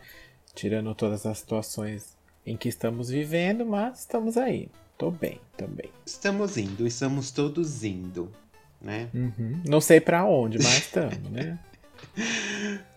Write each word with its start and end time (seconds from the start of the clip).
Tirando 0.54 0.94
todas 0.94 1.26
as 1.26 1.40
situações 1.40 2.16
em 2.46 2.55
que 2.55 2.70
estamos 2.70 3.10
vivendo, 3.10 3.66
mas 3.66 4.02
estamos 4.02 4.38
aí. 4.38 4.70
Tô 4.98 5.10
bem 5.10 5.41
também. 5.57 5.90
Estamos 6.05 6.57
indo, 6.57 6.85
estamos 6.85 7.32
todos 7.32 7.84
indo, 7.84 8.32
né? 8.80 9.10
Uhum. 9.13 9.62
Não 9.68 9.82
sei 9.82 9.99
para 9.99 10.26
onde, 10.26 10.57
mas 10.57 10.77
estamos, 10.85 11.30
né? 11.32 11.60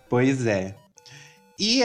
Pois 0.09 0.47
é. 0.47 0.75
E 1.61 1.83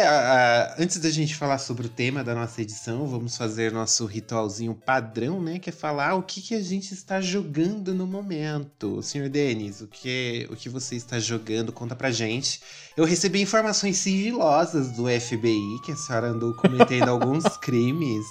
antes 0.78 1.00
da 1.00 1.10
gente 1.10 1.36
falar 1.36 1.58
sobre 1.58 1.88
o 1.88 1.90
tema 1.90 2.24
da 2.24 2.36
nossa 2.36 2.62
edição, 2.62 3.08
vamos 3.08 3.36
fazer 3.36 3.72
nosso 3.72 4.06
ritualzinho 4.06 4.76
padrão, 4.76 5.42
né? 5.42 5.58
Que 5.58 5.72
é 5.72 5.74
falar 5.74 6.14
o 6.14 6.22
que, 6.22 6.42
que 6.44 6.54
a 6.54 6.62
gente 6.62 6.94
está 6.94 7.20
jogando 7.20 7.92
no 7.92 8.06
momento. 8.06 9.02
Senhor 9.02 9.28
Denis, 9.30 9.82
o 9.82 9.88
que, 9.88 10.48
o 10.52 10.56
que 10.56 10.70
você 10.70 10.96
está 10.96 11.20
jogando? 11.20 11.72
Conta 11.72 11.96
pra 11.96 12.12
gente. 12.12 12.62
Eu 12.96 13.04
recebi 13.04 13.42
informações 13.42 13.98
sigilosas 13.98 14.92
do 14.92 15.08
FBI 15.08 15.82
que 15.84 15.92
a 15.92 15.96
senhora 15.96 16.28
andou 16.28 16.54
cometendo 16.54 17.10
alguns 17.10 17.58
crimes. 17.58 18.24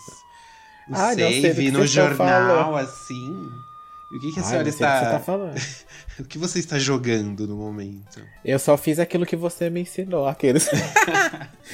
Não 0.89 0.97
Ai, 0.97 1.17
sei, 1.17 1.25
não 1.25 1.41
sei 1.43 1.51
vi 1.51 1.71
no 1.73 1.85
jornal, 1.89 2.77
assim. 2.77 3.51
E 4.13 4.17
o 4.17 4.21
que, 4.21 4.31
que 4.31 4.39
a 4.39 4.45
senhora 4.45 4.71
sei 4.71 4.73
do 4.73 4.77
que 4.77 4.85
está. 4.85 5.05
você 5.05 5.11
tá 5.11 5.19
falando. 5.19 5.57
o 6.21 6.25
que 6.25 6.39
você 6.39 6.59
está 6.59 6.79
jogando 6.79 7.47
no 7.47 7.57
momento? 7.57 8.23
Eu 8.45 8.59
só 8.59 8.77
fiz 8.77 8.99
aquilo 8.99 9.27
que 9.27 9.37
você 9.37 9.71
me 9.71 9.81
ensinou, 9.81 10.27
aqueles. 10.27 10.69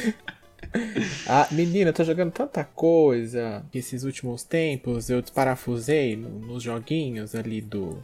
ah, 1.27 1.49
menina, 1.51 1.91
eu 1.91 1.95
tô 1.95 2.05
jogando 2.05 2.33
tanta 2.33 2.65
coisa 2.65 3.65
que 3.71 3.79
esses 3.79 4.05
últimos 4.05 4.43
tempos 4.43 5.11
eu 5.11 5.23
desparafusei 5.23 6.17
no- 6.17 6.29
nos 6.29 6.63
joguinhos 6.63 7.35
ali 7.35 7.61
do, 7.61 8.03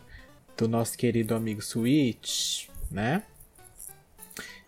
do 0.56 0.68
nosso 0.68 0.96
querido 0.96 1.34
amigo 1.34 1.62
Switch, 1.62 2.66
né? 2.90 3.22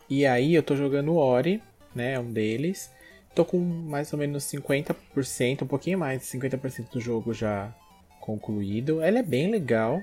E 0.08 0.24
aí 0.24 0.54
eu 0.54 0.62
tô 0.62 0.76
jogando 0.76 1.16
Ori, 1.16 1.62
né? 1.94 2.18
Um 2.18 2.30
deles. 2.32 2.90
Tô 3.34 3.44
com 3.44 3.58
mais 3.58 4.12
ou 4.12 4.18
menos 4.18 4.44
50%, 4.44 5.62
um 5.62 5.66
pouquinho 5.66 5.98
mais 5.98 6.20
de 6.20 6.26
50% 6.26 6.90
do 6.92 7.00
jogo 7.00 7.34
já 7.34 7.74
concluído. 8.20 9.02
Ele 9.02 9.18
é 9.18 9.22
bem 9.22 9.50
legal. 9.50 10.00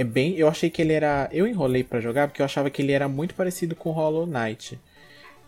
É 0.00 0.04
bem, 0.04 0.34
eu 0.36 0.48
achei 0.48 0.70
que 0.70 0.80
ele 0.80 0.92
era, 0.92 1.28
eu 1.32 1.46
enrolei 1.46 1.84
pra 1.84 2.00
jogar 2.00 2.28
porque 2.28 2.40
eu 2.40 2.46
achava 2.46 2.70
que 2.70 2.82
ele 2.82 2.92
era 2.92 3.08
muito 3.08 3.34
parecido 3.34 3.74
com 3.74 3.90
Hollow 3.90 4.26
Knight. 4.26 4.78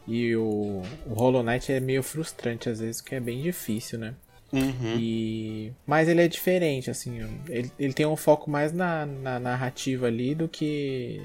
E 0.06 0.36
o, 0.36 0.82
o 1.06 1.14
Hollow 1.14 1.42
Knight 1.42 1.72
é 1.72 1.80
meio 1.80 2.02
frustrante 2.02 2.68
às 2.68 2.80
vezes, 2.80 3.00
porque 3.00 3.14
é 3.14 3.20
bem 3.20 3.40
difícil, 3.40 3.98
né? 3.98 4.14
Uhum. 4.52 4.96
E 4.98 5.72
mas 5.86 6.08
ele 6.08 6.22
é 6.22 6.28
diferente, 6.28 6.90
assim, 6.90 7.18
ele, 7.48 7.72
ele 7.78 7.92
tem 7.92 8.06
um 8.06 8.14
foco 8.14 8.48
mais 8.48 8.72
na, 8.72 9.04
na 9.04 9.40
narrativa 9.40 10.06
ali 10.06 10.34
do 10.34 10.48
que 10.48 11.20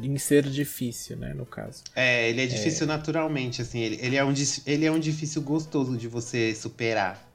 em 0.00 0.16
ser 0.16 0.44
difícil, 0.44 1.16
né, 1.16 1.34
no 1.34 1.44
caso. 1.44 1.82
É, 1.94 2.30
ele 2.30 2.42
é 2.42 2.46
difícil 2.46 2.86
naturalmente, 2.86 3.60
assim. 3.60 3.80
Ele, 3.80 3.98
ele, 4.00 4.16
é 4.16 4.24
um, 4.24 4.32
ele 4.66 4.86
é 4.86 4.92
um 4.92 4.98
difícil 4.98 5.42
gostoso 5.42 5.96
de 5.96 6.08
você 6.08 6.54
superar. 6.54 7.31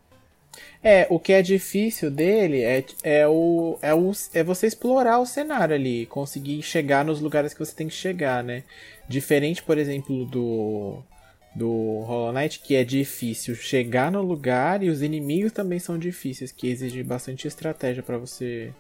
É, 0.84 1.07
o 1.09 1.19
que 1.19 1.34
é 1.34 1.41
difícil 1.41 2.09
dele 2.09 2.62
é, 2.62 2.84
é, 3.03 3.28
o, 3.28 3.78
é, 3.81 3.94
o, 3.94 4.12
é 4.34 4.44
você 4.44 4.68
explorar 4.68 5.19
o 5.19 5.25
cenário 5.25 5.75
ali, 5.75 6.06
conseguir 6.06 6.62
chegar 6.62 7.03
nos 7.03 7.19
lugares 7.19 7.53
que 7.53 7.59
você 7.59 7.75
tem 7.75 7.88
que 7.88 7.94
chegar, 7.94 8.44
né? 8.44 8.63
Diferente, 9.07 9.63
por 9.63 9.78
exemplo, 9.78 10.25
do, 10.25 11.00
do 11.56 12.01
Hollow 12.01 12.31
Knight, 12.31 12.59
que 12.59 12.75
é 12.75 12.84
difícil 12.84 13.56
chegar 13.56 14.12
no 14.12 14.22
lugar 14.22 14.84
e 14.84 14.90
os 14.90 15.01
inimigos 15.01 15.51
também 15.51 15.79
são 15.79 15.97
difíceis, 15.97 16.51
que 16.51 16.67
exigem 16.67 17.03
bastante 17.03 17.47
estratégia 17.47 18.03
pra 18.03 18.17
você 18.17 18.72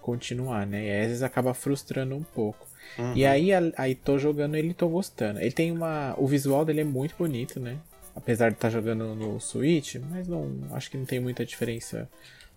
continuar, 0.00 0.66
né? 0.66 0.86
E 0.86 0.90
às 0.90 1.06
vezes 1.06 1.22
acaba 1.22 1.54
frustrando 1.54 2.14
um 2.14 2.22
pouco. 2.22 2.66
Uhum. 2.98 3.12
E 3.14 3.26
aí, 3.26 3.50
aí 3.76 3.94
tô 3.94 4.18
jogando 4.18 4.56
ele 4.56 4.70
e 4.70 4.74
tô 4.74 4.88
gostando. 4.88 5.40
Ele 5.40 5.52
tem 5.52 5.70
uma. 5.70 6.14
O 6.16 6.26
visual 6.26 6.64
dele 6.64 6.80
é 6.80 6.84
muito 6.84 7.14
bonito, 7.16 7.60
né? 7.60 7.78
Apesar 8.18 8.50
de 8.50 8.56
estar 8.56 8.68
jogando 8.68 9.14
no 9.14 9.40
Switch, 9.40 9.94
mas 10.10 10.26
não. 10.26 10.50
Acho 10.72 10.90
que 10.90 10.96
não 10.96 11.06
tem 11.06 11.20
muita 11.20 11.46
diferença 11.46 12.08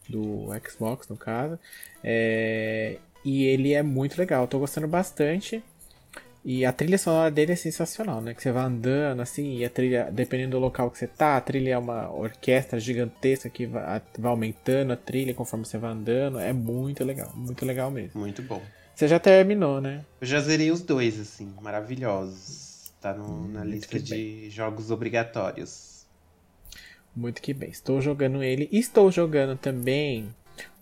do 0.09 0.47
Xbox, 0.67 1.07
no 1.07 1.15
caso. 1.15 1.57
É, 2.03 2.97
e 3.23 3.45
ele 3.45 3.73
é 3.73 3.83
muito 3.83 4.17
legal, 4.17 4.47
tô 4.47 4.57
gostando 4.57 4.87
bastante. 4.87 5.63
E 6.43 6.65
a 6.65 6.73
trilha 6.73 6.97
sonora 6.97 7.29
dele 7.29 7.51
é 7.51 7.55
sensacional, 7.55 8.19
né? 8.19 8.33
Que 8.33 8.41
você 8.41 8.51
vai 8.51 8.63
andando 8.63 9.21
assim, 9.21 9.57
e 9.57 9.65
a 9.65 9.69
trilha, 9.69 10.09
dependendo 10.11 10.57
do 10.57 10.59
local 10.59 10.89
que 10.89 10.97
você 10.97 11.05
tá, 11.05 11.37
a 11.37 11.41
trilha 11.41 11.73
é 11.73 11.77
uma 11.77 12.11
orquestra 12.11 12.79
gigantesca 12.79 13.47
que 13.47 13.67
vai, 13.67 14.01
vai 14.17 14.31
aumentando 14.31 14.91
a 14.91 14.97
trilha 14.97 15.35
conforme 15.35 15.65
você 15.65 15.77
vai 15.77 15.91
andando. 15.91 16.39
É 16.39 16.51
muito 16.51 17.03
legal, 17.03 17.31
muito 17.35 17.63
legal 17.63 17.91
mesmo. 17.91 18.19
Muito 18.19 18.41
bom. 18.41 18.61
Você 18.95 19.07
já 19.07 19.19
terminou, 19.19 19.79
né? 19.79 20.03
Eu 20.19 20.25
já 20.25 20.39
zerei 20.39 20.71
os 20.71 20.81
dois, 20.81 21.19
assim, 21.19 21.53
maravilhosos. 21.61 22.70
Tá 23.01 23.13
no- 23.13 23.47
na 23.47 23.63
lista 23.63 23.99
de 23.99 24.49
jogos 24.49 24.91
obrigatórios. 24.91 26.05
Muito 27.15 27.41
que 27.41 27.53
bem. 27.53 27.69
Estou 27.69 27.99
jogando 27.99 28.43
ele. 28.43 28.69
Estou 28.71 29.11
jogando 29.11 29.57
também 29.57 30.29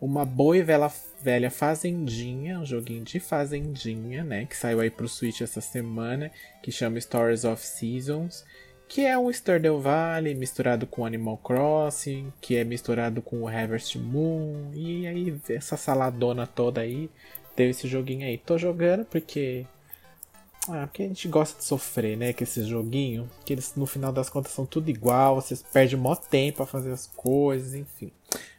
uma 0.02 0.26
boa 0.26 0.58
e 0.58 0.62
velha, 0.62 0.92
velha 1.22 1.50
Fazendinha, 1.50 2.60
um 2.60 2.66
joguinho 2.66 3.04
de 3.04 3.20
Fazendinha, 3.20 4.24
né? 4.24 4.46
Que 4.46 4.56
saiu 4.56 4.82
aí 4.82 4.90
pro 4.90 5.08
Switch 5.08 5.42
essa 5.42 5.62
semana, 5.62 6.30
que 6.62 6.72
chama 6.72 7.00
Stories 7.00 7.46
of 7.46 7.66
Seasons. 7.66 8.44
Que 8.88 9.06
é 9.06 9.18
um 9.18 9.30
Stardew 9.32 9.80
Valley 9.80 10.34
misturado 10.36 10.86
com 10.88 11.06
Animal 11.06 11.38
Crossing, 11.38 12.34
que 12.42 12.56
é 12.58 12.64
misturado 12.64 13.22
com 13.22 13.42
o 13.44 13.48
Harvest 13.48 13.98
Moon. 13.98 14.72
E 14.74 15.08
aí, 15.08 15.40
essa 15.50 15.78
saladona 15.78 16.46
toda 16.48 16.82
aí, 16.82 17.10
teve 17.56 17.70
esse 17.70 17.88
joguinho 17.88 18.26
aí. 18.26 18.38
Tô 18.38 18.58
jogando 18.58 19.06
porque 19.06 19.66
ah, 20.68 20.86
porque 20.88 21.04
a 21.04 21.08
gente 21.08 21.28
gosta 21.28 21.58
de 21.58 21.66
sofrer, 21.66 22.18
né? 22.18 22.34
Com 22.34 22.44
esses 22.44 22.68
joguinhos. 22.68 23.28
Que 23.46 23.54
eles, 23.54 23.74
no 23.76 23.86
final 23.86 24.12
das 24.12 24.30
contas, 24.30 24.52
são 24.52 24.66
tudo 24.66 24.90
igual. 24.90 25.36
Vocês 25.36 25.64
perdem 25.64 25.98
mó 25.98 26.16
tempo 26.16 26.58
pra 26.58 26.66
fazer 26.66 26.92
as 26.92 27.08
coisas, 27.08 27.74
enfim. 27.74 28.12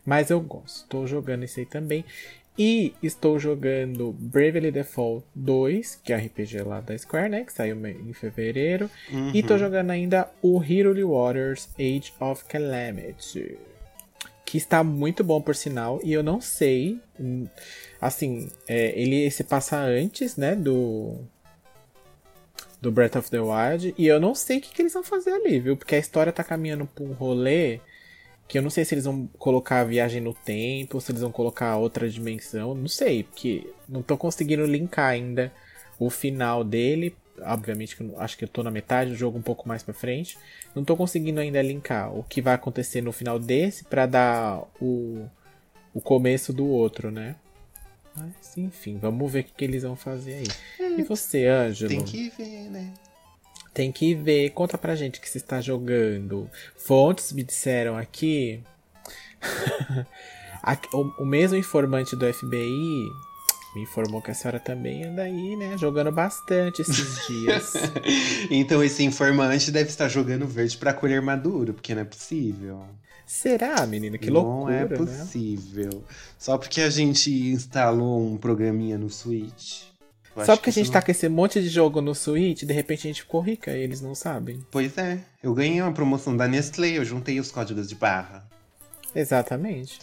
Mas 0.04 0.30
eu 0.30 0.40
gosto. 0.40 0.82
Estou 0.84 1.06
jogando 1.06 1.44
esse 1.44 1.60
aí 1.60 1.66
também. 1.66 2.04
E 2.58 2.92
estou 3.02 3.38
jogando 3.38 4.12
Bravely 4.18 4.70
Default 4.70 5.24
2, 5.34 6.00
que 6.02 6.12
é 6.12 6.16
RPG 6.16 6.62
lá 6.62 6.80
da 6.80 6.96
Square, 6.98 7.28
né? 7.30 7.44
Que 7.44 7.52
saiu 7.52 7.76
em 7.86 8.12
fevereiro. 8.12 8.90
Uhum. 9.10 9.30
E 9.32 9.42
tô 9.42 9.56
jogando 9.56 9.90
ainda 9.90 10.30
o 10.42 10.62
Hero 10.62 10.92
Waters 11.08 11.68
Age 11.78 12.12
of 12.18 12.44
Calamity. 12.46 13.56
Que 14.44 14.58
está 14.58 14.82
muito 14.82 15.22
bom, 15.22 15.40
por 15.40 15.54
sinal. 15.54 16.00
E 16.02 16.12
eu 16.12 16.22
não 16.22 16.40
sei. 16.40 16.98
hum, 17.18 17.46
Assim, 18.00 18.50
é, 18.66 18.98
ele 19.00 19.30
se 19.30 19.44
passa 19.44 19.78
antes, 19.78 20.36
né? 20.36 20.56
Do 20.56 21.16
do 22.80 22.90
Breath 22.90 23.16
of 23.16 23.30
the 23.30 23.40
Wild. 23.40 23.94
E 23.96 24.06
eu 24.06 24.18
não 24.18 24.34
sei 24.34 24.58
o 24.58 24.60
que, 24.60 24.72
que 24.72 24.82
eles 24.82 24.92
vão 24.92 25.02
fazer 25.02 25.32
ali, 25.32 25.58
viu? 25.60 25.76
Porque 25.76 25.94
a 25.94 25.98
história 25.98 26.32
tá 26.32 26.42
caminhando 26.42 26.86
pra 26.86 27.04
um 27.04 27.12
rolê 27.12 27.80
que 28.50 28.58
eu 28.58 28.62
não 28.62 28.70
sei 28.70 28.84
se 28.84 28.94
eles 28.94 29.04
vão 29.04 29.28
colocar 29.38 29.80
a 29.80 29.84
viagem 29.84 30.20
no 30.20 30.34
tempo, 30.34 31.00
se 31.00 31.12
eles 31.12 31.22
vão 31.22 31.30
colocar 31.30 31.76
outra 31.76 32.08
dimensão. 32.08 32.74
Não 32.74 32.88
sei, 32.88 33.22
porque 33.22 33.72
não 33.88 34.02
tô 34.02 34.16
conseguindo 34.16 34.64
linkar 34.66 35.10
ainda 35.10 35.52
o 36.00 36.10
final 36.10 36.64
dele. 36.64 37.14
Obviamente 37.42 37.96
que 37.96 38.12
acho 38.18 38.36
que 38.36 38.44
eu 38.44 38.48
tô 38.48 38.62
na 38.62 38.70
metade 38.70 39.10
do 39.10 39.16
jogo, 39.16 39.38
um 39.38 39.42
pouco 39.42 39.68
mais 39.68 39.84
pra 39.84 39.94
frente. 39.94 40.36
Não 40.74 40.84
tô 40.84 40.96
conseguindo 40.96 41.38
ainda 41.38 41.62
linkar 41.62 42.12
o 42.12 42.24
que 42.24 42.42
vai 42.42 42.54
acontecer 42.54 43.00
no 43.00 43.12
final 43.12 43.38
desse 43.38 43.84
pra 43.84 44.04
dar 44.04 44.64
o, 44.80 45.28
o 45.94 46.00
começo 46.00 46.52
do 46.52 46.66
outro, 46.66 47.10
né? 47.10 47.36
Mas 48.16 48.56
enfim, 48.56 48.98
vamos 48.98 49.30
ver 49.30 49.40
o 49.40 49.44
que, 49.44 49.52
que 49.52 49.64
eles 49.64 49.82
vão 49.82 49.96
fazer 49.96 50.34
aí. 50.34 50.98
E 50.98 51.02
você, 51.02 51.46
Ângelo? 51.46 51.90
Tem 51.90 52.04
que 52.04 52.30
ver, 52.30 52.70
né? 52.70 52.92
Tem 53.72 53.92
que 53.92 54.14
ver. 54.14 54.50
Conta 54.50 54.76
pra 54.76 54.96
gente 54.96 55.20
que 55.20 55.28
você 55.28 55.38
está 55.38 55.60
jogando. 55.60 56.50
Fontes 56.76 57.32
me 57.32 57.42
disseram 57.42 57.96
aqui. 57.96 58.60
o 61.18 61.24
mesmo 61.24 61.56
informante 61.56 62.14
do 62.14 62.30
FBI 62.30 63.08
Me 63.74 63.82
informou 63.82 64.20
que 64.20 64.30
a 64.30 64.34
senhora 64.34 64.60
também 64.60 65.04
anda 65.04 65.22
aí, 65.22 65.56
né? 65.56 65.78
Jogando 65.78 66.12
bastante 66.12 66.82
esses 66.82 67.26
dias. 67.26 67.72
então 68.50 68.82
esse 68.82 69.04
informante 69.04 69.70
deve 69.70 69.88
estar 69.88 70.08
jogando 70.08 70.46
verde 70.46 70.76
para 70.76 70.92
colher 70.92 71.22
maduro, 71.22 71.72
porque 71.72 71.94
não 71.94 72.02
é 72.02 72.04
possível. 72.04 72.84
Será, 73.30 73.86
menina? 73.86 74.18
Que 74.18 74.28
não 74.28 74.42
loucura. 74.42 74.72
Não 74.72 74.82
é 74.82 74.86
possível. 74.88 75.88
Né? 75.94 76.14
Só 76.36 76.58
porque 76.58 76.80
a 76.80 76.90
gente 76.90 77.30
instalou 77.30 78.26
um 78.26 78.36
programinha 78.36 78.98
no 78.98 79.08
Switch. 79.08 79.82
Só 80.44 80.56
porque 80.56 80.70
a 80.70 80.72
gente 80.72 80.86
não... 80.86 80.94
tá 80.94 81.00
com 81.00 81.12
esse 81.12 81.28
monte 81.28 81.62
de 81.62 81.68
jogo 81.68 82.00
no 82.00 82.12
Switch, 82.12 82.64
de 82.64 82.72
repente 82.72 83.06
a 83.06 83.10
gente 83.10 83.22
ficou 83.22 83.40
rica 83.40 83.70
e 83.70 83.82
eles 83.82 84.00
não 84.00 84.16
sabem. 84.16 84.66
Pois 84.68 84.98
é. 84.98 85.20
Eu 85.40 85.54
ganhei 85.54 85.80
uma 85.80 85.92
promoção 85.92 86.36
da 86.36 86.48
Nestlé, 86.48 86.98
eu 86.98 87.04
juntei 87.04 87.38
os 87.38 87.52
códigos 87.52 87.88
de 87.88 87.94
barra. 87.94 88.44
Exatamente. 89.14 90.00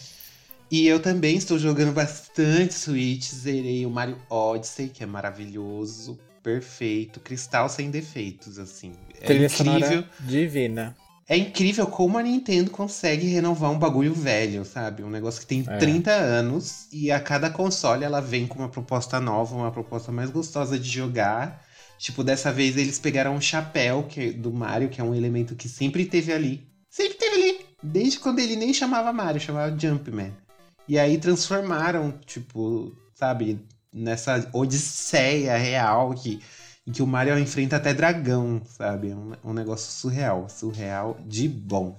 E 0.70 0.86
eu 0.86 0.98
também 0.98 1.36
estou 1.36 1.58
jogando 1.58 1.92
bastante 1.92 2.72
Switch. 2.72 3.28
Zerei 3.28 3.84
o 3.84 3.90
Mario 3.90 4.16
Odyssey, 4.30 4.88
que 4.88 5.02
é 5.02 5.06
maravilhoso, 5.06 6.18
perfeito, 6.42 7.20
cristal 7.20 7.68
sem 7.68 7.90
defeitos, 7.90 8.58
assim. 8.58 8.94
É 9.20 9.26
Trilha 9.26 9.46
incrível. 9.46 10.04
Divina. 10.20 10.96
É 11.28 11.36
incrível 11.36 11.86
como 11.86 12.16
a 12.16 12.22
Nintendo 12.22 12.70
consegue 12.70 13.26
renovar 13.26 13.70
um 13.70 13.78
bagulho 13.78 14.14
velho, 14.14 14.64
sabe? 14.64 15.02
Um 15.02 15.10
negócio 15.10 15.42
que 15.42 15.46
tem 15.46 15.62
é. 15.68 15.76
30 15.76 16.10
anos 16.10 16.88
e 16.90 17.12
a 17.12 17.20
cada 17.20 17.50
console 17.50 18.02
ela 18.02 18.20
vem 18.20 18.46
com 18.46 18.60
uma 18.60 18.68
proposta 18.70 19.20
nova, 19.20 19.54
uma 19.54 19.70
proposta 19.70 20.10
mais 20.10 20.30
gostosa 20.30 20.78
de 20.78 20.88
jogar. 20.88 21.62
Tipo, 21.98 22.24
dessa 22.24 22.50
vez 22.50 22.78
eles 22.78 22.98
pegaram 22.98 23.34
um 23.34 23.40
chapéu 23.42 24.04
que, 24.04 24.30
do 24.32 24.50
Mario, 24.50 24.88
que 24.88 25.02
é 25.02 25.04
um 25.04 25.14
elemento 25.14 25.54
que 25.54 25.68
sempre 25.68 26.06
teve 26.06 26.32
ali. 26.32 26.66
Sempre 26.88 27.18
teve 27.18 27.34
ali! 27.34 27.66
Desde 27.82 28.18
quando 28.18 28.38
ele 28.38 28.56
nem 28.56 28.72
chamava 28.72 29.12
Mario, 29.12 29.40
chamava 29.40 29.76
Jumpman. 29.78 30.32
E 30.88 30.98
aí 30.98 31.18
transformaram, 31.18 32.18
tipo, 32.24 32.96
sabe, 33.14 33.60
nessa 33.92 34.48
odisseia 34.54 35.58
real 35.58 36.14
que, 36.14 36.40
em 36.88 36.90
que 36.90 37.02
o 37.02 37.06
Mario 37.06 37.38
enfrenta 37.38 37.76
até 37.76 37.92
dragão, 37.92 38.62
sabe? 38.64 39.10
É 39.10 39.14
um, 39.14 39.32
um 39.44 39.52
negócio 39.52 39.92
surreal, 39.92 40.48
surreal 40.48 41.18
de 41.26 41.46
bom. 41.46 41.98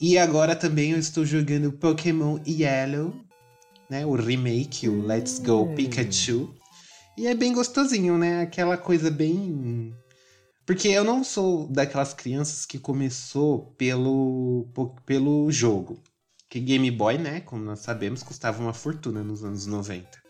E 0.00 0.18
agora 0.18 0.56
também 0.56 0.90
eu 0.90 0.98
estou 0.98 1.24
jogando 1.24 1.70
Pokémon 1.70 2.40
Yellow, 2.44 3.14
né? 3.88 4.04
O 4.04 4.16
remake, 4.16 4.88
o 4.88 5.06
Let's 5.06 5.38
Go 5.38 5.62
hum. 5.62 5.74
Pikachu. 5.76 6.52
E 7.16 7.28
é 7.28 7.34
bem 7.36 7.52
gostosinho, 7.52 8.18
né? 8.18 8.42
Aquela 8.42 8.76
coisa 8.76 9.12
bem. 9.12 9.94
Porque 10.66 10.88
eu 10.88 11.04
não 11.04 11.22
sou 11.22 11.68
daquelas 11.68 12.12
crianças 12.12 12.66
que 12.66 12.80
começou 12.80 13.72
pelo, 13.78 14.66
pelo 15.06 15.52
jogo 15.52 16.02
que 16.50 16.58
Game 16.58 16.90
Boy, 16.90 17.16
né, 17.16 17.40
como 17.42 17.64
nós 17.64 17.78
sabemos, 17.78 18.24
custava 18.24 18.60
uma 18.60 18.74
fortuna 18.74 19.22
nos 19.22 19.44
anos 19.44 19.66
90. 19.66 20.20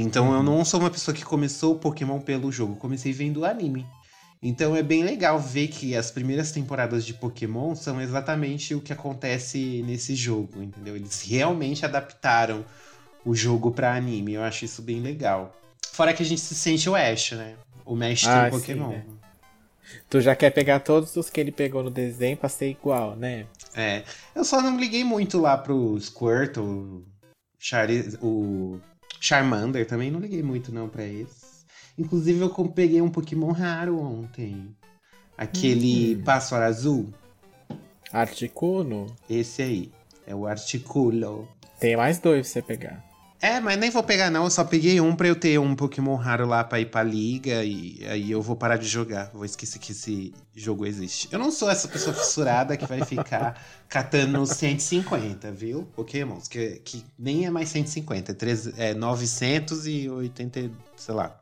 Então 0.00 0.28
uhum. 0.28 0.34
eu 0.34 0.42
não 0.44 0.64
sou 0.64 0.78
uma 0.78 0.90
pessoa 0.90 1.12
que 1.12 1.24
começou 1.24 1.74
o 1.74 1.78
Pokémon 1.78 2.20
pelo 2.20 2.52
jogo, 2.52 2.76
comecei 2.76 3.12
vendo 3.12 3.40
o 3.40 3.44
anime. 3.44 3.84
Então 4.40 4.76
é 4.76 4.82
bem 4.82 5.02
legal 5.02 5.40
ver 5.40 5.66
que 5.66 5.96
as 5.96 6.12
primeiras 6.12 6.52
temporadas 6.52 7.04
de 7.04 7.12
Pokémon 7.12 7.74
são 7.74 8.00
exatamente 8.00 8.72
o 8.76 8.80
que 8.80 8.92
acontece 8.92 9.82
nesse 9.84 10.14
jogo, 10.14 10.62
entendeu? 10.62 10.94
Eles 10.94 11.22
realmente 11.22 11.84
adaptaram 11.84 12.64
o 13.24 13.34
jogo 13.34 13.72
para 13.72 13.96
anime. 13.96 14.34
Eu 14.34 14.44
acho 14.44 14.64
isso 14.64 14.80
bem 14.80 15.00
legal. 15.00 15.52
Fora 15.90 16.14
que 16.14 16.22
a 16.22 16.26
gente 16.26 16.40
se 16.40 16.54
sente 16.54 16.88
o 16.88 16.94
Ash, 16.94 17.32
né? 17.32 17.56
O 17.84 17.96
mestre 17.96 18.30
ah, 18.30 18.48
do 18.48 18.56
Pokémon. 18.56 18.90
Sim, 18.90 18.96
né? 18.98 19.04
Tu 20.08 20.20
já 20.20 20.36
quer 20.36 20.50
pegar 20.50 20.78
todos 20.78 21.16
os 21.16 21.28
que 21.28 21.40
ele 21.40 21.50
pegou 21.50 21.82
no 21.82 21.90
desenho 21.90 22.36
pra 22.36 22.48
ser 22.48 22.70
igual, 22.70 23.16
né? 23.16 23.46
É. 23.74 24.04
Eu 24.32 24.44
só 24.44 24.62
não 24.62 24.78
liguei 24.78 25.02
muito 25.02 25.40
lá 25.40 25.58
pro 25.58 25.98
Squirtle, 25.98 26.62
o, 26.62 27.04
Char 27.58 27.88
o 28.22 28.78
Charmander 29.20 29.86
também 29.86 30.10
não 30.10 30.20
liguei 30.20 30.42
muito 30.42 30.72
não 30.72 30.88
pra 30.88 31.04
esse. 31.04 31.64
Inclusive 31.98 32.40
eu 32.40 32.50
peguei 32.68 33.00
um 33.00 33.10
Pokémon 33.10 33.50
raro 33.50 33.98
ontem. 33.98 34.74
Aquele 35.36 36.16
hum. 36.16 36.22
pássaro 36.22 36.64
azul. 36.64 37.12
Articuno? 38.12 39.06
Esse 39.28 39.62
aí. 39.62 39.92
É 40.26 40.34
o 40.34 40.46
Articulo. 40.46 41.48
Tem 41.80 41.96
mais 41.96 42.18
dois 42.18 42.46
pra 42.46 42.52
você 42.52 42.62
pegar. 42.62 43.07
É, 43.40 43.60
mas 43.60 43.78
nem 43.78 43.88
vou 43.88 44.02
pegar 44.02 44.30
não, 44.30 44.44
eu 44.44 44.50
só 44.50 44.64
peguei 44.64 45.00
um 45.00 45.14
pra 45.14 45.28
eu 45.28 45.36
ter 45.36 45.60
um 45.60 45.76
Pokémon 45.76 46.16
raro 46.16 46.44
lá 46.44 46.64
pra 46.64 46.80
ir 46.80 46.86
pra 46.86 47.04
liga 47.04 47.62
e 47.62 48.04
aí 48.08 48.30
eu 48.30 48.42
vou 48.42 48.56
parar 48.56 48.76
de 48.76 48.86
jogar. 48.88 49.30
Vou 49.32 49.44
esquecer 49.44 49.78
que 49.78 49.92
esse 49.92 50.34
jogo 50.56 50.84
existe. 50.84 51.28
Eu 51.30 51.38
não 51.38 51.52
sou 51.52 51.70
essa 51.70 51.86
pessoa 51.86 52.14
fissurada 52.14 52.76
que 52.76 52.84
vai 52.84 53.04
ficar 53.04 53.62
catando 53.88 54.44
150, 54.44 55.52
viu? 55.52 55.84
Pokémons, 55.94 56.48
que, 56.48 56.80
que 56.84 57.04
nem 57.16 57.46
é 57.46 57.50
mais 57.50 57.68
150, 57.68 58.32
é, 58.32 58.34
3, 58.34 58.78
é 58.78 58.94
980, 58.94 60.70
sei 60.96 61.14
lá. 61.14 61.38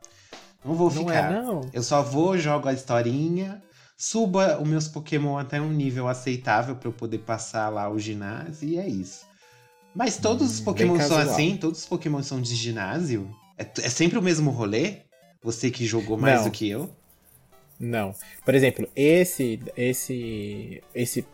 Não 0.63 0.75
vou 0.75 0.91
não 0.93 0.99
ficar. 0.99 1.31
É, 1.31 1.41
não. 1.41 1.61
Eu 1.73 1.81
só 1.81 2.03
vou, 2.03 2.37
jogo 2.37 2.67
a 2.69 2.73
historinha, 2.73 3.59
suba 3.97 4.61
os 4.61 4.67
meus 4.67 4.87
Pokémon 4.87 5.35
até 5.37 5.59
um 5.59 5.71
nível 5.71 6.07
aceitável 6.07 6.75
para 6.75 6.89
eu 6.89 6.93
poder 6.93 7.19
passar 7.19 7.69
lá 7.69 7.89
o 7.89 7.97
ginásio 7.97 8.69
e 8.69 8.77
é 8.77 8.87
isso. 8.87 9.26
Mas 9.97 10.17
todos 10.17 10.53
os 10.53 10.59
hum, 10.59 10.63
Pokémon 10.63 10.99
são 10.99 11.17
assim? 11.17 11.57
Todos 11.57 11.79
os 11.79 11.85
Pokémon 11.87 12.21
são 12.21 12.39
de 12.39 12.53
ginásio? 12.53 13.27
É, 13.57 13.63
é 13.63 13.89
sempre 13.89 14.19
o 14.19 14.21
mesmo 14.21 14.51
rolê? 14.51 14.97
Você 15.41 15.71
que 15.71 15.87
jogou 15.87 16.15
mais 16.15 16.37
Não. 16.37 16.43
do 16.45 16.51
que 16.51 16.69
eu? 16.69 16.95
Não. 17.79 18.13
Por 18.45 18.53
exemplo, 18.53 18.87
esse 18.95 19.59
esse 19.75 20.83
esse 20.93 21.25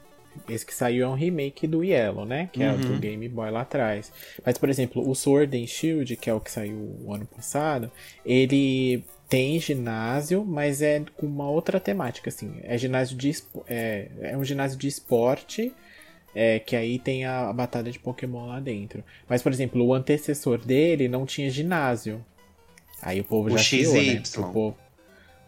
esse 0.48 0.66
que 0.66 0.74
saiu 0.74 1.06
é 1.06 1.10
um 1.10 1.14
remake 1.14 1.68
do 1.68 1.84
Yellow, 1.84 2.26
né? 2.26 2.50
Que 2.54 2.62
uhum. 2.62 2.66
é 2.66 2.74
o 2.74 2.78
do 2.78 2.94
uhum. 2.94 3.00
Game 3.00 3.28
Boy 3.28 3.52
lá 3.52 3.62
atrás. 3.62 4.14
Mas, 4.46 4.58
por 4.58 4.70
exemplo, 4.70 5.08
o 5.08 5.14
Sword 5.14 5.62
and 5.62 5.68
Shield, 5.68 6.16
que 6.16 6.30
é 6.30 6.34
o 6.34 6.40
que 6.40 6.50
saiu 6.50 6.98
o 7.04 7.14
ano 7.14 7.26
passado, 7.26 7.92
ele 8.26 9.04
tem 9.28 9.60
ginásio, 9.60 10.46
mas 10.46 10.82
é 10.82 11.04
com 11.18 11.28
uma 11.28 11.50
outra 11.50 11.82
temática, 11.82 12.30
assim. 12.30 12.60
É 12.64 12.78
ginásio 12.78 13.18
de 13.18 13.32
é, 13.68 14.08
é 14.22 14.38
um 14.38 14.44
ginásio 14.46 14.78
de 14.78 14.88
esporte 14.88 15.74
é, 16.36 16.60
que 16.60 16.76
aí 16.76 17.00
tem 17.00 17.26
a, 17.26 17.50
a 17.50 17.54
batalha 17.54 17.92
de 17.92 18.00
Pokémon 18.00 18.48
lá 18.48 18.60
dentro. 18.60 19.04
Mas, 19.28 19.42
por 19.42 19.52
exemplo, 19.52 19.84
o 19.84 19.94
antecessor 19.94 20.58
dele 20.58 21.08
não 21.08 21.26
tinha 21.26 21.50
ginásio. 21.50 22.24
Aí 23.02 23.20
o 23.20 23.24
povo 23.24 23.50
o 23.50 23.52
já 23.52 23.58
XY. 23.58 23.86
Chiou, 23.86 24.04
né? 24.04 24.24
O 24.38 24.54
povo... 24.54 24.78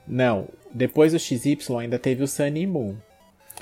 Não, 0.08 0.48
depois 0.74 1.14
do 1.14 1.20
XY 1.20 1.58
ainda 1.80 1.98
teve 1.98 2.24
o 2.24 2.28
Sun 2.28 2.56
e 2.56 2.68
Moon. 2.68 2.96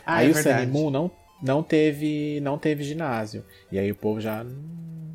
Ah, 0.05 0.17
aí 0.17 0.27
é 0.27 0.31
o 0.31 0.33
verdade. 0.33 0.63
Sun 0.63 0.67
e 0.67 0.71
Moon 0.71 0.89
não, 0.89 1.11
não, 1.41 1.63
teve, 1.63 2.39
não 2.41 2.57
teve 2.57 2.83
ginásio. 2.83 3.45
E 3.71 3.79
aí 3.79 3.91
o 3.91 3.95
povo 3.95 4.19
já 4.19 4.45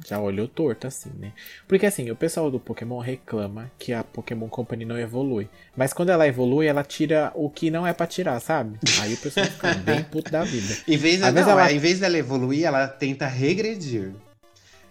já 0.07 0.19
olhou 0.21 0.47
torto, 0.47 0.87
assim, 0.87 1.11
né? 1.19 1.33
Porque 1.67 1.87
assim, 1.87 2.11
o 2.11 2.17
pessoal 2.17 2.51
do 2.51 2.61
Pokémon 2.61 2.99
reclama 2.99 3.71
que 3.79 3.93
a 3.93 4.03
Pokémon 4.03 4.49
Company 4.49 4.85
não 4.85 4.99
evolui. 4.99 5.49
Mas 5.77 5.93
quando 5.93 6.11
ela 6.11 6.27
evolui, 6.27 6.67
ela 6.67 6.85
tira 6.85 7.33
o 7.35 7.49
que 7.51 7.71
não 7.71 7.87
é 7.87 7.93
pra 7.93 8.07
tirar, 8.07 8.41
sabe? 8.41 8.79
Aí 9.01 9.15
o 9.15 9.19
pessoal 9.19 9.47
fica 9.47 9.75
bem 9.85 10.03
puto 10.05 10.31
da 10.31 10.45
vida. 10.45 10.77
Em 10.87 10.97
vez, 10.97 11.21
não, 11.21 11.29
ela... 11.29 11.73
em 11.73 11.79
vez 11.79 12.01
dela 12.01 12.19
evoluir, 12.19 12.65
ela 12.65 12.87
tenta 12.87 13.27
regredir. 13.27 14.13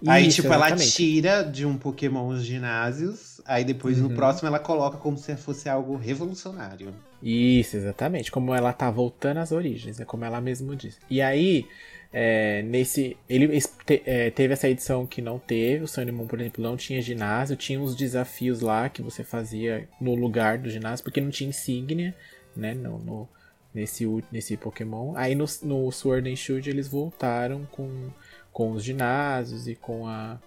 Isso, 0.02 0.12
aí, 0.12 0.28
tipo, 0.28 0.48
exatamente. 0.48 0.82
ela 0.82 0.92
tira 0.92 1.44
de 1.44 1.66
um 1.66 1.76
Pokémon 1.76 2.28
os 2.28 2.44
ginásios, 2.44 3.42
aí 3.46 3.64
depois 3.64 3.98
uhum. 3.98 4.10
no 4.10 4.16
próximo 4.16 4.48
ela 4.48 4.60
coloca 4.60 4.98
como 4.98 5.18
se 5.18 5.36
fosse 5.36 5.68
algo 5.68 5.96
revolucionário. 5.96 6.94
Isso, 7.22 7.76
exatamente. 7.76 8.32
Como 8.32 8.54
ela 8.54 8.72
tá 8.72 8.92
voltando 8.92 9.38
às 9.38 9.52
origens, 9.52 10.00
é 10.00 10.06
como 10.06 10.24
ela 10.24 10.40
mesmo 10.40 10.76
diz. 10.76 11.00
E 11.10 11.22
aí, 11.22 11.66
é, 12.12 12.62
nesse 12.62 13.18
ele 13.30 13.60
te, 13.86 14.02
é, 14.06 14.30
teve 14.32 14.54
essa 14.54 14.70
edição 14.70 15.06
que 15.06 15.22
não 15.22 15.38
teve 15.38 15.84
o 15.84 15.88
Sun 15.88 16.06
Moon, 16.12 16.28
por 16.28 16.40
exemplo 16.40 16.64
não 16.64 16.78
tinha 16.78 17.02
ginásio 17.02 17.56
tinha 17.56 17.80
uns 17.80 17.96
desafios 17.96 18.62
lá 18.62 18.90
que 18.90 19.02
você 19.02 19.24
fazia 19.24 19.88
no 20.00 20.16
lugar 20.16 20.58
do 20.58 20.70
ginásio 20.70 21.04
porque 21.04 21.22
não 21.22 21.30
tinha 21.30 21.50
insígnia 21.50 22.16
né 22.56 22.74
no, 22.74 22.98
no 23.00 23.30
nesse 23.74 24.06
nesse 24.32 24.56
Pokémon 24.58 25.14
aí 25.16 25.36
no, 25.36 25.46
no 25.64 25.92
Sword 25.92 26.30
and 26.30 26.36
Shield 26.36 26.70
eles 26.70 26.88
voltaram 26.88 27.66
com 27.72 28.10
com 28.52 28.72
os 28.72 28.84
ginásios 28.84 29.68
e 29.68 29.76
com 29.76 30.08
a, 30.08 30.40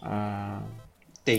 a, 0.00 0.62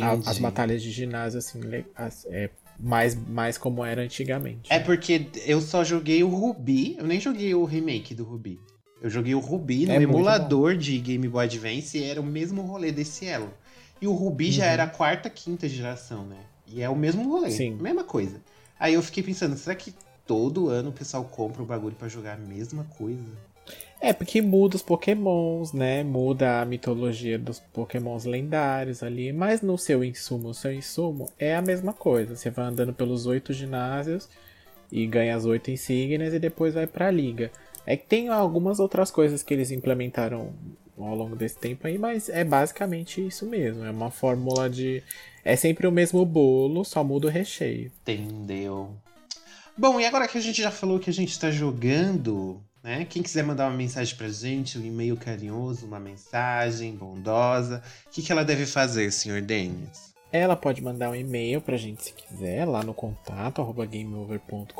a 0.01 0.12
as 0.25 0.38
batalhas 0.38 0.84
de 0.84 0.92
ginásio 0.92 1.40
assim 1.40 1.62
as, 1.96 2.25
é, 2.25 2.50
mais, 2.82 3.16
mais 3.16 3.58
como 3.58 3.86
era 3.86 4.01
antigamente. 4.01 4.72
É 4.72 4.80
porque 4.80 5.28
eu 5.46 5.62
só 5.62 5.84
joguei 5.84 6.24
o 6.24 6.30
Ruby, 6.30 6.96
eu 6.98 7.06
nem 7.06 7.20
joguei 7.20 7.54
o 7.54 7.63
remake 7.63 8.16
do 8.16 8.24
Ruby. 8.24 8.60
Eu 9.01 9.10
joguei 9.10 9.34
o 9.34 9.39
Ruby 9.39 9.88
no 9.88 9.93
é 9.93 9.96
emulador 9.96 10.77
de 10.77 10.98
Game 11.00 11.27
Boy 11.27 11.46
Advance 11.46 11.98
e 11.98 12.03
era 12.03 12.22
o 12.22 12.24
mesmo 12.24 12.62
rolê 12.62 12.91
desse 12.91 13.25
elo. 13.25 13.51
E 14.00 14.08
o 14.08 14.13
Ruby 14.13 14.46
uhum. 14.46 14.51
já 14.51 14.65
era 14.65 14.84
a 14.84 14.88
quarta, 14.88 15.29
quinta 15.29 15.67
geração, 15.67 16.25
né? 16.25 16.38
E 16.67 16.81
é 16.81 16.89
o 16.89 16.96
mesmo 16.96 17.27
rolê, 17.27 17.51
Sim. 17.51 17.77
mesma 17.81 18.03
coisa. 18.03 18.39
Aí 18.79 18.93
eu 18.93 19.01
fiquei 19.01 19.24
pensando, 19.24 19.58
será 19.58 19.75
que 19.75 19.93
todo 20.25 20.70
ano 20.70 20.89
o 20.89 20.93
pessoal 20.93 21.24
compra 21.25 21.62
o 21.62 21.65
bagulho 21.65 21.96
para 21.96 22.08
jogar 22.08 22.34
a 22.34 22.38
mesma 22.38 22.84
coisa? 22.98 23.24
É, 24.00 24.12
porque 24.13 24.41
muda 24.41 24.75
os 24.75 24.81
pokémons, 24.81 25.74
né? 25.74 26.03
Muda 26.03 26.62
a 26.62 26.65
mitologia 26.65 27.38
dos 27.38 27.60
pokémons 27.60 28.25
lendários 28.25 29.03
ali. 29.03 29.31
Mas 29.31 29.62
no 29.62 29.77
seu 29.77 30.03
insumo, 30.03 30.50
o 30.50 30.53
seu 30.53 30.74
insumo 30.74 31.29
é 31.38 31.55
a 31.55 31.62
mesma 31.62 31.93
coisa. 31.93 32.36
Você 32.36 32.50
vai 32.50 32.65
andando 32.65 32.93
pelos 32.93 33.25
oito 33.27 33.53
ginásios 33.53 34.27
e 34.91 35.05
ganha 35.05 35.36
as 35.36 35.46
oito 35.46 35.70
insígnias 35.70 36.34
e 36.34 36.39
depois 36.39 36.74
vai 36.74 36.88
pra 36.88 37.12
liga. 37.12 37.51
É 37.86 37.98
que 37.98 38.06
tem 38.06 38.30
algumas 38.30 38.80
outras 38.80 39.10
coisas 39.10 39.42
que 39.44 39.54
eles 39.54 39.72
implementaram 39.72 40.54
ao 40.98 41.16
longo 41.16 41.36
desse 41.36 41.58
tempo 41.58 41.88
aí, 41.88 41.98
mas 41.98 42.30
é 42.30 42.44
basicamente 42.44 43.26
isso 43.26 43.46
mesmo. 43.46 43.84
É 43.84 43.92
uma 43.92 44.12
fórmula 44.12 44.70
de. 44.70 45.04
É 45.44 45.56
sempre 45.56 45.88
o 45.88 45.92
mesmo 45.92 46.24
bolo, 46.26 46.86
só 46.86 47.04
muda 47.04 47.28
o 47.28 47.32
recheio. 47.32 47.92
Entendeu? 48.02 48.96
Bom, 49.78 50.00
e 50.00 50.06
agora 50.06 50.28
que 50.28 50.38
a 50.38 50.42
gente 50.42 50.62
já 50.62 50.70
falou 50.70 51.00
que 51.00 51.10
a 51.10 51.14
gente 51.14 51.40
tá 51.40 51.50
jogando, 51.50 52.62
né? 52.84 53.06
Quem 53.10 53.24
quiser 53.24 53.44
mandar 53.44 53.68
uma 53.68 53.78
mensagem 53.78 54.16
pra 54.16 54.28
gente, 54.30 54.78
um 54.78 54.86
e-mail 54.86 55.18
carinhoso, 55.18 55.88
uma 55.88 56.00
mensagem 56.00 56.96
bondosa, 56.96 57.82
o 58.06 58.10
que, 58.12 58.22
que 58.22 58.32
ela 58.32 58.46
deve 58.46 58.66
fazer, 58.66 59.12
senhor 59.12 59.42
Denis? 59.42 60.11
Ela 60.34 60.56
pode 60.56 60.82
mandar 60.82 61.10
um 61.10 61.16
e-mail 61.16 61.60
pra 61.60 61.76
gente 61.76 62.06
se 62.06 62.14
quiser, 62.14 62.64
lá 62.64 62.82
no 62.84 62.94
contato 62.94 63.62
arroba 63.62 63.86
gameover.com.br 63.86 64.72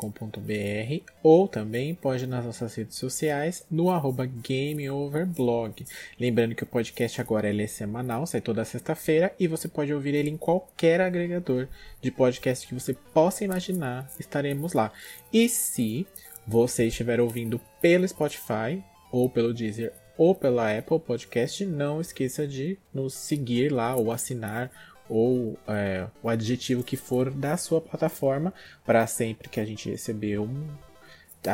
ou 1.22 1.46
também 1.46 1.94
pode 1.94 2.26
nas 2.26 2.46
nossas 2.46 2.74
redes 2.74 2.96
sociais 2.96 3.62
no 3.70 3.90
arroba 3.90 4.24
gameoverblog. 4.24 5.84
Lembrando 6.18 6.54
que 6.54 6.62
o 6.62 6.66
podcast 6.66 7.20
agora 7.20 7.50
ele 7.50 7.64
é 7.64 7.66
semanal, 7.66 8.26
sai 8.26 8.40
toda 8.40 8.64
sexta-feira 8.64 9.34
e 9.38 9.46
você 9.46 9.68
pode 9.68 9.92
ouvir 9.92 10.14
ele 10.14 10.30
em 10.30 10.38
qualquer 10.38 11.02
agregador 11.02 11.68
de 12.00 12.10
podcast 12.10 12.66
que 12.66 12.74
você 12.74 12.94
possa 13.12 13.44
imaginar, 13.44 14.10
estaremos 14.18 14.72
lá. 14.72 14.90
E 15.30 15.50
se 15.50 16.06
você 16.46 16.86
estiver 16.86 17.20
ouvindo 17.20 17.60
pelo 17.78 18.08
Spotify 18.08 18.82
ou 19.10 19.28
pelo 19.28 19.52
Deezer 19.52 19.92
ou 20.16 20.34
pela 20.34 20.76
Apple 20.76 20.98
Podcast, 20.98 21.64
não 21.64 22.00
esqueça 22.00 22.46
de 22.46 22.78
nos 22.92 23.14
seguir 23.14 23.72
lá 23.72 23.96
ou 23.96 24.12
assinar 24.12 24.70
ou 25.08 25.58
é, 25.66 26.06
o 26.22 26.28
adjetivo 26.28 26.82
que 26.82 26.96
for 26.96 27.30
da 27.30 27.56
sua 27.56 27.80
plataforma 27.80 28.52
para 28.84 29.06
sempre 29.06 29.48
que 29.48 29.60
a 29.60 29.64
gente 29.64 29.90
receber 29.90 30.38
um 30.38 30.66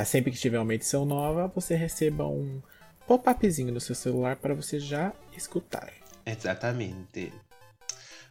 sempre 0.05 0.31
que 0.31 0.39
tiver 0.39 0.61
uma 0.61 0.75
edição 0.75 1.07
nova 1.07 1.47
você 1.49 1.75
receba 1.75 2.27
um 2.27 2.61
pop-upzinho 3.07 3.73
no 3.73 3.81
seu 3.81 3.95
celular 3.95 4.37
para 4.37 4.55
você 4.55 4.79
já 4.79 5.13
escutar. 5.35 5.91
Exatamente. 6.27 7.33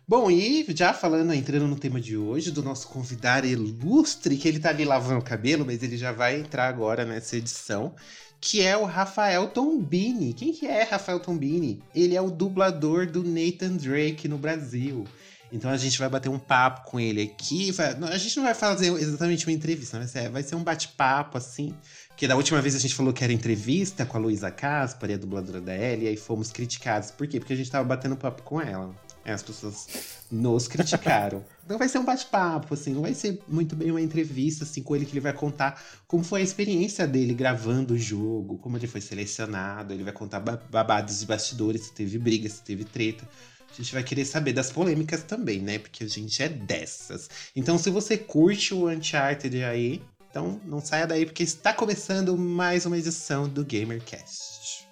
Bom, 0.10 0.32
e 0.32 0.66
já 0.70 0.94
falando, 0.94 1.34
entrando 1.34 1.68
no 1.68 1.76
tema 1.76 2.00
de 2.00 2.16
hoje, 2.16 2.50
do 2.50 2.64
nosso 2.64 2.88
convidado 2.88 3.46
ilustre, 3.46 4.38
que 4.38 4.48
ele 4.48 4.58
tá 4.58 4.70
ali 4.70 4.86
lavando 4.86 5.20
o 5.20 5.24
cabelo, 5.24 5.66
mas 5.66 5.84
ele 5.84 5.98
já 5.98 6.14
vai 6.14 6.40
entrar 6.40 6.70
agora 6.70 7.04
nessa 7.04 7.36
edição, 7.36 7.94
que 8.40 8.62
é 8.62 8.78
o 8.78 8.86
Rafael 8.86 9.50
Tombini. 9.50 10.34
Quem 10.34 10.54
que 10.54 10.66
é 10.66 10.84
Rafael 10.84 11.20
Tombini? 11.20 11.84
Ele 11.94 12.16
é 12.16 12.22
o 12.22 12.32
dublador 12.32 13.06
do 13.06 13.22
Nathan 13.22 13.76
Drake 13.76 14.30
no 14.30 14.38
Brasil. 14.38 15.04
Então 15.52 15.70
a 15.70 15.76
gente 15.76 16.00
vai 16.00 16.08
bater 16.08 16.30
um 16.30 16.40
papo 16.40 16.90
com 16.90 16.98
ele 16.98 17.24
aqui. 17.24 17.76
a 18.10 18.18
gente 18.18 18.38
não 18.38 18.46
vai 18.46 18.54
fazer 18.54 18.94
exatamente 18.94 19.46
uma 19.46 19.52
entrevista, 19.52 20.08
ser, 20.08 20.30
vai 20.30 20.42
ser 20.42 20.56
um 20.56 20.64
bate-papo, 20.64 21.38
assim. 21.38 21.76
Porque 22.08 22.30
da 22.30 22.38
última 22.38 22.62
vez 22.62 22.76
a 22.76 22.80
gente 22.80 22.96
falou 22.96 23.12
que 23.12 23.26
era 23.26 23.34
entrevista 23.34 24.06
com 24.06 24.16
a 24.16 24.22
Luísa 24.22 24.52
Caspar, 24.52 25.12
a 25.12 25.18
dubladora 25.18 25.60
da 25.60 25.76
Ellie, 25.76 26.06
e 26.06 26.08
aí 26.08 26.18
fomos 26.18 26.50
criticados. 26.50 27.12
Por 27.12 27.28
quê? 27.28 27.40
Porque 27.40 27.52
a 27.52 27.58
gente 27.58 27.70
tava 27.70 27.84
batendo 27.84 28.16
papo 28.16 28.42
com 28.44 28.62
ela. 28.62 28.96
As 29.34 29.43
pessoas 29.43 29.88
nos 30.31 30.67
criticaram. 30.67 31.43
Então 31.67 31.77
vai 31.77 31.89
ser 31.89 32.00
um 32.00 32.05
bate-papo, 32.05 32.75
assim, 32.75 32.93
não 32.93 33.01
vai 33.01 33.13
ser 33.13 33.41
muito 33.46 33.75
bem 33.75 33.91
uma 33.91 34.00
entrevista, 34.00 34.63
assim, 34.63 34.81
com 34.81 34.96
ele 34.96 35.05
que 35.05 35.12
ele 35.12 35.19
vai 35.19 35.34
contar 35.34 35.84
como 36.07 36.24
foi 36.24 36.39
a 36.39 36.43
experiência 36.46 37.05
dele 37.05 37.34
gravando 37.34 37.93
o 37.93 37.98
jogo, 37.98 38.57
como 38.60 38.77
ele 38.77 38.88
foi 38.88 39.01
selecionado, 39.01 39.93
ele 39.93 40.05
vai 40.05 40.13
contar 40.13 40.39
babados 40.39 41.19
de 41.19 41.25
bastidores, 41.25 41.81
se 41.81 41.91
teve 41.91 42.17
briga, 42.17 42.48
se 42.48 42.62
teve 42.62 42.86
treta. 42.86 43.27
A 43.69 43.74
gente 43.75 43.93
vai 43.93 44.01
querer 44.01 44.24
saber 44.24 44.53
das 44.53 44.72
polêmicas 44.72 45.24
também, 45.24 45.60
né? 45.60 45.77
Porque 45.77 46.05
a 46.05 46.07
gente 46.07 46.41
é 46.41 46.48
dessas. 46.48 47.29
Então, 47.53 47.77
se 47.77 47.89
você 47.89 48.17
curte 48.17 48.74
o 48.74 48.89
Uncharted 48.89 49.62
aí, 49.62 50.01
então 50.31 50.60
não 50.65 50.79
saia 50.79 51.05
daí, 51.05 51.25
porque 51.25 51.43
está 51.43 51.74
começando 51.74 52.38
mais 52.38 52.86
uma 52.86 52.98
edição 52.98 53.48
do 53.50 53.65
GamerCast. 53.65 54.88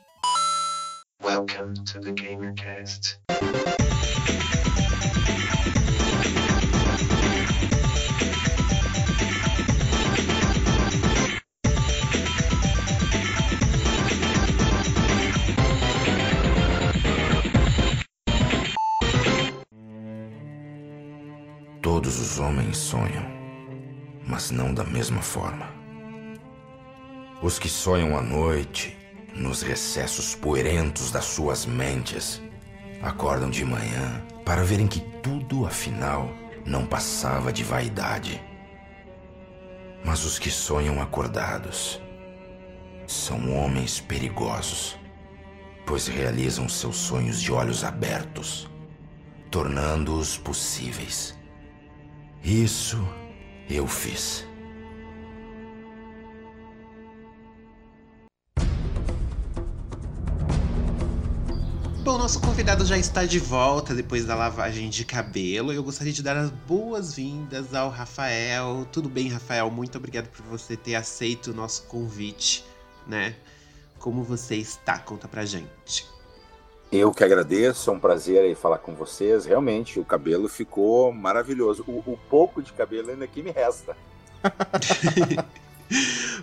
Welcome 1.23 1.73
to 1.85 2.01
the 2.01 2.11
GamerCast. 2.11 3.17
Todos 21.85 22.19
os 22.19 22.39
homens 22.39 22.77
sonham, 22.77 23.23
mas 24.25 24.49
não 24.49 24.73
da 24.73 24.83
mesma 24.83 25.21
forma. 25.21 25.69
Os 27.43 27.59
que 27.59 27.69
sonham 27.69 28.17
à 28.17 28.23
noite, 28.23 28.97
nos 29.35 29.61
recessos 29.61 30.33
poerentos 30.33 31.11
das 31.11 31.25
suas 31.25 31.67
mentes, 31.67 32.41
acordam 33.03 33.51
de 33.51 33.63
manhã 33.63 34.25
para 34.43 34.63
verem 34.63 34.87
que 34.87 34.99
tudo, 35.21 35.67
afinal, 35.67 36.27
não 36.65 36.87
passava 36.87 37.53
de 37.53 37.63
vaidade. 37.63 38.41
Mas 40.03 40.25
os 40.25 40.39
que 40.39 40.49
sonham 40.49 40.99
acordados 40.99 42.01
são 43.05 43.55
homens 43.55 43.99
perigosos, 43.99 44.97
pois 45.85 46.07
realizam 46.07 46.67
seus 46.67 46.95
sonhos 46.95 47.39
de 47.39 47.51
olhos 47.51 47.83
abertos, 47.83 48.67
tornando-os 49.51 50.35
possíveis. 50.35 51.44
Isso 52.45 52.97
eu 53.67 53.87
fiz. 53.87 54.45
Bom, 62.03 62.19
nosso 62.19 62.39
convidado 62.39 62.85
já 62.85 62.99
está 62.99 63.25
de 63.25 63.39
volta 63.39 63.95
depois 63.95 64.25
da 64.27 64.35
lavagem 64.35 64.91
de 64.91 65.03
cabelo. 65.03 65.73
Eu 65.73 65.83
gostaria 65.83 66.13
de 66.13 66.21
dar 66.21 66.37
as 66.37 66.51
boas-vindas 66.51 67.73
ao 67.73 67.89
Rafael. 67.89 68.87
Tudo 68.91 69.09
bem, 69.09 69.27
Rafael? 69.27 69.71
Muito 69.71 69.97
obrigado 69.97 70.27
por 70.27 70.45
você 70.45 70.77
ter 70.77 70.93
aceito 70.93 71.49
o 71.49 71.53
nosso 71.55 71.85
convite, 71.85 72.63
né? 73.07 73.35
Como 73.97 74.23
você 74.23 74.55
está? 74.55 74.99
Conta 74.99 75.27
pra 75.27 75.45
gente. 75.45 76.14
Eu 76.91 77.11
que 77.11 77.23
agradeço, 77.23 77.89
é 77.89 77.93
um 77.93 77.99
prazer 77.99 78.41
aí 78.41 78.55
falar 78.55 78.77
com 78.77 78.93
vocês. 78.93 79.45
Realmente, 79.45 79.99
o 79.99 80.05
cabelo 80.05 80.47
ficou 80.47 81.11
maravilhoso. 81.11 81.83
O, 81.87 82.11
o 82.11 82.17
pouco 82.29 82.61
de 82.61 82.71
cabelo 82.73 83.09
ainda 83.09 83.27
que 83.27 83.41
me 83.41 83.51
resta. 83.51 83.97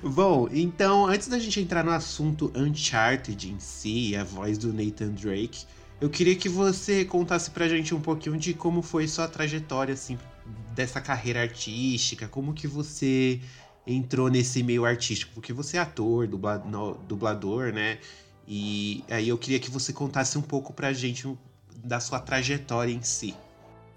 Bom, 0.03 0.49
então, 0.53 1.07
antes 1.07 1.29
da 1.29 1.39
gente 1.39 1.61
entrar 1.61 1.85
no 1.85 1.91
assunto 1.91 2.53
Uncharted 2.55 3.51
em 3.51 3.59
si, 3.59 4.17
a 4.17 4.25
voz 4.25 4.59
do 4.59 4.73
Nathan 4.73 5.11
Drake, 5.11 5.65
eu 6.01 6.11
queria 6.11 6.35
que 6.35 6.49
você 6.49 7.05
contasse 7.05 7.51
pra 7.51 7.69
gente 7.69 7.95
um 7.95 8.01
pouquinho 8.01 8.37
de 8.37 8.55
como 8.55 8.83
foi 8.83 9.07
sua 9.07 9.29
trajetória, 9.29 9.95
assim, 9.95 10.19
dessa 10.75 11.01
carreira 11.01 11.41
artística, 11.41 12.27
como 12.27 12.53
que 12.53 12.67
você 12.67 13.41
entrou 13.87 14.29
nesse 14.29 14.63
meio 14.63 14.85
artístico, 14.85 15.33
porque 15.35 15.53
você 15.53 15.77
é 15.77 15.81
ator, 15.81 16.27
dublador, 16.27 17.73
né? 17.73 17.99
E 18.47 19.05
aí 19.11 19.29
eu 19.29 19.39
queria 19.39 19.61
que 19.61 19.71
você 19.71 19.93
contasse 19.93 20.37
um 20.37 20.43
pouco 20.43 20.73
pra 20.73 20.93
gente 20.93 21.39
da 21.77 22.01
sua 22.01 22.19
trajetória 22.19 22.93
em 22.93 23.03
si. 23.03 23.35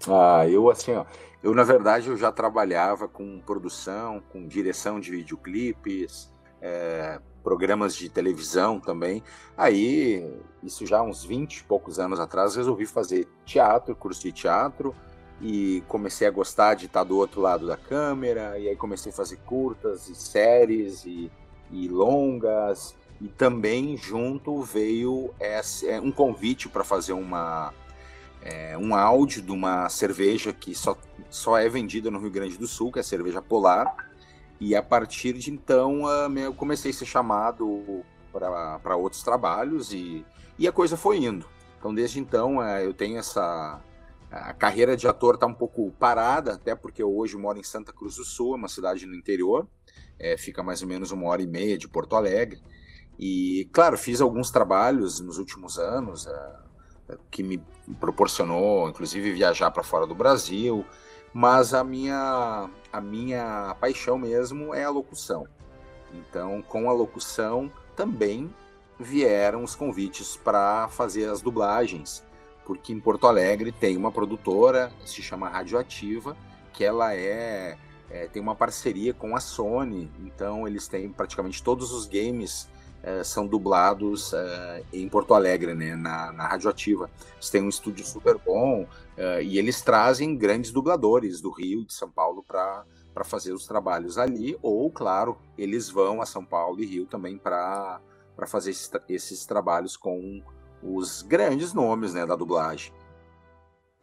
Ah, 0.08 0.46
eu 0.48 0.70
assim, 0.70 0.92
ó, 0.92 1.04
eu 1.42 1.54
na 1.54 1.64
verdade 1.64 2.08
eu 2.08 2.16
já 2.16 2.30
trabalhava 2.30 3.08
com 3.08 3.40
produção, 3.40 4.22
com 4.32 4.46
direção 4.46 5.00
de 5.00 5.10
videoclipes, 5.10 6.30
é, 6.60 7.20
programas 7.42 7.94
de 7.94 8.08
televisão 8.08 8.80
também. 8.80 9.22
Aí, 9.56 10.28
isso 10.62 10.84
já 10.84 11.02
uns 11.02 11.24
20 11.24 11.58
e 11.58 11.64
poucos 11.64 11.98
anos 11.98 12.18
atrás, 12.18 12.56
resolvi 12.56 12.86
fazer 12.86 13.28
teatro, 13.44 13.94
curso 13.94 14.22
de 14.22 14.32
teatro, 14.32 14.94
e 15.40 15.82
comecei 15.86 16.26
a 16.26 16.30
gostar 16.30 16.74
de 16.74 16.86
estar 16.86 17.04
do 17.04 17.16
outro 17.16 17.40
lado 17.40 17.66
da 17.66 17.76
câmera, 17.76 18.58
e 18.58 18.68
aí 18.68 18.76
comecei 18.76 19.12
a 19.12 19.14
fazer 19.14 19.36
curtas 19.46 20.08
e 20.08 20.14
séries 20.14 21.04
e, 21.04 21.30
e 21.70 21.88
longas, 21.88 22.96
e 23.20 23.28
também 23.28 23.96
junto 23.96 24.62
veio 24.62 25.32
esse, 25.40 25.88
é, 25.88 26.00
um 26.00 26.12
convite 26.12 26.68
para 26.68 26.84
fazer 26.84 27.12
uma, 27.12 27.72
é, 28.42 28.76
um 28.76 28.94
áudio 28.94 29.42
de 29.42 29.50
uma 29.50 29.88
cerveja 29.88 30.52
que 30.52 30.74
só, 30.74 30.96
só 31.30 31.56
é 31.56 31.68
vendida 31.68 32.10
no 32.10 32.18
Rio 32.18 32.30
Grande 32.30 32.58
do 32.58 32.66
Sul, 32.66 32.92
que 32.92 32.98
é 32.98 33.00
a 33.00 33.04
cerveja 33.04 33.40
Polar. 33.40 33.94
E 34.58 34.74
a 34.74 34.82
partir 34.82 35.34
de 35.34 35.50
então 35.50 36.02
eu 36.38 36.54
comecei 36.54 36.90
a 36.90 36.94
ser 36.94 37.04
chamado 37.04 38.02
para 38.32 38.96
outros 38.96 39.22
trabalhos 39.22 39.92
e, 39.92 40.24
e 40.58 40.66
a 40.66 40.72
coisa 40.72 40.96
foi 40.96 41.18
indo. 41.18 41.46
Então 41.78 41.94
desde 41.94 42.18
então 42.18 42.62
é, 42.62 42.84
eu 42.84 42.94
tenho 42.94 43.18
essa. 43.18 43.80
A 44.30 44.52
carreira 44.52 44.96
de 44.96 45.06
ator 45.06 45.34
está 45.34 45.46
um 45.46 45.54
pouco 45.54 45.90
parada, 45.92 46.54
até 46.54 46.74
porque 46.74 47.02
eu 47.02 47.14
hoje 47.14 47.36
moro 47.36 47.58
em 47.58 47.62
Santa 47.62 47.92
Cruz 47.92 48.16
do 48.16 48.24
Sul, 48.24 48.56
uma 48.56 48.68
cidade 48.68 49.06
no 49.06 49.14
interior, 49.14 49.68
é, 50.18 50.36
fica 50.36 50.62
mais 50.62 50.82
ou 50.82 50.88
menos 50.88 51.10
uma 51.12 51.28
hora 51.28 51.42
e 51.42 51.46
meia 51.46 51.78
de 51.78 51.86
Porto 51.86 52.16
Alegre. 52.16 52.60
E, 53.18 53.68
claro, 53.72 53.96
fiz 53.96 54.20
alguns 54.20 54.50
trabalhos 54.50 55.20
nos 55.20 55.38
últimos 55.38 55.78
anos 55.78 56.26
é, 56.26 57.16
que 57.30 57.42
me 57.42 57.62
proporcionou, 57.98 58.88
inclusive, 58.88 59.32
viajar 59.32 59.70
para 59.70 59.82
fora 59.82 60.06
do 60.06 60.14
Brasil, 60.14 60.84
mas 61.32 61.72
a 61.72 61.84
minha, 61.84 62.68
a 62.92 63.00
minha 63.00 63.76
paixão 63.80 64.18
mesmo 64.18 64.74
é 64.74 64.84
a 64.84 64.90
locução. 64.90 65.46
Então, 66.12 66.62
com 66.62 66.88
a 66.88 66.92
locução, 66.92 67.70
também 67.94 68.52
vieram 68.98 69.62
os 69.62 69.74
convites 69.74 70.36
para 70.36 70.88
fazer 70.88 71.28
as 71.28 71.42
dublagens, 71.42 72.24
porque 72.64 72.92
em 72.92 73.00
Porto 73.00 73.26
Alegre 73.26 73.70
tem 73.70 73.96
uma 73.96 74.10
produtora, 74.10 74.90
se 75.04 75.22
chama 75.22 75.48
Radioativa, 75.48 76.36
que 76.72 76.84
ela 76.84 77.14
é, 77.14 77.76
é 78.10 78.26
tem 78.28 78.40
uma 78.40 78.54
parceria 78.54 79.12
com 79.12 79.36
a 79.36 79.40
Sony, 79.40 80.10
então 80.20 80.66
eles 80.66 80.88
têm 80.88 81.10
praticamente 81.10 81.62
todos 81.62 81.92
os 81.92 82.06
games 82.06 82.68
é, 83.06 83.22
são 83.22 83.46
dublados 83.46 84.32
é, 84.34 84.82
em 84.92 85.08
Porto 85.08 85.32
Alegre, 85.32 85.74
né, 85.74 85.94
na, 85.94 86.32
na 86.32 86.48
Radioativa. 86.48 87.08
Eles 87.34 87.48
têm 87.48 87.62
um 87.62 87.68
estúdio 87.68 88.04
super 88.04 88.36
bom 88.36 88.84
é, 89.16 89.42
e 89.44 89.58
eles 89.58 89.80
trazem 89.80 90.36
grandes 90.36 90.72
dubladores 90.72 91.40
do 91.40 91.50
Rio 91.50 91.82
e 91.82 91.84
de 91.86 91.94
São 91.94 92.10
Paulo 92.10 92.44
para 92.46 92.84
para 93.16 93.24
fazer 93.24 93.54
os 93.54 93.66
trabalhos 93.66 94.18
ali, 94.18 94.58
ou, 94.60 94.90
claro, 94.90 95.38
eles 95.56 95.88
vão 95.88 96.20
a 96.20 96.26
São 96.26 96.44
Paulo 96.44 96.82
e 96.82 96.84
Rio 96.84 97.06
também 97.06 97.38
para 97.38 97.98
fazer 98.46 98.72
esses, 98.72 98.90
esses, 99.08 99.46
trabalhos 99.46 99.96
com 99.96 100.42
os 100.82 101.22
grandes 101.22 101.72
nomes 101.72 102.12
né, 102.12 102.26
da 102.26 102.36
dublagem. 102.36 102.92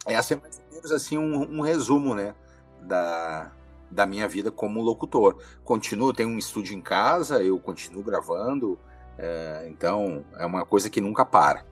Essa 0.03 0.33
é 0.33 0.37
mais 0.37 0.57
ou 0.57 0.73
menos 0.73 0.91
assim 0.91 1.15
um, 1.19 1.59
um 1.59 1.61
resumo 1.61 2.15
né, 2.15 2.33
da, 2.81 3.51
da 3.91 4.07
minha 4.07 4.27
vida 4.27 4.49
como 4.49 4.81
locutor. 4.81 5.37
Continuo, 5.63 6.11
tenho 6.11 6.29
um 6.29 6.39
estúdio 6.39 6.75
em 6.75 6.81
casa, 6.81 7.39
eu 7.43 7.59
continuo 7.59 8.01
gravando, 8.01 8.79
é, 9.17 9.67
então 9.69 10.23
é 10.37 10.45
uma 10.45 10.65
coisa 10.65 10.89
que 10.89 11.01
nunca 11.01 11.25
para. 11.25 11.63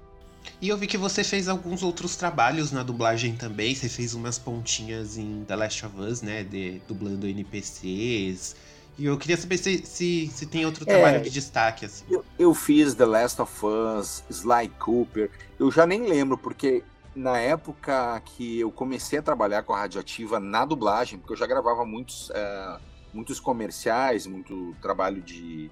E 0.59 0.69
eu 0.69 0.77
vi 0.77 0.87
que 0.87 0.97
você 0.97 1.23
fez 1.23 1.47
alguns 1.47 1.83
outros 1.83 2.15
trabalhos 2.15 2.71
na 2.71 2.83
dublagem 2.83 3.35
também. 3.35 3.73
Você 3.75 3.89
fez 3.89 4.13
umas 4.13 4.39
pontinhas 4.39 5.17
em 5.17 5.43
The 5.45 5.55
Last 5.55 5.85
of 5.85 5.99
Us, 5.99 6.21
né? 6.21 6.43
De, 6.43 6.81
dublando 6.87 7.27
NPCs. 7.27 8.55
E 8.97 9.05
eu 9.05 9.17
queria 9.17 9.37
saber 9.37 9.57
se, 9.57 9.83
se, 9.85 10.27
se 10.27 10.45
tem 10.45 10.65
outro 10.65 10.83
é, 10.83 10.93
trabalho 10.93 11.21
de 11.21 11.29
destaque, 11.29 11.85
assim. 11.85 12.05
Eu, 12.09 12.23
eu, 12.37 12.53
fiz 12.53 12.93
The 12.93 13.05
Last 13.05 13.41
of 13.41 13.65
Us, 13.65 14.23
Sly 14.29 14.69
Cooper. 14.79 15.31
Eu 15.59 15.71
já 15.71 15.87
nem 15.87 16.05
lembro, 16.07 16.37
porque 16.37 16.83
na 17.15 17.39
época 17.39 18.21
que 18.25 18.59
eu 18.59 18.71
comecei 18.71 19.19
a 19.19 19.21
trabalhar 19.21 19.63
com 19.63 19.73
a 19.73 19.79
Radioativa 19.79 20.39
na 20.39 20.65
dublagem, 20.65 21.17
porque 21.17 21.33
eu 21.33 21.37
já 21.37 21.47
gravava 21.47 21.85
muitos, 21.85 22.29
uh, 22.29 22.79
muitos 23.13 23.39
comerciais, 23.39 24.27
muito 24.27 24.75
trabalho 24.81 25.21
de 25.21 25.71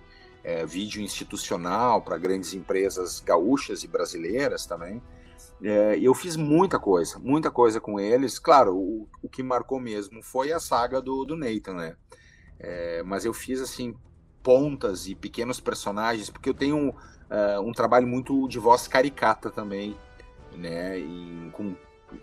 é, 0.50 0.66
vídeo 0.66 1.02
institucional 1.02 2.02
para 2.02 2.18
grandes 2.18 2.54
empresas 2.54 3.20
gaúchas 3.20 3.84
e 3.84 3.88
brasileiras 3.88 4.66
também. 4.66 5.02
É, 5.62 5.98
eu 6.02 6.14
fiz 6.16 6.36
muita 6.36 6.80
coisa, 6.80 7.20
muita 7.20 7.52
coisa 7.52 7.80
com 7.80 8.00
eles. 8.00 8.40
Claro, 8.40 8.76
o, 8.76 9.08
o 9.22 9.30
que 9.30 9.44
marcou 9.44 9.80
mesmo 9.80 10.24
foi 10.24 10.52
a 10.52 10.60
saga 10.60 11.02
do, 11.02 11.24
do 11.24 11.36
Nathan, 11.36 11.74
né? 11.74 11.96
É, 12.60 13.04
mas 13.04 13.26
eu 13.26 13.34
fiz 13.34 13.62
assim 13.62 13.96
pontas 14.42 15.08
e 15.08 15.14
pequenos 15.14 15.60
personagens, 15.60 16.30
porque 16.30 16.50
eu 16.50 16.54
tenho 16.54 16.76
um, 16.76 16.90
uh, 16.90 17.62
um 17.62 17.72
trabalho 17.72 18.08
muito 18.08 18.48
de 18.48 18.58
voz 18.58 18.88
caricata 18.88 19.52
também, 19.52 19.96
né? 20.56 20.98
E, 20.98 21.50
com 21.52 21.76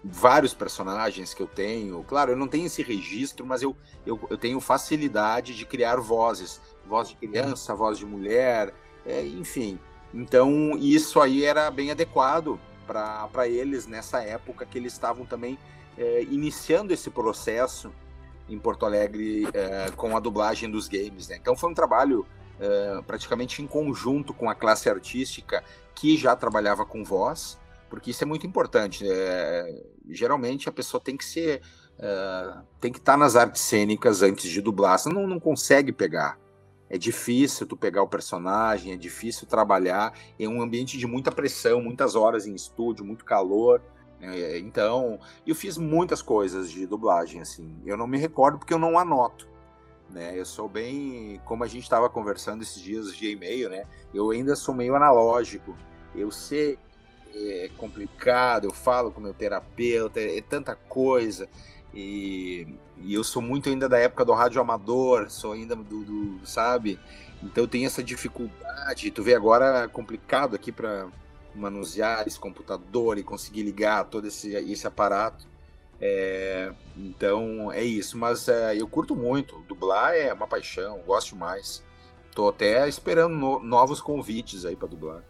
vários 0.02 0.52
personagens 0.52 1.32
que 1.32 1.42
eu 1.42 1.46
tenho. 1.46 2.02
Claro, 2.04 2.32
eu 2.32 2.36
não 2.36 2.48
tenho 2.48 2.66
esse 2.66 2.82
registro, 2.82 3.46
mas 3.46 3.62
eu, 3.62 3.76
eu, 4.04 4.18
eu 4.28 4.36
tenho 4.36 4.60
facilidade 4.60 5.54
de 5.54 5.64
criar 5.64 5.96
vozes 6.00 6.60
voz 6.86 7.08
de 7.08 7.16
criança, 7.16 7.74
voz 7.74 7.98
de 7.98 8.06
mulher, 8.06 8.72
é, 9.04 9.24
enfim. 9.24 9.78
Então, 10.12 10.76
isso 10.78 11.20
aí 11.20 11.44
era 11.44 11.70
bem 11.70 11.90
adequado 11.90 12.58
para 12.86 13.48
eles 13.48 13.86
nessa 13.86 14.22
época 14.22 14.64
que 14.64 14.78
eles 14.78 14.92
estavam 14.92 15.26
também 15.26 15.58
é, 15.98 16.22
iniciando 16.22 16.92
esse 16.92 17.10
processo 17.10 17.92
em 18.48 18.58
Porto 18.58 18.86
Alegre 18.86 19.48
é, 19.52 19.90
com 19.96 20.16
a 20.16 20.20
dublagem 20.20 20.70
dos 20.70 20.88
games. 20.88 21.28
Né? 21.28 21.36
Então, 21.36 21.56
foi 21.56 21.70
um 21.70 21.74
trabalho 21.74 22.26
é, 22.60 23.02
praticamente 23.06 23.60
em 23.62 23.66
conjunto 23.66 24.32
com 24.32 24.48
a 24.48 24.54
classe 24.54 24.88
artística 24.88 25.62
que 25.94 26.16
já 26.16 26.36
trabalhava 26.36 26.84
com 26.86 27.02
voz, 27.02 27.58
porque 27.88 28.10
isso 28.10 28.22
é 28.22 28.26
muito 28.26 28.46
importante. 28.46 29.04
É, 29.08 29.84
geralmente, 30.08 30.68
a 30.68 30.72
pessoa 30.72 31.00
tem 31.00 31.16
que 31.16 31.24
ser. 31.24 31.62
É, 31.98 32.58
tem 32.80 32.92
que 32.92 32.98
estar 32.98 33.16
nas 33.16 33.36
artes 33.36 33.62
cênicas 33.62 34.22
antes 34.22 34.50
de 34.50 34.60
dublar, 34.60 34.98
senão 34.98 35.22
não, 35.22 35.28
não 35.28 35.40
consegue 35.40 35.92
pegar. 35.92 36.38
É 36.88 36.96
difícil 36.96 37.66
tu 37.66 37.76
pegar 37.76 38.02
o 38.02 38.08
personagem, 38.08 38.92
é 38.92 38.96
difícil 38.96 39.46
trabalhar 39.46 40.12
em 40.38 40.46
um 40.46 40.62
ambiente 40.62 40.96
de 40.98 41.06
muita 41.06 41.32
pressão, 41.32 41.80
muitas 41.80 42.14
horas 42.14 42.46
em 42.46 42.54
estúdio, 42.54 43.04
muito 43.04 43.24
calor. 43.24 43.82
É, 44.20 44.58
então, 44.58 45.18
eu 45.46 45.54
fiz 45.54 45.76
muitas 45.76 46.22
coisas 46.22 46.70
de 46.70 46.86
dublagem, 46.86 47.40
assim. 47.40 47.76
Eu 47.84 47.96
não 47.96 48.06
me 48.06 48.18
recordo 48.18 48.58
porque 48.58 48.72
eu 48.72 48.78
não 48.78 48.98
anoto. 48.98 49.48
Né? 50.08 50.38
Eu 50.38 50.46
sou 50.46 50.68
bem, 50.68 51.40
como 51.44 51.64
a 51.64 51.66
gente 51.66 51.82
estava 51.82 52.08
conversando 52.08 52.62
esses 52.62 52.80
dias 52.80 53.14
de 53.14 53.30
e-mail, 53.30 53.68
né? 53.68 53.84
Eu 54.14 54.30
ainda 54.30 54.54
sou 54.54 54.74
meio 54.74 54.94
analógico. 54.94 55.76
Eu 56.14 56.30
sei 56.30 56.78
é 57.36 57.70
complicado, 57.76 58.64
eu 58.64 58.72
falo 58.72 59.10
com 59.10 59.20
meu 59.20 59.34
terapeuta, 59.34 60.20
é 60.20 60.40
tanta 60.40 60.74
coisa. 60.74 61.48
E, 61.94 62.66
e, 62.98 63.14
eu 63.14 63.24
sou 63.24 63.40
muito 63.40 63.68
ainda 63.68 63.88
da 63.88 63.98
época 63.98 64.24
do 64.24 64.32
rádio 64.32 64.60
amador, 64.60 65.30
sou 65.30 65.52
ainda 65.52 65.74
do, 65.74 66.04
do 66.04 66.46
sabe? 66.46 66.98
Então 67.42 67.66
tenho 67.66 67.86
essa 67.86 68.02
dificuldade. 68.02 69.10
Tu 69.10 69.22
vê 69.22 69.34
agora 69.34 69.84
é 69.84 69.88
complicado 69.88 70.54
aqui 70.54 70.70
para 70.70 71.08
manusear 71.54 72.26
esse 72.26 72.38
computador 72.38 73.18
e 73.18 73.22
conseguir 73.22 73.62
ligar 73.62 74.04
todo 74.04 74.26
esse, 74.26 74.54
esse 74.54 74.86
aparato. 74.86 75.46
É, 75.98 76.72
então 76.96 77.72
é 77.72 77.82
isso, 77.82 78.18
mas 78.18 78.48
é, 78.48 78.76
eu 78.76 78.86
curto 78.86 79.16
muito. 79.16 79.58
Dublar 79.68 80.14
é 80.14 80.32
uma 80.32 80.46
paixão, 80.46 81.00
gosto 81.06 81.34
mais. 81.34 81.82
Tô 82.34 82.48
até 82.48 82.86
esperando 82.88 83.34
no, 83.34 83.58
novos 83.60 84.00
convites 84.00 84.64
aí 84.66 84.76
para 84.76 84.88
dublar. 84.88 85.22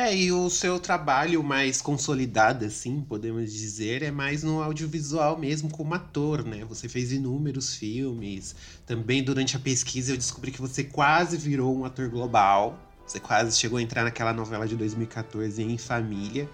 É, 0.00 0.16
e 0.16 0.32
o 0.32 0.48
seu 0.48 0.80
trabalho 0.80 1.42
mais 1.42 1.82
consolidado, 1.82 2.64
assim, 2.64 3.02
podemos 3.02 3.52
dizer, 3.52 4.02
é 4.02 4.10
mais 4.10 4.42
no 4.42 4.62
audiovisual 4.62 5.36
mesmo 5.36 5.70
como 5.70 5.92
ator, 5.92 6.42
né? 6.42 6.64
Você 6.70 6.88
fez 6.88 7.12
inúmeros 7.12 7.74
filmes. 7.76 8.56
Também 8.86 9.22
durante 9.22 9.58
a 9.58 9.60
pesquisa 9.60 10.12
eu 10.12 10.16
descobri 10.16 10.52
que 10.52 10.60
você 10.60 10.84
quase 10.84 11.36
virou 11.36 11.76
um 11.76 11.84
ator 11.84 12.08
global. 12.08 12.78
Você 13.06 13.20
quase 13.20 13.58
chegou 13.58 13.76
a 13.78 13.82
entrar 13.82 14.02
naquela 14.02 14.32
novela 14.32 14.66
de 14.66 14.74
2014 14.74 15.62
em 15.62 15.76
Família. 15.76 16.48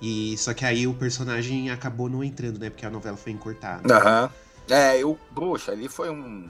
E 0.00 0.38
só 0.38 0.54
que 0.54 0.64
aí 0.64 0.86
o 0.86 0.94
personagem 0.94 1.70
acabou 1.70 2.08
não 2.08 2.22
entrando, 2.22 2.60
né? 2.60 2.70
Porque 2.70 2.86
a 2.86 2.90
novela 2.90 3.16
foi 3.16 3.32
encurtada. 3.32 3.92
Aham. 3.92 4.30
Uhum. 4.68 4.72
É, 4.72 5.02
eu, 5.02 5.18
poxa, 5.34 5.72
ali 5.72 5.88
foi 5.88 6.10
um. 6.10 6.48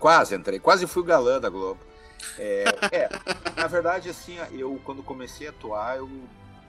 Quase 0.00 0.34
entrei, 0.34 0.58
quase 0.58 0.88
fui 0.88 1.02
o 1.04 1.06
galã 1.06 1.38
da 1.38 1.48
Globo. 1.48 1.78
É, 2.38 2.64
é, 2.92 3.08
na 3.56 3.66
verdade, 3.66 4.08
assim, 4.08 4.36
eu 4.52 4.80
quando 4.84 5.02
comecei 5.02 5.46
a 5.46 5.50
atuar, 5.50 5.98
eu, 5.98 6.08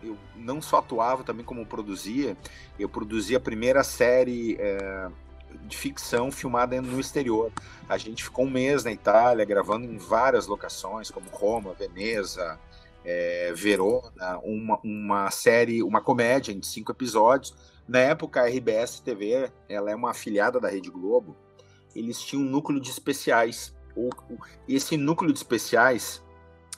eu 0.03 0.17
não 0.35 0.61
só 0.61 0.77
atuava, 0.77 1.23
também 1.23 1.45
como 1.45 1.65
produzia. 1.65 2.37
Eu 2.79 2.89
produzia 2.89 3.37
a 3.37 3.41
primeira 3.41 3.83
série 3.83 4.57
é, 4.59 5.09
de 5.63 5.77
ficção 5.77 6.31
filmada 6.31 6.81
no 6.81 6.99
exterior. 6.99 7.51
A 7.87 7.97
gente 7.97 8.23
ficou 8.23 8.45
um 8.45 8.49
mês 8.49 8.83
na 8.83 8.91
Itália, 8.91 9.45
gravando 9.45 9.85
em 9.85 9.97
várias 9.97 10.47
locações, 10.47 11.09
como 11.09 11.29
Roma, 11.29 11.73
Veneza, 11.73 12.59
é, 13.03 13.53
Verona, 13.53 14.39
uma, 14.43 14.79
uma 14.83 15.31
série, 15.31 15.83
uma 15.83 16.01
comédia 16.01 16.51
em 16.51 16.61
cinco 16.61 16.91
episódios. 16.91 17.55
Na 17.87 17.99
época, 17.99 18.41
a 18.41 18.47
RBS 18.47 18.99
TV, 18.99 19.51
ela 19.69 19.91
é 19.91 19.95
uma 19.95 20.11
afiliada 20.11 20.59
da 20.59 20.67
Rede 20.67 20.89
Globo, 20.89 21.37
eles 21.95 22.19
tinham 22.19 22.43
um 22.43 22.49
núcleo 22.49 22.79
de 22.79 22.89
especiais 22.89 23.74
o, 23.95 24.10
esse 24.67 24.97
núcleo 24.97 25.31
de 25.31 25.39
especiais, 25.39 26.23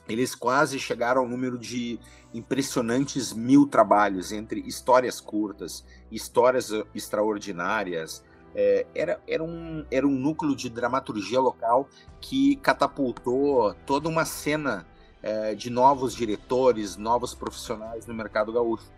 eles 0.07 0.35
quase 0.35 0.79
chegaram 0.79 1.21
ao 1.21 1.27
número 1.27 1.57
de 1.57 1.99
impressionantes 2.33 3.33
mil 3.33 3.67
trabalhos 3.67 4.31
entre 4.31 4.61
histórias 4.61 5.19
curtas, 5.19 5.85
histórias 6.11 6.71
extraordinárias. 6.93 8.23
É, 8.55 8.85
era, 8.95 9.21
era, 9.27 9.43
um, 9.43 9.85
era 9.91 10.07
um 10.07 10.11
núcleo 10.11 10.55
de 10.55 10.69
dramaturgia 10.69 11.39
local 11.39 11.89
que 12.21 12.55
catapultou 12.57 13.73
toda 13.85 14.07
uma 14.07 14.25
cena 14.25 14.85
é, 15.21 15.53
de 15.53 15.69
novos 15.69 16.15
diretores, 16.15 16.95
novos 16.95 17.35
profissionais 17.35 18.07
no 18.07 18.13
mercado 18.13 18.51
gaúcho. 18.51 18.89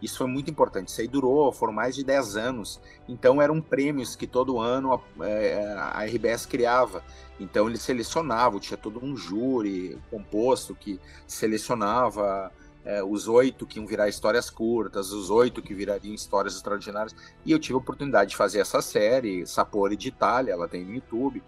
Isso 0.00 0.18
foi 0.18 0.26
muito 0.26 0.50
importante. 0.50 0.88
Isso 0.88 1.00
aí 1.00 1.08
durou, 1.08 1.50
foram 1.52 1.72
mais 1.72 1.94
de 1.94 2.04
10 2.04 2.36
anos. 2.36 2.80
Então 3.08 3.40
eram 3.40 3.60
prêmios 3.60 4.14
que 4.14 4.26
todo 4.26 4.58
ano 4.58 4.92
a, 4.92 5.26
é, 5.26 5.72
a 5.72 6.04
RBS 6.04 6.46
criava. 6.46 7.02
Então 7.40 7.68
eles 7.68 7.82
selecionavam, 7.82 8.60
tinha 8.60 8.76
todo 8.76 9.02
um 9.04 9.16
júri 9.16 9.98
composto 10.10 10.74
que 10.74 11.00
selecionava 11.26 12.52
é, 12.84 13.02
os 13.02 13.26
oito 13.26 13.66
que 13.66 13.78
iam 13.78 13.86
virar 13.86 14.08
histórias 14.08 14.48
curtas, 14.48 15.10
os 15.10 15.28
oito 15.28 15.60
que 15.60 15.74
virariam 15.74 16.14
histórias 16.14 16.54
extraordinárias. 16.54 17.14
E 17.44 17.50
eu 17.50 17.58
tive 17.58 17.74
a 17.74 17.78
oportunidade 17.78 18.30
de 18.30 18.36
fazer 18.36 18.60
essa 18.60 18.80
série, 18.80 19.46
Sapore 19.46 19.96
de 19.96 20.08
Itália, 20.08 20.52
ela 20.52 20.68
tem 20.68 20.84
no 20.84 20.94
YouTube. 20.94 21.42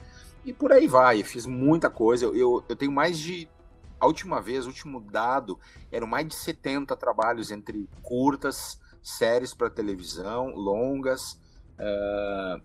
E 0.44 0.52
por 0.52 0.72
aí 0.72 0.86
vai, 0.88 1.20
eu 1.20 1.24
fiz 1.24 1.46
muita 1.46 1.88
coisa. 1.88 2.24
Eu, 2.24 2.34
eu, 2.34 2.64
eu 2.68 2.76
tenho 2.76 2.90
mais 2.90 3.18
de 3.18 3.48
a 4.00 4.06
última 4.06 4.40
vez, 4.40 4.64
o 4.64 4.68
último 4.68 5.00
dado, 5.00 5.58
eram 5.90 6.06
mais 6.06 6.26
de 6.26 6.34
70 6.34 6.96
trabalhos 6.96 7.50
entre 7.50 7.88
curtas, 8.02 8.80
séries 9.02 9.54
para 9.54 9.70
televisão, 9.70 10.50
longas. 10.50 11.32
Uh, 11.78 12.62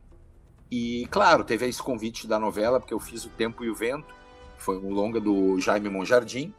e, 0.72 1.08
claro, 1.12 1.44
teve 1.44 1.68
esse 1.68 1.82
convite 1.82 2.28
da 2.28 2.40
novela, 2.40 2.80
porque 2.80 2.94
eu 2.94 3.00
fiz 3.00 3.26
O 3.26 3.30
Tempo 3.30 3.64
e 3.64 3.70
o 3.70 3.76
Vento, 3.76 4.14
Foi 4.58 4.78
um 4.78 4.92
longa 4.92 5.20
do 5.20 5.60
Jaime 5.60 5.90
Monjardim. 5.90 6.54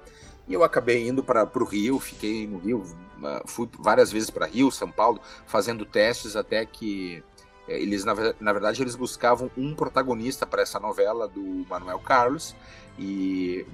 E 0.47 0.53
eu 0.53 0.63
acabei 0.63 1.09
indo 1.09 1.25
para 1.25 1.49
o 1.55 1.65
Rio, 1.65 1.99
fiquei 1.99 2.47
no 2.47 2.59
Rio, 2.59 2.85
ah, 3.23 3.43
fui 3.47 3.69
várias 3.79 4.13
vezes 4.13 4.29
para 4.29 4.47
Rio, 4.47 4.71
São 4.71 4.91
Paulo, 4.91 5.21
fazendo 5.47 5.87
testes 5.87 6.37
até 6.37 6.67
que 6.67 7.25
eh, 7.67 7.81
eles, 7.81 8.05
na, 8.05 8.15
na 8.39 8.53
verdade, 8.53 8.83
eles 8.83 8.95
buscavam 8.95 9.51
um 9.57 9.75
protagonista 9.75 10.47
para 10.47 10.63
essa 10.63 10.79
novela 10.79 11.27
do 11.27 11.65
Manuel 11.69 11.99
Carlos 11.99 12.55
e 12.99 13.67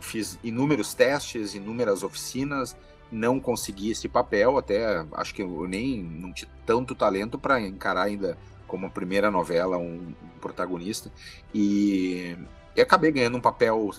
fiz 0.00 0.38
inúmeros 0.42 0.94
testes, 0.94 1.54
inúmeras 1.54 2.02
oficinas, 2.02 2.76
não 3.10 3.38
consegui 3.38 3.90
esse 3.90 4.08
papel, 4.08 4.58
até 4.58 5.04
acho 5.12 5.34
que 5.34 5.42
eu 5.42 5.66
nem 5.68 6.02
não 6.02 6.32
tinha 6.32 6.50
tanto 6.64 6.94
talento 6.94 7.38
para 7.38 7.60
encarar 7.60 8.02
ainda 8.02 8.36
como 8.66 8.90
primeira 8.90 9.30
novela 9.30 9.76
um, 9.78 10.14
um 10.22 10.38
protagonista 10.40 11.10
e, 11.54 12.36
e 12.74 12.80
acabei 12.80 13.12
ganhando 13.12 13.38
um 13.38 13.40
papel 13.40 13.90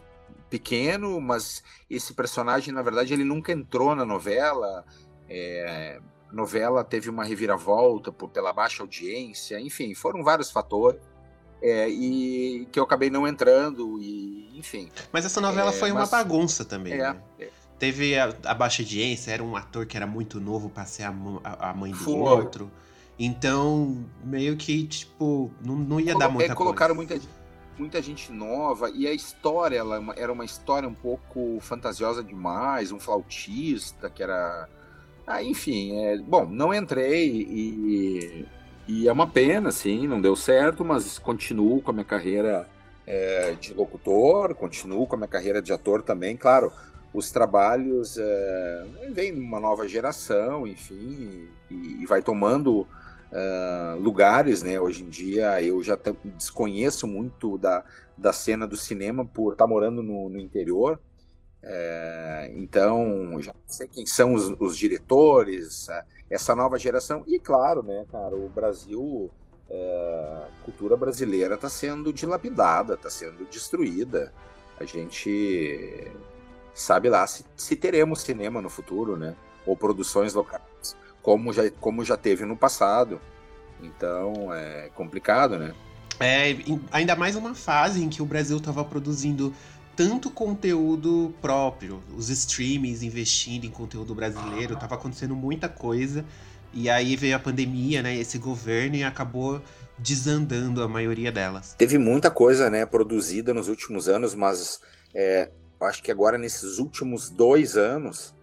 pequeno, 0.49 1.19
mas 1.19 1.63
esse 1.89 2.13
personagem, 2.13 2.73
na 2.73 2.81
verdade, 2.81 3.13
ele 3.13 3.23
nunca 3.23 3.51
entrou 3.51 3.95
na 3.95 4.05
novela. 4.05 4.85
É, 5.29 5.99
novela 6.31 6.83
teve 6.83 7.09
uma 7.09 7.23
reviravolta 7.23 8.11
por, 8.11 8.29
pela 8.29 8.53
baixa 8.53 8.83
audiência, 8.83 9.59
enfim, 9.59 9.93
foram 9.93 10.23
vários 10.23 10.51
fatores. 10.51 11.01
É, 11.61 11.89
e 11.89 12.67
que 12.71 12.79
eu 12.79 12.83
acabei 12.83 13.09
não 13.09 13.27
entrando, 13.27 13.99
e 13.99 14.51
enfim. 14.57 14.89
Mas 15.11 15.25
essa 15.25 15.41
novela 15.41 15.71
é, 15.71 15.73
foi 15.73 15.91
uma 15.91 16.05
bagunça 16.05 16.63
também. 16.63 16.93
É, 16.93 16.97
né? 16.97 17.21
É. 17.39 17.49
Teve 17.79 18.17
a, 18.17 18.33
a, 18.45 18.53
baixa 18.53 18.81
audiência, 18.81 19.31
era 19.31 19.43
um 19.43 19.55
ator 19.55 19.85
que 19.85 19.95
era 19.95 20.07
muito 20.07 20.39
novo 20.39 20.69
para 20.69 20.85
ser 20.85 21.03
a, 21.03 21.13
a, 21.59 21.73
mãe 21.73 21.91
do 21.91 22.17
outro. 22.17 22.71
Então, 23.19 24.05
meio 24.23 24.55
que, 24.55 24.85
tipo, 24.87 25.51
não, 25.63 25.75
não 25.75 25.99
ia 25.99 26.13
Colo 26.13 26.19
dar 26.19 26.29
muita 26.29 26.51
é, 26.51 26.55
colocaram 26.55 26.95
coisa. 26.95 27.13
muita 27.15 27.37
muita 27.77 28.01
gente 28.01 28.31
nova 28.31 28.89
e 28.89 29.07
a 29.07 29.13
história 29.13 29.77
ela 29.77 29.97
é 29.97 30.23
era 30.23 30.33
uma 30.33 30.43
história 30.43 30.89
um 30.89 30.93
pouco 30.93 31.59
fantasiosa 31.61 32.23
demais, 32.23 32.91
um 32.91 32.99
flautista 32.99 34.09
que 34.09 34.23
era, 34.23 34.67
ah, 35.25 35.43
enfim, 35.43 35.95
é, 35.99 36.17
bom, 36.17 36.45
não 36.45 36.73
entrei 36.73 37.29
e, 37.29 38.45
e 38.87 39.07
é 39.07 39.11
uma 39.11 39.27
pena, 39.27 39.71
sim, 39.71 40.07
não 40.07 40.21
deu 40.21 40.35
certo, 40.35 40.85
mas 40.85 41.19
continuo 41.19 41.81
com 41.81 41.91
a 41.91 41.93
minha 41.93 42.05
carreira 42.05 42.67
é, 43.05 43.53
de 43.53 43.73
locutor, 43.73 44.55
continuo 44.55 45.05
com 45.07 45.15
a 45.15 45.17
minha 45.17 45.27
carreira 45.27 45.61
de 45.61 45.73
ator 45.73 46.01
também, 46.01 46.35
claro. 46.37 46.71
Os 47.13 47.31
trabalhos 47.31 48.17
é, 48.17 48.85
vem 49.11 49.33
uma 49.33 49.59
nova 49.59 49.87
geração, 49.87 50.67
enfim, 50.67 51.47
e, 51.71 52.01
e 52.01 52.05
vai 52.05 52.21
tomando 52.21 52.87
uh, 53.31 53.99
lugares, 53.99 54.61
né? 54.61 54.79
Hoje 54.79 55.03
em 55.03 55.09
dia 55.09 55.61
eu 55.61 55.81
já 55.83 55.97
desconheço 56.23 57.07
muito 57.07 57.57
da, 57.57 57.83
da 58.17 58.33
cena 58.33 58.67
do 58.67 58.77
cinema 58.77 59.25
por 59.25 59.53
estar 59.53 59.65
tá 59.65 59.69
morando 59.69 60.03
no, 60.03 60.29
no 60.29 60.39
interior. 60.39 60.99
É, 61.63 62.51
então, 62.55 63.41
já 63.41 63.53
sei 63.65 63.87
quem 63.87 64.05
são 64.05 64.33
os, 64.33 64.49
os, 64.59 64.77
diretores, 64.77 65.87
essa 66.29 66.55
nova 66.55 66.77
geração. 66.77 67.23
E 67.27 67.39
claro, 67.39 67.83
né, 67.83 68.05
cara, 68.11 68.35
o 68.35 68.49
Brasil, 68.49 69.29
é, 69.69 70.43
a 70.45 70.63
cultura 70.63 70.95
brasileira 70.95 71.55
está 71.55 71.69
sendo 71.69 72.11
dilapidada, 72.13 72.95
está 72.95 73.09
sendo 73.09 73.45
destruída. 73.45 74.33
A 74.79 74.85
gente 74.85 76.11
sabe 76.73 77.09
lá 77.09 77.25
se, 77.25 77.45
se 77.55 77.75
teremos 77.75 78.21
cinema 78.21 78.61
no 78.61 78.69
futuro, 78.69 79.17
né? 79.17 79.35
Ou 79.65 79.75
produções 79.75 80.33
locais 80.33 80.95
como 81.27 81.51
já, 81.51 81.69
como 81.81 82.05
já 82.05 82.15
teve 82.15 82.45
no 82.45 82.55
passado. 82.55 83.19
Então 83.83 84.53
é 84.53 84.89
complicado, 84.95 85.59
né? 85.59 85.73
É, 86.21 86.55
ainda 86.89 87.17
mais 87.17 87.35
uma 87.35 87.53
fase 87.53 88.01
em 88.01 88.07
que 88.07 88.21
o 88.21 88.25
Brasil 88.25 88.57
estava 88.57 88.83
produzindo 88.85 89.53
tanto 89.97 90.29
conteúdo 90.29 91.33
próprio, 91.41 92.03
os 92.15 92.29
streamings 92.29 93.01
investindo 93.01 93.65
em 93.65 93.71
conteúdo 93.71 94.13
brasileiro, 94.13 94.75
estava 94.75 94.93
acontecendo 94.93 95.35
muita 95.35 95.67
coisa. 95.67 96.23
E 96.71 96.87
aí 96.87 97.15
veio 97.15 97.35
a 97.35 97.39
pandemia, 97.39 98.03
né? 98.03 98.15
Esse 98.15 98.37
governo 98.37 98.95
e 98.95 99.03
acabou 99.03 99.59
desandando 99.97 100.83
a 100.83 100.87
maioria 100.87 101.31
delas. 101.31 101.73
Teve 101.73 101.97
muita 101.97 102.29
coisa, 102.29 102.69
né, 102.69 102.85
produzida 102.85 103.51
nos 103.51 103.67
últimos 103.67 104.07
anos, 104.07 104.35
mas 104.35 104.79
é, 105.15 105.49
acho 105.81 106.03
que 106.03 106.11
agora 106.11 106.37
nesses 106.37 106.77
últimos 106.77 107.31
dois 107.31 107.75
anos 107.75 108.35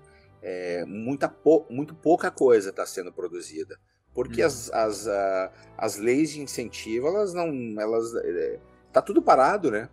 é, 0.42 0.84
muita 0.84 1.28
pou, 1.28 1.64
muito 1.70 1.94
pouca 1.94 2.32
coisa 2.32 2.70
está 2.70 2.84
sendo 2.84 3.12
produzida. 3.12 3.78
Porque 4.12 4.40
uhum. 4.40 4.46
as, 4.48 4.72
as, 4.72 5.06
a, 5.06 5.52
as 5.78 5.96
leis 5.96 6.30
de 6.30 6.40
incentivo, 6.40 7.06
elas 7.06 7.32
não. 7.32 7.46
Elas, 7.80 8.12
é, 8.16 8.58
tá 8.92 9.00
tudo 9.00 9.22
parado, 9.22 9.70
né? 9.70 9.88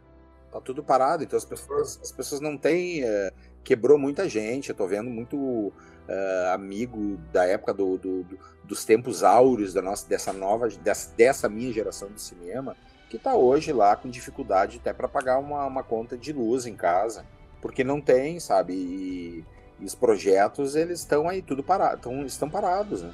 Tá 0.51 0.59
tudo 0.59 0.83
parado. 0.83 1.23
Então 1.23 1.37
as 1.37 1.45
pessoas, 1.45 1.99
as 2.01 2.11
pessoas 2.11 2.41
não 2.41 2.57
têm. 2.57 3.03
É, 3.03 3.31
quebrou 3.63 3.97
muita 3.97 4.27
gente. 4.27 4.69
Eu 4.69 4.75
tô 4.75 4.85
vendo 4.85 5.09
muito 5.09 5.71
é, 6.07 6.51
amigo 6.53 7.17
da 7.31 7.45
época 7.45 7.73
do, 7.73 7.97
do, 7.97 8.23
do, 8.23 8.39
dos 8.63 8.83
tempos 8.83 9.23
áureos 9.23 9.73
da 9.73 9.81
nossa, 9.81 10.07
dessa 10.07 10.33
nova. 10.33 10.67
Dessa, 10.67 11.15
dessa 11.15 11.47
minha 11.47 11.71
geração 11.71 12.09
de 12.09 12.21
cinema, 12.21 12.75
que 13.09 13.17
tá 13.17 13.33
hoje 13.33 13.71
lá 13.71 13.95
com 13.95 14.09
dificuldade 14.09 14.77
até 14.77 14.91
para 14.93 15.07
pagar 15.07 15.39
uma, 15.39 15.65
uma 15.65 15.83
conta 15.83 16.17
de 16.17 16.33
luz 16.33 16.65
em 16.65 16.75
casa. 16.75 17.25
Porque 17.61 17.83
não 17.83 18.01
tem, 18.01 18.39
sabe? 18.39 18.73
E, 18.73 19.45
e 19.79 19.85
os 19.85 19.95
projetos, 19.95 20.75
eles 20.75 20.99
estão 20.99 21.29
aí 21.29 21.41
tudo 21.41 21.63
parado, 21.63 22.01
tão, 22.01 22.25
estão 22.25 22.49
parados, 22.49 23.03
né? 23.03 23.13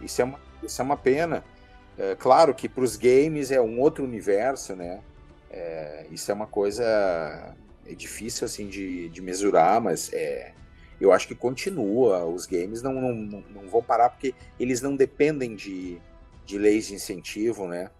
Isso 0.00 0.20
é 0.20 0.24
uma, 0.24 0.40
isso 0.62 0.80
é 0.80 0.84
uma 0.84 0.96
pena. 0.96 1.44
É, 1.98 2.14
claro 2.14 2.54
que 2.54 2.68
para 2.68 2.84
os 2.84 2.96
games 2.96 3.50
é 3.50 3.60
um 3.60 3.80
outro 3.80 4.04
universo, 4.04 4.74
né? 4.74 5.00
É, 5.52 6.06
isso 6.10 6.30
é 6.30 6.34
uma 6.34 6.46
coisa 6.46 7.54
é 7.86 7.94
difícil 7.94 8.44
assim 8.44 8.68
de, 8.68 9.08
de 9.08 9.20
mesurar, 9.20 9.80
mas 9.80 10.12
é, 10.12 10.52
eu 11.00 11.12
acho 11.12 11.28
que 11.28 11.34
continua. 11.34 12.24
Os 12.24 12.46
games 12.46 12.82
não, 12.82 12.94
não, 12.94 13.44
não 13.54 13.68
vão 13.68 13.82
parar 13.82 14.08
porque 14.10 14.34
eles 14.58 14.80
não 14.80 14.96
dependem 14.96 15.54
de, 15.54 15.98
de 16.46 16.58
leis 16.58 16.86
de 16.86 16.94
incentivo, 16.94 17.66
né? 17.66 17.90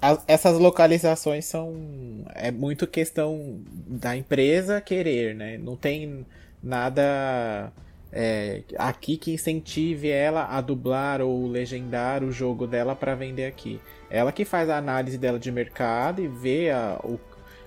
As, 0.00 0.22
essas 0.26 0.58
localizações 0.58 1.44
são 1.44 2.24
é 2.34 2.50
muito 2.50 2.86
questão 2.86 3.60
da 3.66 4.16
empresa 4.16 4.80
querer, 4.80 5.34
né? 5.34 5.58
Não 5.58 5.76
tem 5.76 6.26
nada 6.62 7.72
é, 8.12 8.62
aqui 8.76 9.16
que 9.16 9.32
incentive 9.32 10.08
ela 10.08 10.46
a 10.46 10.60
dublar 10.60 11.20
ou 11.20 11.46
legendar 11.46 12.22
o 12.22 12.32
jogo 12.32 12.66
dela 12.66 12.94
para 12.94 13.14
vender 13.14 13.46
aqui. 13.46 13.80
Ela 14.10 14.32
que 14.32 14.44
faz 14.44 14.68
a 14.68 14.76
análise 14.76 15.16
dela 15.16 15.38
de 15.38 15.52
mercado 15.52 16.20
e 16.20 16.26
vê 16.26 16.70
a, 16.70 16.98
o, 17.04 17.18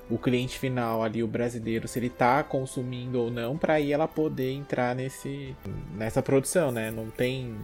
o 0.09 0.17
cliente 0.17 0.59
final 0.59 1.01
ali, 1.01 1.23
o 1.23 1.27
brasileiro, 1.27 1.87
se 1.87 1.97
ele 1.97 2.07
está 2.07 2.43
consumindo 2.43 3.19
ou 3.19 3.31
não, 3.31 3.57
para 3.57 3.75
aí 3.75 3.93
ela 3.93 4.07
poder 4.07 4.51
entrar 4.51 4.93
nesse, 4.93 5.55
nessa 5.95 6.21
produção, 6.21 6.69
né? 6.71 6.91
Não 6.91 7.09
tem. 7.09 7.55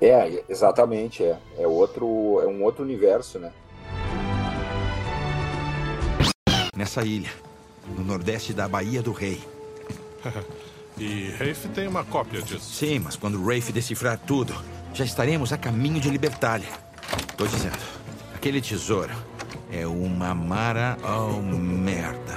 É, 0.00 0.42
exatamente, 0.48 1.22
é. 1.22 1.38
É, 1.56 1.66
outro, 1.66 2.40
é 2.42 2.46
um 2.46 2.64
outro 2.64 2.82
universo, 2.82 3.38
né? 3.38 3.52
Nessa 6.76 7.04
ilha, 7.04 7.30
no 7.96 8.02
nordeste 8.02 8.52
da 8.52 8.66
Baía 8.66 9.00
do 9.00 9.12
Rei. 9.12 9.40
E 10.96 11.30
Rafe 11.30 11.68
tem 11.74 11.88
uma 11.88 12.04
cópia 12.04 12.40
disso. 12.40 12.72
Sim, 12.72 13.00
mas 13.00 13.16
quando 13.16 13.44
Rafe 13.44 13.72
decifrar 13.72 14.16
tudo, 14.16 14.54
já 14.92 15.04
estaremos 15.04 15.52
a 15.52 15.58
caminho 15.58 16.00
de 16.00 16.08
Libertália. 16.08 16.68
Tô 17.36 17.46
dizendo, 17.48 17.76
aquele 18.44 18.60
tesouro 18.60 19.14
é 19.72 19.86
uma 19.86 20.34
mara 20.34 20.98
oh 21.02 21.40
merda. 21.40 22.36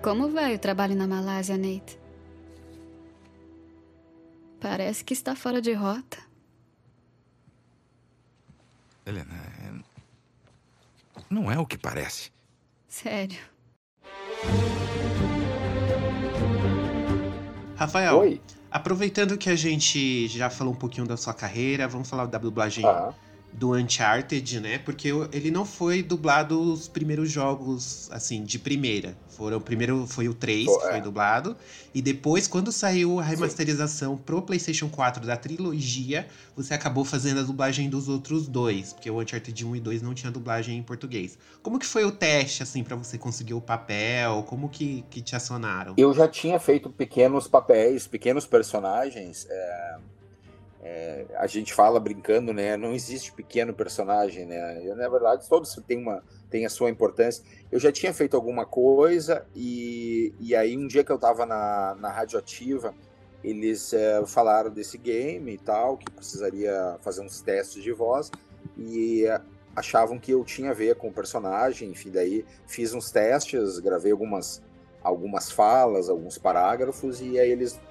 Como 0.00 0.30
vai 0.30 0.54
o 0.54 0.58
trabalho 0.60 0.94
na 0.94 1.08
Malásia, 1.08 1.58
Nate? 1.58 1.98
Parece 4.60 5.02
que 5.02 5.14
está 5.14 5.34
fora 5.34 5.60
de 5.60 5.72
rota. 5.72 6.18
Helena, 9.04 9.34
é... 9.34 9.72
não 11.28 11.50
é 11.50 11.58
o 11.58 11.66
que 11.66 11.76
parece. 11.76 12.30
Sério. 12.86 13.40
Rafael, 17.76 18.16
Oi. 18.18 18.40
Aproveitando 18.76 19.38
que 19.38 19.48
a 19.50 19.56
gente 19.56 20.28
já 20.28 20.50
falou 20.50 20.72
um 20.72 20.76
pouquinho 20.76 21.06
da 21.06 21.16
sua 21.16 21.32
carreira, 21.34 21.88
vamos 21.88 22.08
falar 22.08 22.26
da 22.26 22.38
dublagem 22.38 22.84
ah 22.84 23.12
do 23.52 23.74
Uncharted, 23.74 24.60
né? 24.60 24.78
Porque 24.78 25.08
ele 25.32 25.50
não 25.50 25.64
foi 25.64 26.02
dublado 26.02 26.60
os 26.60 26.88
primeiros 26.88 27.30
jogos, 27.30 28.08
assim, 28.12 28.44
de 28.44 28.58
primeira. 28.58 29.16
Foram, 29.28 29.60
primeiro 29.60 30.06
foi 30.06 30.28
o 30.28 30.34
3 30.34 30.66
oh, 30.68 30.78
que 30.78 30.86
foi 30.86 30.98
é. 30.98 31.00
dublado. 31.00 31.56
E 31.94 32.02
depois, 32.02 32.46
quando 32.46 32.70
saiu 32.70 33.18
a 33.18 33.22
remasterização 33.22 34.16
Sim. 34.16 34.22
pro 34.24 34.42
PlayStation 34.42 34.88
4 34.88 35.26
da 35.26 35.36
trilogia, 35.36 36.26
você 36.54 36.74
acabou 36.74 37.04
fazendo 37.04 37.40
a 37.40 37.42
dublagem 37.42 37.88
dos 37.88 38.08
outros 38.08 38.46
dois. 38.46 38.92
Porque 38.92 39.10
o 39.10 39.20
Uncharted 39.20 39.64
1 39.64 39.76
e 39.76 39.80
2 39.80 40.02
não 40.02 40.14
tinha 40.14 40.30
dublagem 40.30 40.78
em 40.78 40.82
português. 40.82 41.38
Como 41.62 41.78
que 41.78 41.86
foi 41.86 42.04
o 42.04 42.12
teste, 42.12 42.62
assim, 42.62 42.84
para 42.84 42.96
você 42.96 43.16
conseguir 43.16 43.54
o 43.54 43.60
papel? 43.60 44.44
Como 44.46 44.68
que, 44.68 45.04
que 45.10 45.22
te 45.22 45.34
acionaram? 45.34 45.94
Eu 45.96 46.12
já 46.12 46.28
tinha 46.28 46.58
feito 46.58 46.90
pequenos 46.90 47.48
papéis, 47.48 48.06
pequenos 48.06 48.46
personagens. 48.46 49.46
É 49.48 49.96
é, 50.86 51.26
a 51.34 51.48
gente 51.48 51.74
fala 51.74 51.98
brincando, 51.98 52.52
né? 52.52 52.76
Não 52.76 52.94
existe 52.94 53.32
pequeno 53.32 53.74
personagem, 53.74 54.46
né? 54.46 54.80
Eu, 54.84 54.94
na 54.94 55.08
verdade, 55.08 55.48
todos 55.48 55.74
têm, 55.84 55.98
uma, 55.98 56.22
têm 56.48 56.64
a 56.64 56.70
sua 56.70 56.88
importância. 56.88 57.44
Eu 57.72 57.80
já 57.80 57.90
tinha 57.90 58.14
feito 58.14 58.36
alguma 58.36 58.64
coisa 58.64 59.44
e, 59.54 60.32
e 60.38 60.54
aí 60.54 60.76
um 60.76 60.86
dia 60.86 61.02
que 61.02 61.10
eu 61.10 61.16
estava 61.16 61.44
na, 61.44 61.96
na 61.98 62.08
Radioativa, 62.10 62.94
eles 63.42 63.92
é, 63.92 64.24
falaram 64.26 64.70
desse 64.70 64.96
game 64.96 65.52
e 65.52 65.58
tal, 65.58 65.96
que 65.96 66.08
precisaria 66.08 66.96
fazer 67.00 67.22
uns 67.22 67.40
testes 67.40 67.82
de 67.82 67.90
voz 67.90 68.30
e 68.78 69.24
achavam 69.74 70.20
que 70.20 70.30
eu 70.30 70.44
tinha 70.44 70.70
a 70.70 70.74
ver 70.74 70.94
com 70.94 71.08
o 71.08 71.12
personagem, 71.12 71.90
enfim, 71.90 72.10
daí 72.10 72.44
fiz 72.66 72.94
uns 72.94 73.10
testes, 73.10 73.80
gravei 73.80 74.12
algumas, 74.12 74.62
algumas 75.02 75.50
falas, 75.50 76.08
alguns 76.08 76.38
parágrafos 76.38 77.20
e 77.20 77.38
aí 77.38 77.50
eles 77.50 77.74
é, 77.74 77.85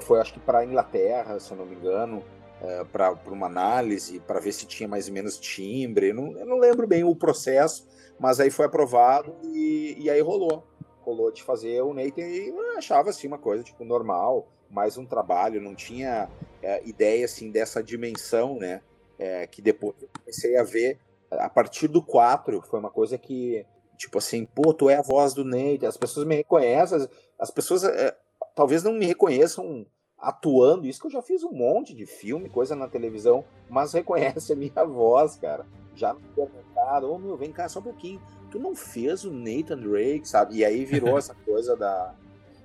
foi 0.00 0.20
acho 0.20 0.34
que 0.34 0.40
para 0.40 0.58
a 0.58 0.64
Inglaterra, 0.64 1.38
se 1.38 1.50
eu 1.50 1.56
não 1.56 1.66
me 1.66 1.74
engano, 1.74 2.22
é, 2.62 2.84
para 2.84 3.16
uma 3.26 3.46
análise, 3.46 4.20
para 4.20 4.40
ver 4.40 4.52
se 4.52 4.66
tinha 4.66 4.88
mais 4.88 5.08
ou 5.08 5.14
menos 5.14 5.38
timbre. 5.38 6.12
Não, 6.12 6.36
eu 6.36 6.46
não 6.46 6.58
lembro 6.58 6.86
bem 6.86 7.04
o 7.04 7.16
processo, 7.16 7.86
mas 8.18 8.38
aí 8.38 8.50
foi 8.50 8.66
aprovado 8.66 9.34
e, 9.44 9.96
e 9.98 10.10
aí 10.10 10.20
rolou. 10.20 10.66
Rolou 11.00 11.32
de 11.32 11.42
fazer 11.42 11.82
o 11.82 11.94
Nathan 11.94 12.22
e 12.22 12.52
achava 12.76 13.10
assim 13.10 13.26
uma 13.26 13.38
coisa 13.38 13.64
tipo 13.64 13.84
normal, 13.84 14.46
mais 14.70 14.98
um 14.98 15.06
trabalho, 15.06 15.60
não 15.60 15.74
tinha 15.74 16.28
é, 16.62 16.86
ideia 16.86 17.24
assim 17.24 17.50
dessa 17.50 17.82
dimensão, 17.82 18.58
né? 18.58 18.82
É, 19.18 19.46
que 19.46 19.60
depois 19.60 19.94
eu 20.00 20.08
comecei 20.18 20.56
a 20.56 20.62
ver 20.62 20.98
a 21.30 21.48
partir 21.48 21.88
do 21.88 22.02
4, 22.02 22.62
foi 22.62 22.78
uma 22.80 22.90
coisa 22.90 23.16
que, 23.16 23.64
tipo 23.96 24.18
assim, 24.18 24.44
pô, 24.44 24.74
tu 24.74 24.90
é 24.90 24.96
a 24.96 25.02
voz 25.02 25.32
do 25.32 25.44
Nate, 25.44 25.86
as 25.86 25.96
pessoas 25.96 26.26
me 26.26 26.36
reconhecem, 26.36 26.96
as, 26.98 27.08
as 27.38 27.50
pessoas 27.50 27.84
é, 27.84 28.16
talvez 28.60 28.82
não 28.82 28.92
me 28.92 29.06
reconheçam 29.06 29.86
atuando, 30.18 30.86
isso 30.86 31.00
que 31.00 31.06
eu 31.06 31.10
já 31.10 31.22
fiz 31.22 31.42
um 31.42 31.50
monte 31.50 31.94
de 31.94 32.04
filme, 32.04 32.50
coisa 32.50 32.76
na 32.76 32.86
televisão, 32.86 33.42
mas 33.70 33.94
reconhece 33.94 34.52
a 34.52 34.56
minha 34.56 34.84
voz, 34.84 35.36
cara. 35.36 35.64
Já 35.96 36.12
no 36.12 36.20
supermercado, 36.20 37.04
ô 37.04 37.14
oh, 37.14 37.18
meu, 37.18 37.38
vem 37.38 37.50
cá 37.50 37.70
só 37.70 37.80
um 37.80 37.84
pouquinho. 37.84 38.20
Tu 38.50 38.58
não 38.58 38.76
fez 38.76 39.24
o 39.24 39.32
Nathan 39.32 39.78
Drake, 39.78 40.28
sabe? 40.28 40.56
E 40.56 40.64
aí 40.64 40.84
virou 40.84 41.16
essa 41.16 41.32
coisa 41.42 41.74
da. 41.74 42.14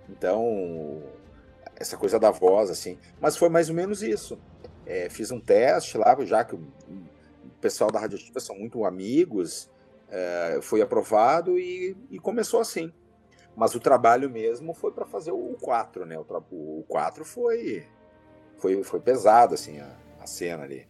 Então, 0.10 1.02
essa 1.78 1.96
coisa 1.96 2.20
da 2.20 2.30
voz, 2.30 2.70
assim. 2.70 2.98
Mas 3.22 3.38
foi 3.38 3.48
mais 3.48 3.70
ou 3.70 3.76
menos 3.76 4.04
isso. 4.04 4.38
É, 4.86 5.10
fiz 5.10 5.32
um 5.32 5.40
teste 5.40 5.98
lá, 5.98 6.14
já 6.26 6.44
que 6.44 6.56
o 6.56 6.62
pessoal 7.62 7.90
da 7.90 8.02
Radioativa 8.02 8.42
são 8.42 8.58
muito 8.60 8.84
amigos, 8.84 9.72
é, 10.10 10.60
foi 10.62 10.82
aprovado 10.82 11.58
e, 11.58 11.96
e 12.12 12.20
começou 12.20 12.60
assim. 12.60 12.92
Mas 13.56 13.74
o 13.74 13.80
trabalho 13.80 14.30
mesmo 14.30 14.74
foi 14.74 14.92
para 14.92 15.06
fazer 15.06 15.32
o 15.32 15.56
4, 15.62 16.06
né? 16.06 16.18
O, 16.18 16.26
o 16.52 16.86
4 16.88 17.24
foi, 17.24 17.88
foi, 18.58 18.84
foi 18.84 19.00
pesado, 19.00 19.54
assim, 19.54 19.80
a, 19.80 19.90
a 20.20 20.28
cena 20.28 20.64
ali. 20.64 20.88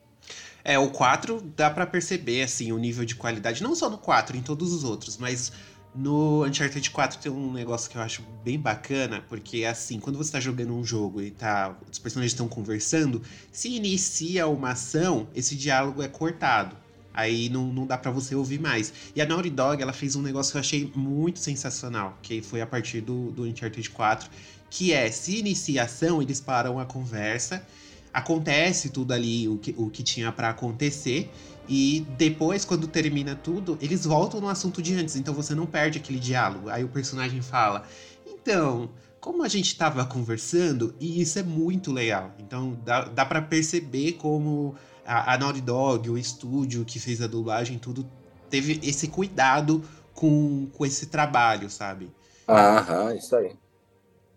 É, 0.63 0.79
o 0.79 0.89
4 0.89 1.41
dá 1.41 1.69
para 1.69 1.85
perceber, 1.85 2.41
assim, 2.41 2.71
o 2.71 2.77
nível 2.77 3.05
de 3.05 3.15
qualidade, 3.15 3.61
não 3.61 3.75
só 3.75 3.89
no 3.89 3.99
4, 3.99 4.35
em 4.35 4.41
todos 4.41 4.73
os 4.73 4.83
outros, 4.83 5.17
mas 5.17 5.51
no 5.95 6.43
Uncharted 6.43 6.91
4 6.91 7.19
tem 7.19 7.31
um 7.31 7.53
negócio 7.53 7.89
que 7.89 7.97
eu 7.97 8.01
acho 8.01 8.21
bem 8.43 8.59
bacana, 8.59 9.23
porque 9.29 9.63
assim, 9.63 9.99
quando 9.99 10.17
você 10.17 10.31
tá 10.31 10.39
jogando 10.39 10.75
um 10.75 10.83
jogo 10.83 11.21
e 11.21 11.31
tá, 11.31 11.77
os 11.89 11.99
personagens 11.99 12.33
estão 12.33 12.49
conversando, 12.49 13.21
se 13.51 13.69
inicia 13.69 14.45
uma 14.47 14.71
ação, 14.71 15.27
esse 15.33 15.55
diálogo 15.55 16.03
é 16.03 16.07
cortado. 16.07 16.75
Aí 17.15 17.49
não, 17.49 17.71
não 17.71 17.87
dá 17.87 17.97
para 17.97 18.11
você 18.11 18.35
ouvir 18.35 18.59
mais. 18.59 18.93
E 19.15 19.21
a 19.21 19.25
Naughty 19.25 19.49
Dog, 19.49 19.81
ela 19.81 19.93
fez 19.93 20.15
um 20.15 20.21
negócio 20.21 20.51
que 20.51 20.57
eu 20.57 20.61
achei 20.61 20.91
muito 20.95 21.39
sensacional, 21.39 22.17
que 22.21 22.41
foi 22.41 22.61
a 22.61 22.67
partir 22.67 23.01
do, 23.01 23.31
do 23.31 23.43
Uncharted 23.43 23.89
4, 23.89 24.29
que 24.69 24.91
é, 24.91 25.09
se 25.09 25.39
inicia 25.39 25.83
a 25.83 25.85
ação, 25.85 26.21
eles 26.21 26.41
param 26.41 26.77
a 26.79 26.85
conversa, 26.85 27.65
acontece 28.13 28.89
tudo 28.89 29.13
ali, 29.13 29.47
o 29.47 29.57
que, 29.57 29.73
o 29.77 29.89
que 29.89 30.03
tinha 30.03 30.31
para 30.31 30.49
acontecer, 30.49 31.31
e 31.67 32.05
depois, 32.17 32.63
quando 32.63 32.87
termina 32.87 33.35
tudo, 33.35 33.77
eles 33.81 34.05
voltam 34.05 34.39
no 34.39 34.47
assunto 34.47 34.81
de 34.81 34.93
antes, 34.93 35.15
então 35.15 35.33
você 35.33 35.55
não 35.55 35.65
perde 35.65 35.97
aquele 35.97 36.19
diálogo. 36.19 36.69
Aí 36.69 36.83
o 36.83 36.87
personagem 36.87 37.41
fala, 37.41 37.87
então, 38.25 38.89
como 39.19 39.41
a 39.41 39.47
gente 39.47 39.69
estava 39.69 40.05
conversando, 40.05 40.93
e 40.99 41.19
isso 41.19 41.39
é 41.39 41.43
muito 41.43 41.91
legal. 41.91 42.31
Então 42.37 42.77
dá, 42.85 43.05
dá 43.05 43.25
para 43.25 43.41
perceber 43.41 44.13
como 44.13 44.75
a, 45.05 45.33
a 45.33 45.37
Naughty 45.37 45.61
Dog, 45.61 46.09
o 46.09 46.17
estúdio 46.17 46.83
que 46.83 46.99
fez 46.99 47.21
a 47.21 47.27
dublagem, 47.27 47.77
tudo 47.77 48.09
teve 48.49 48.79
esse 48.83 49.07
cuidado 49.07 49.83
com, 50.13 50.67
com 50.73 50.85
esse 50.85 51.07
trabalho, 51.07 51.69
sabe? 51.69 52.11
Aham, 52.47 53.15
isso 53.15 53.35
aí. 53.35 53.55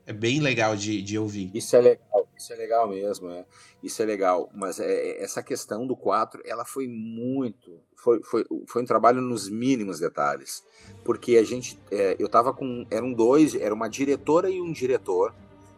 É 0.06 0.12
bem 0.12 0.40
legal 0.40 0.74
de, 0.74 1.02
de 1.02 1.18
ouvir. 1.18 1.50
Isso 1.54 1.76
é 1.76 1.80
legal, 1.80 2.26
isso 2.36 2.52
é 2.52 2.56
legal 2.56 2.88
mesmo, 2.88 3.30
é. 3.30 3.44
Isso 3.82 4.02
é 4.02 4.06
legal. 4.06 4.48
Mas 4.54 4.80
é, 4.80 4.86
é 4.90 5.22
essa 5.22 5.42
questão 5.42 5.86
do 5.86 5.94
4, 5.94 6.42
ela 6.46 6.64
foi 6.64 6.88
muito. 6.88 7.78
Foi, 7.94 8.22
foi, 8.22 8.44
foi 8.66 8.82
um 8.82 8.86
trabalho 8.86 9.20
nos 9.20 9.48
mínimos 9.50 10.00
detalhes. 10.00 10.64
Porque 11.04 11.36
a 11.36 11.44
gente. 11.44 11.78
É, 11.90 12.16
eu 12.18 12.28
tava 12.28 12.54
com. 12.54 12.86
Eram 12.90 13.12
dois, 13.12 13.54
era 13.54 13.74
uma 13.74 13.88
diretora 13.88 14.48
e 14.48 14.60
um 14.62 14.72
diretor. 14.72 15.34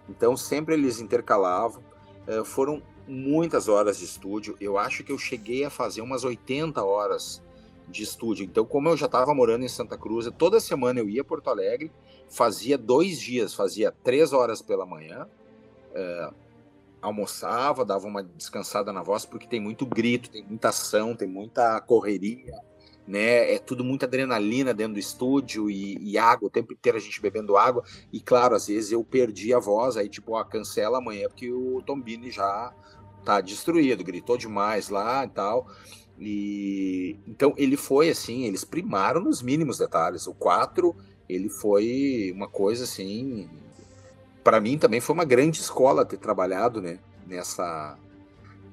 Então 0.08 0.36
sempre 0.36 0.74
eles 0.74 1.00
intercalavam. 1.00 1.82
É, 2.26 2.44
foram 2.44 2.80
muitas 3.10 3.68
horas 3.68 3.98
de 3.98 4.04
estúdio. 4.04 4.56
Eu 4.60 4.78
acho 4.78 5.02
que 5.02 5.10
eu 5.10 5.18
cheguei 5.18 5.64
a 5.64 5.70
fazer 5.70 6.00
umas 6.00 6.24
80 6.24 6.82
horas 6.82 7.42
de 7.88 8.04
estúdio. 8.04 8.44
Então, 8.44 8.64
como 8.64 8.88
eu 8.88 8.96
já 8.96 9.06
estava 9.06 9.34
morando 9.34 9.64
em 9.64 9.68
Santa 9.68 9.98
Cruz, 9.98 10.30
toda 10.38 10.60
semana 10.60 11.00
eu 11.00 11.08
ia 11.08 11.22
a 11.22 11.24
Porto 11.24 11.50
Alegre, 11.50 11.90
fazia 12.28 12.78
dois 12.78 13.18
dias, 13.18 13.52
fazia 13.52 13.92
três 14.04 14.32
horas 14.32 14.62
pela 14.62 14.86
manhã, 14.86 15.26
é, 15.92 16.30
almoçava, 17.02 17.84
dava 17.84 18.06
uma 18.06 18.22
descansada 18.22 18.92
na 18.92 19.02
voz, 19.02 19.24
porque 19.24 19.48
tem 19.48 19.60
muito 19.60 19.84
grito, 19.84 20.30
tem 20.30 20.44
muita 20.44 20.68
ação, 20.68 21.16
tem 21.16 21.26
muita 21.26 21.80
correria, 21.80 22.54
né? 23.06 23.54
É 23.54 23.58
tudo 23.58 23.82
muita 23.82 24.06
adrenalina 24.06 24.72
dentro 24.72 24.94
do 24.94 25.00
estúdio 25.00 25.68
e, 25.68 25.98
e, 25.98 26.16
água, 26.16 26.46
o 26.46 26.50
tempo 26.50 26.72
inteiro 26.72 26.96
a 26.96 27.00
gente 27.00 27.20
bebendo 27.20 27.56
água. 27.56 27.82
E 28.12 28.20
claro, 28.20 28.54
às 28.54 28.68
vezes 28.68 28.92
eu 28.92 29.02
perdi 29.02 29.52
a 29.52 29.58
voz, 29.58 29.96
aí 29.96 30.08
tipo, 30.08 30.34
ó, 30.34 30.44
cancela 30.44 30.98
amanhã, 30.98 31.26
porque 31.26 31.50
o 31.50 31.82
Tombini 31.82 32.30
já 32.30 32.72
tá 33.24 33.40
destruído, 33.40 34.04
gritou 34.04 34.36
demais 34.36 34.88
lá 34.88 35.24
e 35.24 35.28
tal. 35.28 35.68
E 36.18 37.16
então 37.26 37.54
ele 37.56 37.76
foi 37.76 38.10
assim, 38.10 38.44
eles 38.44 38.64
primaram 38.64 39.20
nos 39.20 39.42
mínimos 39.42 39.78
detalhes. 39.78 40.26
O 40.26 40.34
4, 40.34 40.94
ele 41.28 41.48
foi 41.48 42.32
uma 42.34 42.48
coisa 42.48 42.84
assim, 42.84 43.48
para 44.44 44.60
mim 44.60 44.76
também 44.78 45.00
foi 45.00 45.14
uma 45.14 45.24
grande 45.24 45.60
escola 45.60 46.04
ter 46.04 46.18
trabalhado, 46.18 46.82
né, 46.82 46.98
nessa 47.26 47.96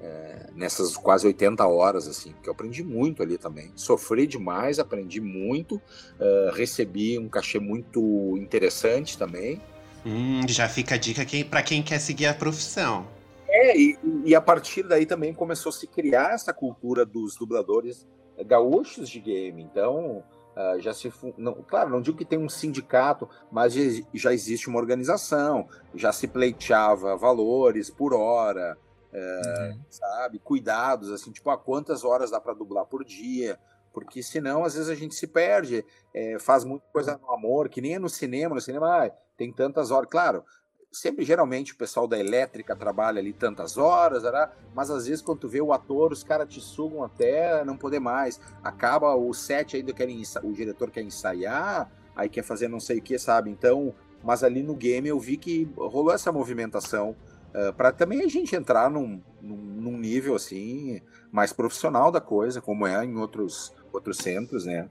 é, 0.00 0.50
nessas 0.54 0.96
quase 0.96 1.26
80 1.26 1.66
horas, 1.66 2.06
assim, 2.06 2.34
que 2.42 2.48
eu 2.48 2.52
aprendi 2.52 2.82
muito 2.84 3.22
ali 3.22 3.36
também. 3.36 3.72
Sofri 3.74 4.26
demais, 4.26 4.78
aprendi 4.78 5.20
muito, 5.20 5.76
uh, 5.76 6.52
recebi 6.54 7.18
um 7.18 7.28
cachê 7.28 7.58
muito 7.58 8.36
interessante 8.38 9.18
também. 9.18 9.60
Hum, 10.06 10.42
já 10.48 10.68
fica 10.68 10.94
a 10.94 10.98
dica 10.98 11.24
quem, 11.24 11.44
para 11.44 11.62
quem 11.62 11.82
quer 11.82 11.98
seguir 11.98 12.26
a 12.26 12.34
profissão. 12.34 13.06
É, 13.48 13.76
e, 13.76 13.98
e, 14.24 14.34
a 14.34 14.40
partir 14.40 14.82
daí 14.82 15.06
também 15.06 15.32
começou 15.32 15.70
a 15.70 15.72
se 15.72 15.86
criar 15.86 16.34
essa 16.34 16.52
cultura 16.52 17.06
dos 17.06 17.34
dubladores 17.34 18.06
gaúchos 18.44 19.08
de 19.08 19.20
game. 19.20 19.62
Então, 19.62 20.22
uh, 20.54 20.80
já 20.80 20.92
se. 20.92 21.12
Não, 21.36 21.54
claro, 21.54 21.90
não 21.90 22.02
digo 22.02 22.18
que 22.18 22.24
tem 22.24 22.38
um 22.38 22.48
sindicato, 22.48 23.28
mas 23.50 23.74
já 24.12 24.32
existe 24.32 24.68
uma 24.68 24.78
organização, 24.78 25.66
já 25.94 26.12
se 26.12 26.28
pleiteava 26.28 27.16
valores 27.16 27.88
por 27.88 28.12
hora, 28.12 28.76
uh, 29.12 29.72
uhum. 29.72 29.80
sabe? 29.88 30.38
Cuidados, 30.38 31.10
assim, 31.10 31.32
tipo, 31.32 31.48
a 31.50 31.56
quantas 31.56 32.04
horas 32.04 32.30
dá 32.30 32.40
para 32.40 32.54
dublar 32.54 32.84
por 32.84 33.04
dia. 33.04 33.58
Porque 33.92 34.22
senão, 34.22 34.64
às 34.64 34.74
vezes, 34.74 34.90
a 34.90 34.94
gente 34.94 35.14
se 35.14 35.26
perde, 35.26 35.84
é, 36.14 36.38
faz 36.38 36.62
muita 36.62 36.86
coisa 36.92 37.18
no 37.18 37.32
amor, 37.32 37.68
que 37.68 37.80
nem 37.80 37.94
é 37.94 37.98
no 37.98 38.08
cinema. 38.08 38.54
No 38.54 38.60
cinema, 38.60 39.06
ah, 39.06 39.10
tem 39.36 39.50
tantas 39.52 39.90
horas. 39.90 40.08
Claro, 40.08 40.44
sempre 40.90 41.24
geralmente 41.24 41.72
o 41.72 41.76
pessoal 41.76 42.06
da 42.08 42.18
elétrica 42.18 42.74
trabalha 42.74 43.20
ali 43.20 43.32
tantas 43.32 43.76
horas, 43.76 44.22
né? 44.22 44.48
mas 44.74 44.90
às 44.90 45.06
vezes 45.06 45.22
quando 45.22 45.40
tu 45.40 45.48
vê 45.48 45.60
o 45.60 45.72
ator, 45.72 46.12
os 46.12 46.24
caras 46.24 46.48
te 46.48 46.60
sugam 46.60 47.04
até 47.04 47.64
não 47.64 47.76
poder 47.76 48.00
mais. 48.00 48.40
Acaba 48.62 49.14
o 49.14 49.32
set 49.34 49.76
ainda 49.76 49.92
querem 49.92 50.22
o 50.42 50.52
diretor 50.52 50.90
quer 50.90 51.02
ensaiar, 51.02 51.90
aí 52.16 52.28
quer 52.28 52.42
fazer 52.42 52.68
não 52.68 52.80
sei 52.80 52.98
o 52.98 53.02
que, 53.02 53.18
sabe? 53.18 53.50
Então, 53.50 53.94
mas 54.22 54.42
ali 54.42 54.62
no 54.62 54.74
game 54.74 55.08
eu 55.08 55.20
vi 55.20 55.36
que 55.36 55.70
rolou 55.76 56.12
essa 56.12 56.32
movimentação 56.32 57.14
uh, 57.54 57.72
para 57.74 57.92
também 57.92 58.22
a 58.22 58.28
gente 58.28 58.56
entrar 58.56 58.90
num, 58.90 59.22
num, 59.40 59.56
num, 59.56 59.98
nível 59.98 60.34
assim 60.34 61.00
mais 61.30 61.52
profissional 61.52 62.10
da 62.10 62.20
coisa, 62.20 62.60
como 62.60 62.86
é 62.86 63.04
em 63.04 63.16
outros 63.16 63.74
outros 63.92 64.18
centros, 64.18 64.64
né? 64.64 64.88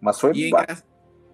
Mas 0.00 0.20
foi 0.20 0.32
é 0.52 0.76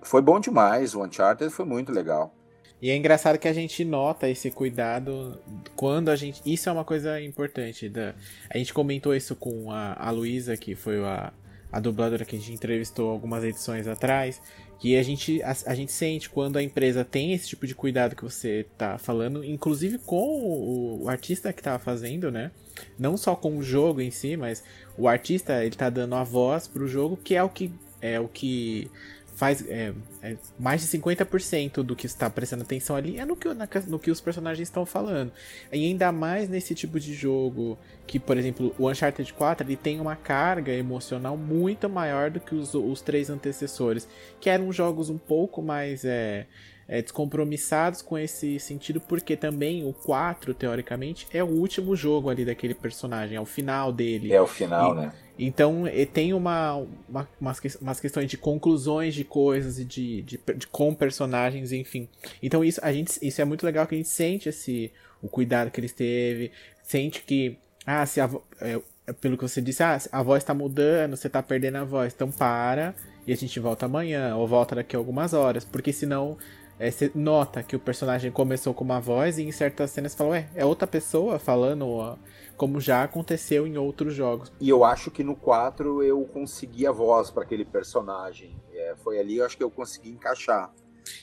foi 0.03 0.21
bom 0.21 0.39
demais, 0.39 0.95
o 0.95 1.03
Uncharted 1.03 1.51
foi 1.51 1.65
muito 1.65 1.91
legal. 1.91 2.35
E 2.83 2.91
é 2.91 2.97
engraçado 2.97 3.39
que 3.39 3.49
a 3.49 3.53
gente 3.53 3.85
nota 3.85 4.29
esse 4.29 4.51
cuidado 4.51 5.41
quando 5.75 6.11
a 6.11 6.17
gente. 6.17 6.43
Isso 6.45 6.69
é 6.69 6.73
uma 6.73 6.85
coisa 6.85 7.21
importante. 7.21 7.89
Da... 7.89 8.15
A 8.51 8.59
gente 8.59 8.75
comentou 8.75 9.15
isso 9.15 9.35
com 9.35 9.71
a, 9.71 9.95
a 9.95 10.11
Luísa, 10.11 10.57
que 10.57 10.75
foi 10.75 11.03
a, 11.03 11.33
a 11.73 11.81
dubladora 11.81 12.25
que 12.25 12.37
a 12.37 12.39
gente 12.39 12.53
entrevistou 12.53 13.11
algumas 13.11 13.43
edições 13.43 13.89
atrás, 13.89 14.41
que 14.79 14.97
a 14.97 15.03
gente, 15.03 15.43
a, 15.43 15.57
a, 15.67 15.75
gente 15.75 15.93
sente 15.93 16.29
quando 16.29 16.57
a 16.57 16.63
empresa 16.63 17.05
tem 17.05 17.33
esse 17.33 17.49
tipo 17.49 17.67
de 17.67 17.75
cuidado 17.75 18.15
que 18.15 18.23
você 18.23 18.67
tá 18.77 18.99
falando, 18.99 19.45
inclusive 19.45 19.99
com 19.99 20.23
o, 20.23 21.05
o 21.05 21.09
artista 21.09 21.53
que 21.53 21.63
tava 21.63 21.79
fazendo, 21.79 22.31
né? 22.31 22.51
Não 22.99 23.17
só 23.17 23.35
com 23.35 23.57
o 23.57 23.63
jogo 23.63 24.01
em 24.01 24.11
si, 24.11 24.37
mas 24.37 24.63
o 24.99 25.09
artista 25.09 25.65
ele 25.65 25.75
tá 25.75 25.89
dando 25.89 26.15
a 26.15 26.23
voz 26.23 26.69
pro 26.69 26.87
jogo, 26.87 27.17
que 27.17 27.35
é 27.35 27.43
o 27.43 27.49
que 27.49 27.73
é 28.01 28.21
o 28.21 28.29
que 28.29 28.91
faz 29.35 29.67
é, 29.69 29.93
é 30.23 30.37
mais 30.59 30.81
de 30.81 30.99
50% 30.99 31.83
do 31.83 31.97
que 31.97 32.07
está 32.07 32.31
prestando 32.31 32.63
atenção 32.63 32.97
ali 32.97 33.19
é 33.19 33.27
no 33.27 33.37
que, 33.37 33.53
na, 33.53 33.69
no 33.87 33.99
que 33.99 34.11
os 34.11 34.21
personagens 34.21 34.69
estão 34.69 34.87
falando. 34.87 35.33
E 35.73 35.85
ainda 35.85 36.11
mais 36.13 36.49
nesse 36.49 36.75
tipo 36.75 36.99
de 37.01 37.15
jogo 37.15 37.77
que, 38.07 38.19
por 38.19 38.37
exemplo, 38.37 38.75
o 38.79 38.89
Uncharted 38.89 39.33
4 39.33 39.67
ele 39.67 39.77
tem 39.77 40.01
uma 40.01 40.17
carga 40.17 40.73
emocional 40.73 41.37
muito 41.37 41.89
maior 41.89 42.31
do 42.31 42.41
que 42.41 42.55
os, 42.55 42.75
os 42.75 43.01
três 43.01 43.29
antecessores, 43.29 44.09
que 44.41 44.49
eram 44.49 44.73
jogos 44.73 45.11
um 45.11 45.19
pouco 45.19 45.63
mais 45.63 46.05
é, 46.05 46.47
é, 46.87 47.03
descompromissados 47.03 48.03
com 48.03 48.17
esse 48.17 48.59
sentido, 48.59 49.01
porque 49.01 49.37
também 49.37 49.85
o 49.85 49.93
4, 49.93 50.55
teoricamente, 50.55 51.27
é 51.33 51.43
o 51.43 51.49
último 51.49 51.97
jogo 51.97 52.31
ali 52.31 52.45
daquele 52.45 52.75
personagem, 52.75 53.37
é 53.37 53.41
o 53.41 53.47
final 53.47 53.93
dele. 53.93 54.33
É 54.33 54.41
o 54.41 54.47
final, 54.47 54.93
e, 54.93 54.97
né? 54.97 55.13
Então 55.39 55.85
tem 56.13 56.33
uma, 56.33 56.77
uma 57.09 57.29
umas, 57.41 57.61
umas 57.81 58.01
questões 58.01 58.31
de 58.31 58.37
conclusões 58.37 59.15
de 59.15 59.25
coisas 59.25 59.79
e 59.79 59.85
de, 59.85 60.23
de, 60.23 60.41
de, 60.57 60.67
com 60.69 60.95
personagens, 60.95 61.73
enfim. 61.73 62.09
Então 62.43 62.65
isso 62.65 62.81
a 62.83 62.93
gente 62.93 63.19
isso 63.21 63.41
é 63.41 63.45
muito 63.45 63.67
legal 63.67 63.87
que 63.87 63.95
a 63.95 63.99
gente 63.99 64.09
sente 64.09 64.49
esse 64.49 64.93
o 65.21 65.29
cuidado 65.29 65.71
que 65.71 65.81
eles 65.81 65.93
teve, 65.93 66.53
sente 66.83 67.23
que 67.23 67.57
ah 67.85 68.07
se 68.07 68.21
a, 68.21 68.31
é, 68.61 68.81
é, 69.07 69.13
pelo 69.13 69.37
que 69.37 69.43
você 69.43 69.61
disse 69.61 69.83
ah 69.83 69.99
a 70.13 70.23
voz 70.23 70.43
está 70.43 70.55
mudando, 70.55 71.17
você 71.17 71.27
está 71.27 71.43
perdendo 71.43 71.77
a 71.79 71.85
voz, 71.85 72.13
então 72.15 72.31
para 72.31 72.95
e 73.27 73.33
a 73.33 73.37
gente 73.37 73.59
volta 73.59 73.87
amanhã 73.87 74.37
ou 74.37 74.47
volta 74.47 74.77
daqui 74.77 74.95
a 74.95 74.99
algumas 74.99 75.33
horas, 75.33 75.65
porque 75.65 75.93
senão 75.93 76.39
é, 76.79 76.91
você 76.91 77.11
nota 77.15 77.63
que 77.63 77.77
o 77.77 77.79
personagem 77.79 78.31
começou 78.31 78.75
com 78.75 78.85
uma 78.85 79.01
voz 79.01 79.39
e 79.39 79.43
em 79.43 79.53
certas 79.53 79.91
cenas 79.91 80.15
fala, 80.15 80.31
ué, 80.31 80.49
é 80.55 80.65
outra 80.65 80.87
pessoa 80.87 81.39
falando. 81.39 82.19
Como 82.57 82.81
já 82.81 83.03
aconteceu 83.03 83.67
em 83.67 83.77
outros 83.77 84.15
jogos. 84.15 84.53
E 84.61 84.69
eu 84.69 84.85
acho 84.85 85.11
que 85.11 85.25
no 85.25 85.35
4 85.35 86.03
eu 86.03 86.25
consegui 86.27 86.87
a 86.87 86.93
voz 86.93 87.31
para 87.31 87.43
aquele 87.43 87.65
personagem. 87.65 88.57
É, 88.73 88.95
foi 88.97 89.19
ali 89.19 89.39
eu 89.39 89.47
acho 89.47 89.57
que 89.57 89.65
eu 89.65 89.71
consegui 89.71 90.11
encaixar. 90.11 90.73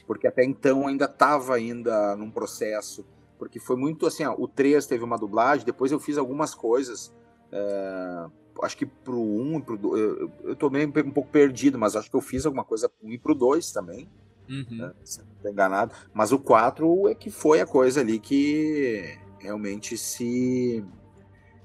Porque 0.06 0.28
até 0.28 0.44
então 0.44 0.88
ainda 0.88 1.06
estava 1.06 1.56
ainda 1.56 2.16
num 2.16 2.30
processo. 2.30 3.06
Porque 3.40 3.60
foi 3.60 3.76
muito 3.76 4.06
assim, 4.06 4.24
ó, 4.26 4.36
o 4.38 4.48
3 4.48 4.86
teve 4.86 5.04
uma 5.04 5.18
dublagem, 5.18 5.66
depois 5.66 5.92
eu 5.92 6.00
fiz 6.00 6.18
algumas 6.18 6.54
coisas. 6.54 7.14
É, 7.52 8.26
acho 8.62 8.78
que 8.78 8.86
pro 8.86 9.20
1 9.20 9.58
e 9.58 9.62
pro 9.62 9.78
2. 9.78 10.02
Eu, 10.02 10.32
eu 10.44 10.56
tô 10.56 10.70
meio 10.70 10.88
um 11.06 11.12
pouco 11.12 11.30
perdido, 11.30 11.78
mas 11.78 11.96
acho 11.96 12.10
que 12.10 12.16
eu 12.16 12.22
fiz 12.22 12.46
alguma 12.46 12.64
coisa 12.64 12.88
pro 12.88 13.08
1 13.08 13.12
e 13.12 13.18
pro 13.18 13.34
2 13.34 13.72
também. 13.72 14.10
Uhum. 14.50 14.78
Né, 14.78 14.94
se 15.04 15.20
não 15.20 15.28
tô 15.42 15.50
enganado. 15.50 15.96
Mas 16.14 16.32
o 16.32 16.40
4 16.40 17.08
é 17.08 17.16
que 17.16 17.30
foi 17.30 17.62
a 17.62 17.66
coisa 17.66 18.02
ali 18.02 18.20
que 18.20 19.18
realmente 19.40 19.98
se 19.98 20.84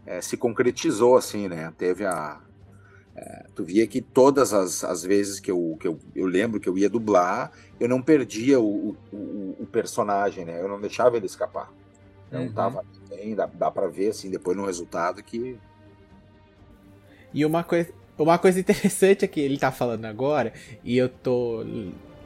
é, 0.07 0.21
se 0.21 0.37
concretizou, 0.37 1.17
assim, 1.17 1.49
né? 1.49 1.73
Teve 1.77 2.07
a. 2.07 2.41
É, 3.15 3.47
tu 3.55 3.65
via 3.65 3.87
que 3.87 4.03
todas 4.03 4.53
as, 4.53 4.85
as 4.85 5.03
vezes 5.03 5.41
que, 5.41 5.51
eu, 5.51 5.77
que 5.81 5.89
eu, 5.89 5.99
eu 6.15 6.27
lembro 6.27 6.61
que 6.61 6.69
eu 6.69 6.77
ia 6.77 6.89
dublar, 6.89 7.51
eu 7.81 7.89
não 7.89 8.03
perdia 8.03 8.61
o, 8.61 8.95
o, 9.11 9.57
o 9.59 9.67
personagem, 9.73 10.45
né? 10.45 10.61
Eu 10.61 10.69
não 10.69 10.81
deixava 10.81 11.17
ele 11.17 11.27
escapar. 11.27 11.73
Então 12.29 12.43
uhum. 12.43 12.53
tava 12.53 12.85
bem, 13.09 13.35
dá, 13.35 13.47
dá 13.47 13.71
pra 13.71 13.87
ver, 13.87 14.11
assim, 14.11 14.31
depois 14.31 14.57
no 14.57 14.67
resultado 14.67 15.23
que. 15.23 15.59
E 17.33 17.45
uma 17.45 17.65
coisa, 17.65 17.91
uma 18.19 18.39
coisa 18.39 18.61
interessante 18.61 19.25
é 19.25 19.29
que 19.29 19.41
ele 19.41 19.59
tá 19.59 19.73
falando 19.73 20.05
agora, 20.05 20.53
e 20.85 20.97
eu 20.97 21.09
tô 21.09 21.65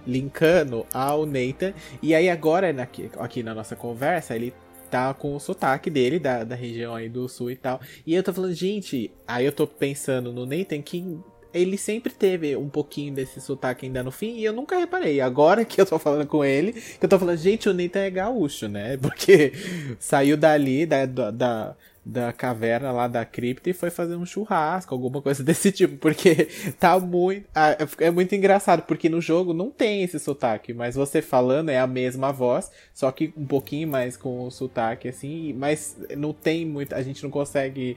linkando 0.06 0.86
ao 0.92 1.26
Nathan, 1.26 1.72
e 2.02 2.14
aí 2.14 2.28
agora 2.28 2.70
aqui, 2.82 3.10
aqui 3.18 3.42
na 3.42 3.54
nossa 3.54 3.76
conversa, 3.76 4.34
ele 4.34 4.52
tá 4.90 5.14
com 5.14 5.34
o 5.34 5.40
sotaque 5.40 5.88
dele, 5.88 6.18
da, 6.18 6.44
da 6.44 6.54
região 6.54 6.94
aí 6.94 7.08
do 7.08 7.28
sul 7.28 7.50
e 7.50 7.56
tal. 7.56 7.80
E 8.06 8.14
eu 8.14 8.22
tô 8.22 8.32
falando, 8.32 8.54
gente, 8.54 9.10
aí 9.26 9.46
eu 9.46 9.52
tô 9.52 9.66
pensando 9.66 10.32
no 10.32 10.44
Nathan 10.44 10.82
que 10.82 11.18
ele 11.52 11.76
sempre 11.76 12.12
teve 12.12 12.56
um 12.56 12.68
pouquinho 12.68 13.12
desse 13.12 13.40
sotaque 13.40 13.86
ainda 13.86 14.02
no 14.02 14.10
fim 14.10 14.36
e 14.36 14.44
eu 14.44 14.52
nunca 14.52 14.78
reparei. 14.78 15.20
Agora 15.20 15.64
que 15.64 15.80
eu 15.80 15.86
tô 15.86 15.98
falando 15.98 16.26
com 16.26 16.44
ele, 16.44 16.72
que 16.72 17.04
eu 17.04 17.08
tô 17.08 17.18
falando, 17.18 17.38
gente, 17.38 17.68
o 17.68 17.74
Nathan 17.74 18.00
é 18.00 18.10
gaúcho, 18.10 18.68
né? 18.68 18.96
Porque 19.02 19.52
saiu 19.98 20.36
dali, 20.36 20.86
da, 20.86 21.06
da, 21.06 21.76
da 22.04 22.32
caverna 22.32 22.90
lá 22.90 23.06
da 23.06 23.24
cripta 23.24 23.68
e 23.68 23.74
foi 23.74 23.90
fazer 23.90 24.16
um 24.16 24.24
churrasco, 24.24 24.94
alguma 24.94 25.20
coisa 25.22 25.42
desse 25.42 25.70
tipo, 25.70 25.96
porque 25.98 26.48
tá 26.78 26.98
muito. 26.98 27.46
Ah, 27.54 27.76
é 27.98 28.10
muito 28.10 28.34
engraçado, 28.34 28.82
porque 28.82 29.08
no 29.08 29.20
jogo 29.20 29.52
não 29.52 29.70
tem 29.70 30.02
esse 30.02 30.18
sotaque, 30.18 30.72
mas 30.72 30.94
você 30.94 31.20
falando 31.20 31.68
é 31.70 31.78
a 31.78 31.86
mesma 31.86 32.32
voz, 32.32 32.70
só 32.94 33.10
que 33.12 33.32
um 33.36 33.46
pouquinho 33.46 33.88
mais 33.88 34.16
com 34.16 34.46
o 34.46 34.50
sotaque, 34.50 35.08
assim, 35.08 35.52
mas 35.52 35.96
não 36.16 36.32
tem 36.32 36.64
muito. 36.64 36.94
A 36.94 37.02
gente 37.02 37.22
não 37.22 37.30
consegue. 37.30 37.96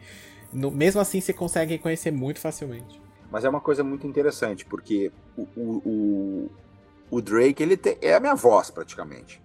No, 0.52 0.70
mesmo 0.70 1.02
assim, 1.02 1.20
você 1.20 1.34
consegue 1.34 1.74
reconhecer 1.74 2.12
muito 2.12 2.40
facilmente. 2.40 3.02
Mas 3.32 3.44
é 3.44 3.50
uma 3.50 3.62
coisa 3.62 3.84
muito 3.84 4.06
interessante, 4.06 4.64
porque 4.64 5.12
o, 5.36 5.48
o, 5.56 5.82
o, 5.84 6.52
o 7.10 7.22
Drake, 7.22 7.64
ele 7.64 7.76
te, 7.76 7.98
é 8.00 8.14
a 8.14 8.20
minha 8.20 8.36
voz, 8.36 8.70
praticamente. 8.70 9.42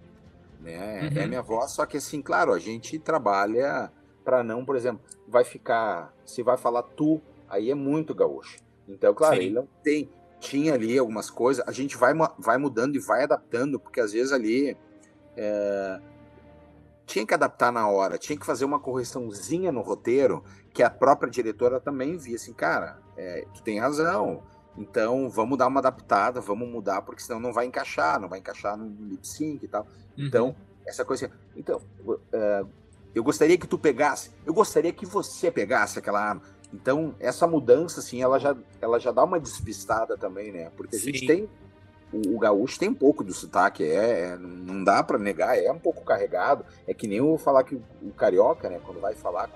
Né? 0.61 1.09
Uhum. 1.11 1.17
É 1.17 1.23
a 1.23 1.27
minha 1.27 1.41
voz, 1.41 1.71
só 1.71 1.87
que 1.87 1.97
assim, 1.97 2.21
claro, 2.21 2.53
a 2.53 2.59
gente 2.59 2.99
trabalha 2.99 3.89
para 4.23 4.43
não, 4.43 4.65
por 4.65 4.75
exemplo, 4.75 5.01
vai 5.27 5.43
ficar, 5.43 6.13
se 6.25 6.43
vai 6.43 6.57
falar 6.57 6.83
tu, 6.83 7.21
aí 7.47 7.71
é 7.71 7.75
muito 7.75 8.13
gaúcho. 8.13 8.59
Então, 8.87 9.13
claro, 9.13 9.35
Sim. 9.35 9.41
ele 9.41 9.55
não 9.55 9.67
tem, 9.83 10.09
tinha 10.39 10.73
ali 10.73 10.97
algumas 10.97 11.29
coisas, 11.29 11.67
a 11.67 11.71
gente 11.71 11.97
vai, 11.97 12.13
vai 12.37 12.57
mudando 12.57 12.95
e 12.95 12.99
vai 12.99 13.23
adaptando, 13.23 13.79
porque 13.79 13.99
às 13.99 14.13
vezes 14.13 14.31
ali 14.31 14.77
é, 15.35 15.99
tinha 17.05 17.25
que 17.25 17.33
adaptar 17.33 17.71
na 17.71 17.87
hora, 17.87 18.17
tinha 18.17 18.37
que 18.37 18.45
fazer 18.45 18.65
uma 18.65 18.79
correçãozinha 18.79 19.71
no 19.71 19.81
roteiro, 19.81 20.43
que 20.73 20.83
a 20.83 20.89
própria 20.89 21.29
diretora 21.29 21.79
também 21.79 22.17
via 22.17 22.35
assim, 22.35 22.53
cara, 22.53 22.99
é, 23.17 23.45
tu 23.53 23.63
tem 23.63 23.79
razão, 23.79 24.43
então 24.77 25.29
vamos 25.29 25.57
dar 25.57 25.67
uma 25.67 25.79
adaptada, 25.79 26.39
vamos 26.39 26.69
mudar, 26.69 27.01
porque 27.01 27.21
senão 27.21 27.39
não 27.39 27.51
vai 27.51 27.65
encaixar, 27.65 28.19
não 28.19 28.29
vai 28.29 28.39
encaixar 28.39 28.77
no 28.77 29.07
lip 29.07 29.27
sync 29.27 29.63
e 29.63 29.67
tal. 29.67 29.83
Uhum. 30.17 30.25
Então, 30.25 30.55
essa 30.85 31.03
coisa. 31.03 31.31
Então, 31.55 31.81
é, 32.31 32.65
eu 33.13 33.23
gostaria 33.23 33.57
que 33.57 33.67
tu 33.67 33.77
pegasse, 33.77 34.31
eu 34.45 34.53
gostaria 34.53 34.93
que 34.93 35.05
você 35.05 35.49
pegasse 35.51 35.99
aquela 35.99 36.21
arma. 36.21 36.41
Então, 36.73 37.15
essa 37.19 37.47
mudança, 37.47 37.99
assim, 37.99 38.21
ela 38.21 38.39
já, 38.39 38.55
ela 38.79 38.99
já 38.99 39.11
dá 39.11 39.23
uma 39.23 39.39
despistada 39.39 40.15
também, 40.17 40.51
né? 40.51 40.71
Porque 40.77 40.95
a 40.95 40.99
Sim. 40.99 41.05
gente 41.05 41.25
tem. 41.25 41.49
O, 42.13 42.35
o, 42.35 42.39
gaúcho 42.39 42.79
tem 42.79 42.89
um 42.89 42.93
pouco 42.93 43.23
do 43.23 43.33
sotaque, 43.33 43.83
é, 43.83 44.31
é 44.31 44.37
não 44.37 44.83
dá 44.83 45.03
para 45.03 45.17
negar, 45.17 45.57
é 45.57 45.71
um 45.71 45.79
pouco 45.79 46.03
carregado. 46.03 46.65
É 46.87 46.93
que 46.93 47.07
nem 47.07 47.17
eu 47.17 47.37
falar 47.37 47.63
que 47.63 47.75
o 47.75 48.11
carioca, 48.15 48.69
né, 48.69 48.79
quando 48.83 48.99
vai 48.99 49.15
falar 49.15 49.49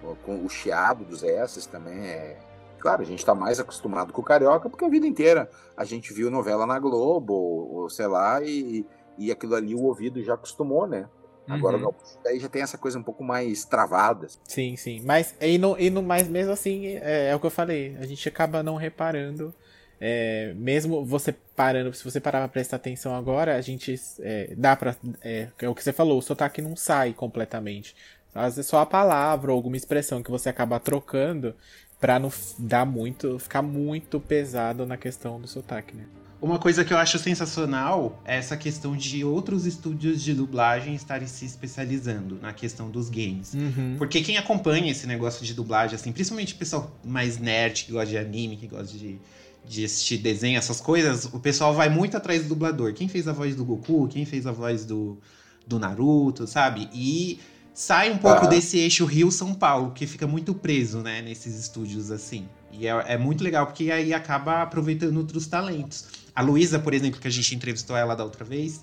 com, 0.00 0.14
com 0.16 0.44
o 0.44 0.48
chiado 0.48 1.04
dos 1.04 1.22
S 1.22 1.68
também 1.68 2.06
é. 2.06 2.38
Claro, 2.78 3.02
a 3.02 3.04
gente 3.04 3.20
está 3.20 3.32
mais 3.32 3.60
acostumado 3.60 4.12
com 4.12 4.20
o 4.20 4.24
carioca 4.24 4.68
porque 4.68 4.84
a 4.84 4.88
vida 4.88 5.06
inteira 5.06 5.48
a 5.76 5.84
gente 5.84 6.12
viu 6.12 6.30
novela 6.32 6.66
na 6.66 6.80
Globo, 6.80 7.32
ou, 7.32 7.74
ou 7.74 7.90
sei 7.90 8.08
lá, 8.08 8.42
e, 8.42 8.84
e 9.16 9.30
aquilo 9.30 9.54
ali 9.54 9.72
o 9.72 9.84
ouvido 9.84 10.20
já 10.20 10.34
acostumou, 10.34 10.86
né? 10.86 11.08
Agora 11.48 11.76
uhum. 11.76 11.92
daí 12.22 12.38
já 12.38 12.48
tem 12.48 12.62
essa 12.62 12.78
coisa 12.78 12.98
um 12.98 13.02
pouco 13.02 13.24
mais 13.24 13.64
travada. 13.64 14.28
Sim, 14.44 14.76
sim. 14.76 15.02
Mas 15.04 15.34
e 15.40 15.58
no, 15.58 15.78
e 15.78 15.90
no 15.90 16.02
mais 16.02 16.28
mesmo 16.28 16.52
assim, 16.52 16.86
é, 16.86 17.30
é, 17.30 17.36
o 17.36 17.40
que 17.40 17.46
eu 17.46 17.50
falei. 17.50 17.96
A 18.00 18.06
gente 18.06 18.28
acaba 18.28 18.62
não 18.62 18.76
reparando. 18.76 19.54
É, 20.00 20.52
mesmo 20.56 21.04
você 21.04 21.32
parando, 21.54 21.92
se 21.94 22.02
você 22.02 22.20
parar 22.20 22.40
pra 22.40 22.48
prestar 22.48 22.76
atenção 22.76 23.14
agora, 23.14 23.56
a 23.56 23.60
gente 23.60 23.94
é, 24.20 24.52
dá 24.56 24.74
pra. 24.74 24.96
É, 25.20 25.48
é 25.60 25.68
o 25.68 25.74
que 25.74 25.82
você 25.82 25.92
falou, 25.92 26.18
o 26.18 26.22
sotaque 26.22 26.62
não 26.62 26.76
sai 26.76 27.12
completamente. 27.12 27.94
Às 28.34 28.56
vezes 28.56 28.70
só 28.70 28.78
a 28.78 28.86
palavra 28.86 29.52
ou 29.52 29.56
alguma 29.56 29.76
expressão 29.76 30.22
que 30.22 30.30
você 30.30 30.48
acaba 30.48 30.80
trocando 30.80 31.54
pra 32.00 32.18
não 32.18 32.32
dar 32.58 32.84
muito. 32.84 33.38
ficar 33.38 33.62
muito 33.62 34.18
pesado 34.20 34.86
na 34.86 34.96
questão 34.96 35.40
do 35.40 35.46
sotaque, 35.46 35.94
né? 35.94 36.04
Uma 36.42 36.58
coisa 36.58 36.84
que 36.84 36.92
eu 36.92 36.98
acho 36.98 37.20
sensacional 37.20 38.20
é 38.24 38.36
essa 38.36 38.56
questão 38.56 38.96
de 38.96 39.24
outros 39.24 39.64
estúdios 39.64 40.20
de 40.20 40.34
dublagem 40.34 40.92
estarem 40.92 41.28
se 41.28 41.44
especializando 41.44 42.36
na 42.42 42.52
questão 42.52 42.90
dos 42.90 43.08
games. 43.08 43.54
Uhum. 43.54 43.94
Porque 43.96 44.20
quem 44.22 44.36
acompanha 44.36 44.90
esse 44.90 45.06
negócio 45.06 45.46
de 45.46 45.54
dublagem, 45.54 45.94
assim, 45.94 46.10
principalmente 46.10 46.54
o 46.54 46.56
pessoal 46.56 46.98
mais 47.04 47.38
nerd, 47.38 47.84
que 47.84 47.92
gosta 47.92 48.08
de 48.08 48.18
anime, 48.18 48.56
que 48.56 48.66
gosta 48.66 48.98
de, 48.98 49.20
de 49.64 49.84
assistir 49.84 50.18
desenho, 50.18 50.58
essas 50.58 50.80
coisas, 50.80 51.26
o 51.26 51.38
pessoal 51.38 51.72
vai 51.72 51.88
muito 51.88 52.16
atrás 52.16 52.42
do 52.42 52.48
dublador. 52.48 52.92
Quem 52.92 53.06
fez 53.06 53.28
a 53.28 53.32
voz 53.32 53.54
do 53.54 53.64
Goku, 53.64 54.08
quem 54.08 54.24
fez 54.24 54.44
a 54.44 54.50
voz 54.50 54.84
do, 54.84 55.18
do 55.64 55.78
Naruto, 55.78 56.44
sabe? 56.48 56.88
E 56.92 57.38
sai 57.72 58.10
um 58.10 58.18
pouco 58.18 58.46
ah. 58.46 58.48
desse 58.48 58.78
eixo 58.78 59.04
Rio-São 59.04 59.54
Paulo, 59.54 59.92
que 59.92 60.08
fica 60.08 60.26
muito 60.26 60.52
preso, 60.54 61.02
né, 61.02 61.22
nesses 61.22 61.54
estúdios 61.56 62.10
assim. 62.10 62.48
E 62.72 62.88
é, 62.88 63.04
é 63.06 63.16
muito 63.16 63.44
legal, 63.44 63.64
porque 63.66 63.92
aí 63.92 64.12
acaba 64.12 64.62
aproveitando 64.62 65.18
outros 65.18 65.46
talentos. 65.46 66.21
A 66.34 66.42
Luísa, 66.42 66.78
por 66.78 66.94
exemplo, 66.94 67.20
que 67.20 67.28
a 67.28 67.30
gente 67.30 67.54
entrevistou 67.54 67.96
ela 67.96 68.14
da 68.14 68.24
outra 68.24 68.44
vez, 68.44 68.82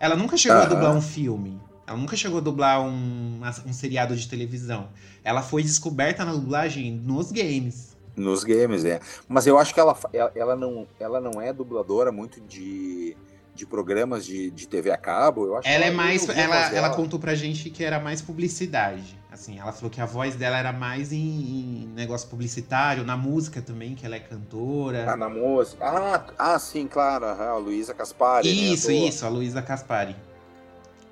ela 0.00 0.16
nunca 0.16 0.36
chegou 0.36 0.58
a 0.58 0.64
dublar 0.64 0.96
um 0.96 1.00
filme. 1.00 1.60
Ela 1.86 1.96
nunca 1.96 2.16
chegou 2.16 2.38
a 2.38 2.40
dublar 2.40 2.82
um, 2.82 3.40
um 3.66 3.72
seriado 3.72 4.14
de 4.14 4.28
televisão. 4.28 4.88
Ela 5.24 5.42
foi 5.42 5.62
descoberta 5.62 6.24
na 6.24 6.32
dublagem 6.32 6.92
nos 6.92 7.32
games. 7.32 7.96
Nos 8.14 8.44
games, 8.44 8.84
é. 8.84 9.00
Mas 9.26 9.46
eu 9.46 9.58
acho 9.58 9.72
que 9.72 9.80
ela, 9.80 9.96
ela, 10.34 10.56
não, 10.56 10.86
ela 11.00 11.20
não 11.20 11.40
é 11.40 11.52
dubladora 11.52 12.12
muito 12.12 12.40
de, 12.42 13.16
de 13.54 13.64
programas 13.64 14.26
de, 14.26 14.50
de 14.50 14.68
TV 14.68 14.90
a 14.90 14.96
cabo. 14.96 15.46
Eu 15.46 15.56
acho 15.56 15.68
Ela 15.68 15.86
é 15.86 15.88
eu 15.88 15.94
mais. 15.94 16.28
Ela, 16.28 16.74
ela 16.74 16.90
contou 16.90 17.18
pra 17.18 17.34
gente 17.34 17.70
que 17.70 17.82
era 17.82 17.98
mais 17.98 18.20
publicidade. 18.20 19.17
Assim, 19.30 19.58
ela 19.58 19.72
falou 19.72 19.90
que 19.90 20.00
a 20.00 20.06
voz 20.06 20.36
dela 20.36 20.56
era 20.56 20.72
mais 20.72 21.12
em, 21.12 21.18
em 21.18 21.86
negócio 21.94 22.28
publicitário, 22.30 23.04
na 23.04 23.16
música 23.16 23.60
também, 23.60 23.94
que 23.94 24.06
ela 24.06 24.16
é 24.16 24.20
cantora. 24.20 25.12
Ah, 25.12 25.16
na 25.16 25.28
música. 25.28 25.84
Ah, 25.84 26.24
ah, 26.38 26.58
sim, 26.58 26.88
claro. 26.88 27.26
A 27.26 27.56
Luísa 27.56 27.92
Caspari. 27.92 28.48
né, 28.48 28.54
Isso, 28.72 28.86
do- 28.88 28.92
isso, 28.92 29.26
a 29.26 29.28
Luísa 29.28 29.60
Caspari. 29.60 30.16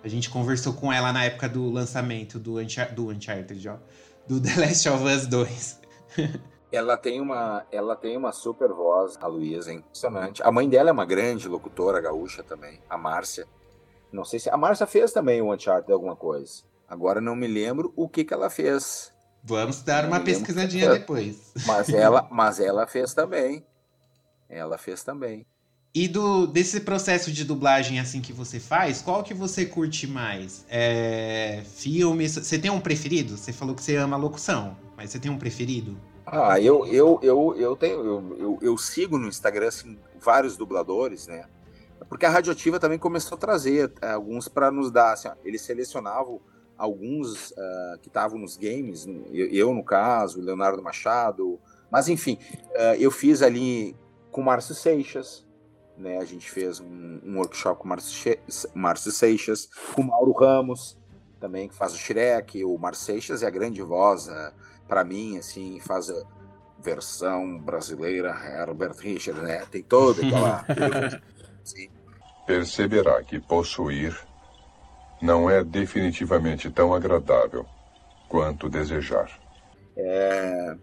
A 0.02 0.08
gente 0.08 0.30
conversou 0.30 0.72
com 0.72 0.92
ela 0.92 1.12
na 1.12 1.24
época 1.24 1.48
do 1.48 1.70
lançamento 1.70 2.38
do, 2.38 2.58
Unchar 2.58 2.94
do 2.94 3.08
Uncharted, 3.10 3.68
ó. 3.68 3.76
Do 4.26 4.40
The 4.40 4.60
Last 4.60 4.88
of 4.88 5.04
Us 5.04 5.26
2. 5.26 5.80
Ela 6.72 6.96
tem 6.96 7.20
uma, 7.20 7.64
ela 7.70 7.94
tem 7.94 8.16
uma 8.16 8.32
super 8.32 8.70
voz, 8.72 9.16
a 9.20 9.26
Luísa, 9.28 9.70
é 9.70 9.74
impressionante. 9.74 10.42
A 10.42 10.50
mãe 10.50 10.68
dela 10.68 10.90
é 10.90 10.92
uma 10.92 11.06
grande 11.06 11.48
locutora 11.48 12.00
gaúcha 12.00 12.42
também, 12.42 12.80
a 12.90 12.98
Márcia. 12.98 13.46
Não 14.12 14.24
sei 14.24 14.40
se 14.40 14.50
a 14.50 14.56
Márcia 14.56 14.84
fez 14.86 15.12
também 15.12 15.40
o 15.40 15.54
Uncharted 15.54 15.90
alguma 15.92 16.16
coisa. 16.16 16.64
Agora 16.88 17.20
não 17.20 17.34
me 17.34 17.46
lembro 17.46 17.92
o 17.96 18.08
que 18.08 18.24
que 18.24 18.32
ela 18.32 18.48
fez, 18.48 19.12
Vamos 19.46 19.80
dar 19.80 20.02
Não 20.02 20.10
uma 20.10 20.20
pesquisadinha 20.20 20.90
depois. 20.90 21.52
mas 21.64 21.88
ela, 21.88 22.26
mas 22.32 22.58
ela 22.58 22.84
fez 22.84 23.14
também. 23.14 23.64
Ela 24.48 24.76
fez 24.76 25.04
também. 25.04 25.46
E 25.94 26.08
do, 26.08 26.46
desse 26.48 26.80
processo 26.80 27.30
de 27.30 27.44
dublagem 27.44 28.00
assim 28.00 28.20
que 28.20 28.32
você 28.32 28.58
faz, 28.58 29.00
qual 29.00 29.22
que 29.22 29.32
você 29.32 29.64
curte 29.64 30.06
mais? 30.06 30.66
É, 30.68 31.62
filmes? 31.64 32.34
Você 32.34 32.58
tem 32.58 32.70
um 32.70 32.80
preferido? 32.80 33.36
Você 33.36 33.52
falou 33.52 33.74
que 33.74 33.82
você 33.82 33.96
ama 33.96 34.16
locução, 34.16 34.76
mas 34.96 35.10
você 35.10 35.18
tem 35.20 35.30
um 35.30 35.38
preferido? 35.38 35.96
Ah, 36.26 36.60
eu, 36.60 36.84
eu, 36.86 37.20
eu, 37.22 37.54
eu 37.56 37.76
tenho, 37.76 38.04
eu, 38.04 38.36
eu, 38.36 38.58
eu 38.60 38.76
sigo 38.76 39.16
no 39.16 39.28
Instagram 39.28 39.68
assim, 39.68 39.96
vários 40.20 40.56
dubladores, 40.56 41.28
né? 41.28 41.44
Porque 42.08 42.26
a 42.26 42.30
Radioativa 42.30 42.80
também 42.80 42.98
começou 42.98 43.36
a 43.36 43.38
trazer 43.38 43.92
eh, 44.02 44.10
alguns 44.10 44.48
para 44.48 44.72
nos 44.72 44.90
dar, 44.90 45.12
assim, 45.12 45.28
ó, 45.28 45.34
eles 45.44 45.62
selecionavam 45.62 46.40
alguns 46.76 47.52
ah, 47.56 47.98
que 48.00 48.08
estavam 48.08 48.38
nos 48.38 48.56
games, 48.56 49.06
eu, 49.32 49.46
eu, 49.48 49.74
no 49.74 49.84
caso, 49.84 50.40
Leonardo 50.40 50.82
Machado, 50.82 51.58
mas 51.90 52.08
enfim, 52.08 52.38
ah, 52.76 52.96
eu 52.96 53.10
fiz 53.10 53.42
ali 53.42 53.96
com 54.30 54.40
o 54.40 54.44
Márcio 54.44 54.74
Seixas, 54.74 55.46
né? 55.96 56.18
A 56.18 56.24
gente 56.24 56.50
fez 56.50 56.78
um, 56.80 57.20
um 57.24 57.36
workshop 57.38 57.80
com 57.80 57.86
o 57.86 57.88
Márcio, 57.88 58.38
Márcio 58.74 59.10
Seixas, 59.10 59.68
com 59.94 60.02
o 60.02 60.06
Mauro 60.06 60.32
Ramos, 60.32 60.98
também 61.40 61.68
que 61.68 61.74
faz 61.74 61.94
o 61.94 61.98
Shrek, 61.98 62.64
o 62.64 62.76
Márcio 62.76 63.06
Seixas 63.06 63.42
é 63.42 63.46
a 63.46 63.50
grande 63.50 63.82
voz, 63.82 64.28
ah, 64.28 64.52
para 64.86 65.04
mim, 65.04 65.38
assim, 65.38 65.80
faz 65.80 66.10
a 66.10 66.22
versão 66.78 67.58
brasileira 67.58 68.30
Herbert 68.30 68.96
Richard, 68.98 69.40
né? 69.40 69.64
Tem 69.70 69.82
toda 69.82 70.24
aquela. 70.24 70.64
Sim. 71.64 71.88
Perceberá 72.46 73.22
que 73.24 73.40
possuir 73.40 74.16
não 75.20 75.48
é 75.50 75.64
definitivamente 75.64 76.70
tão 76.70 76.94
agradável 76.94 77.66
quanto 78.28 78.68
desejar. 78.68 79.30
É, 79.96 80.76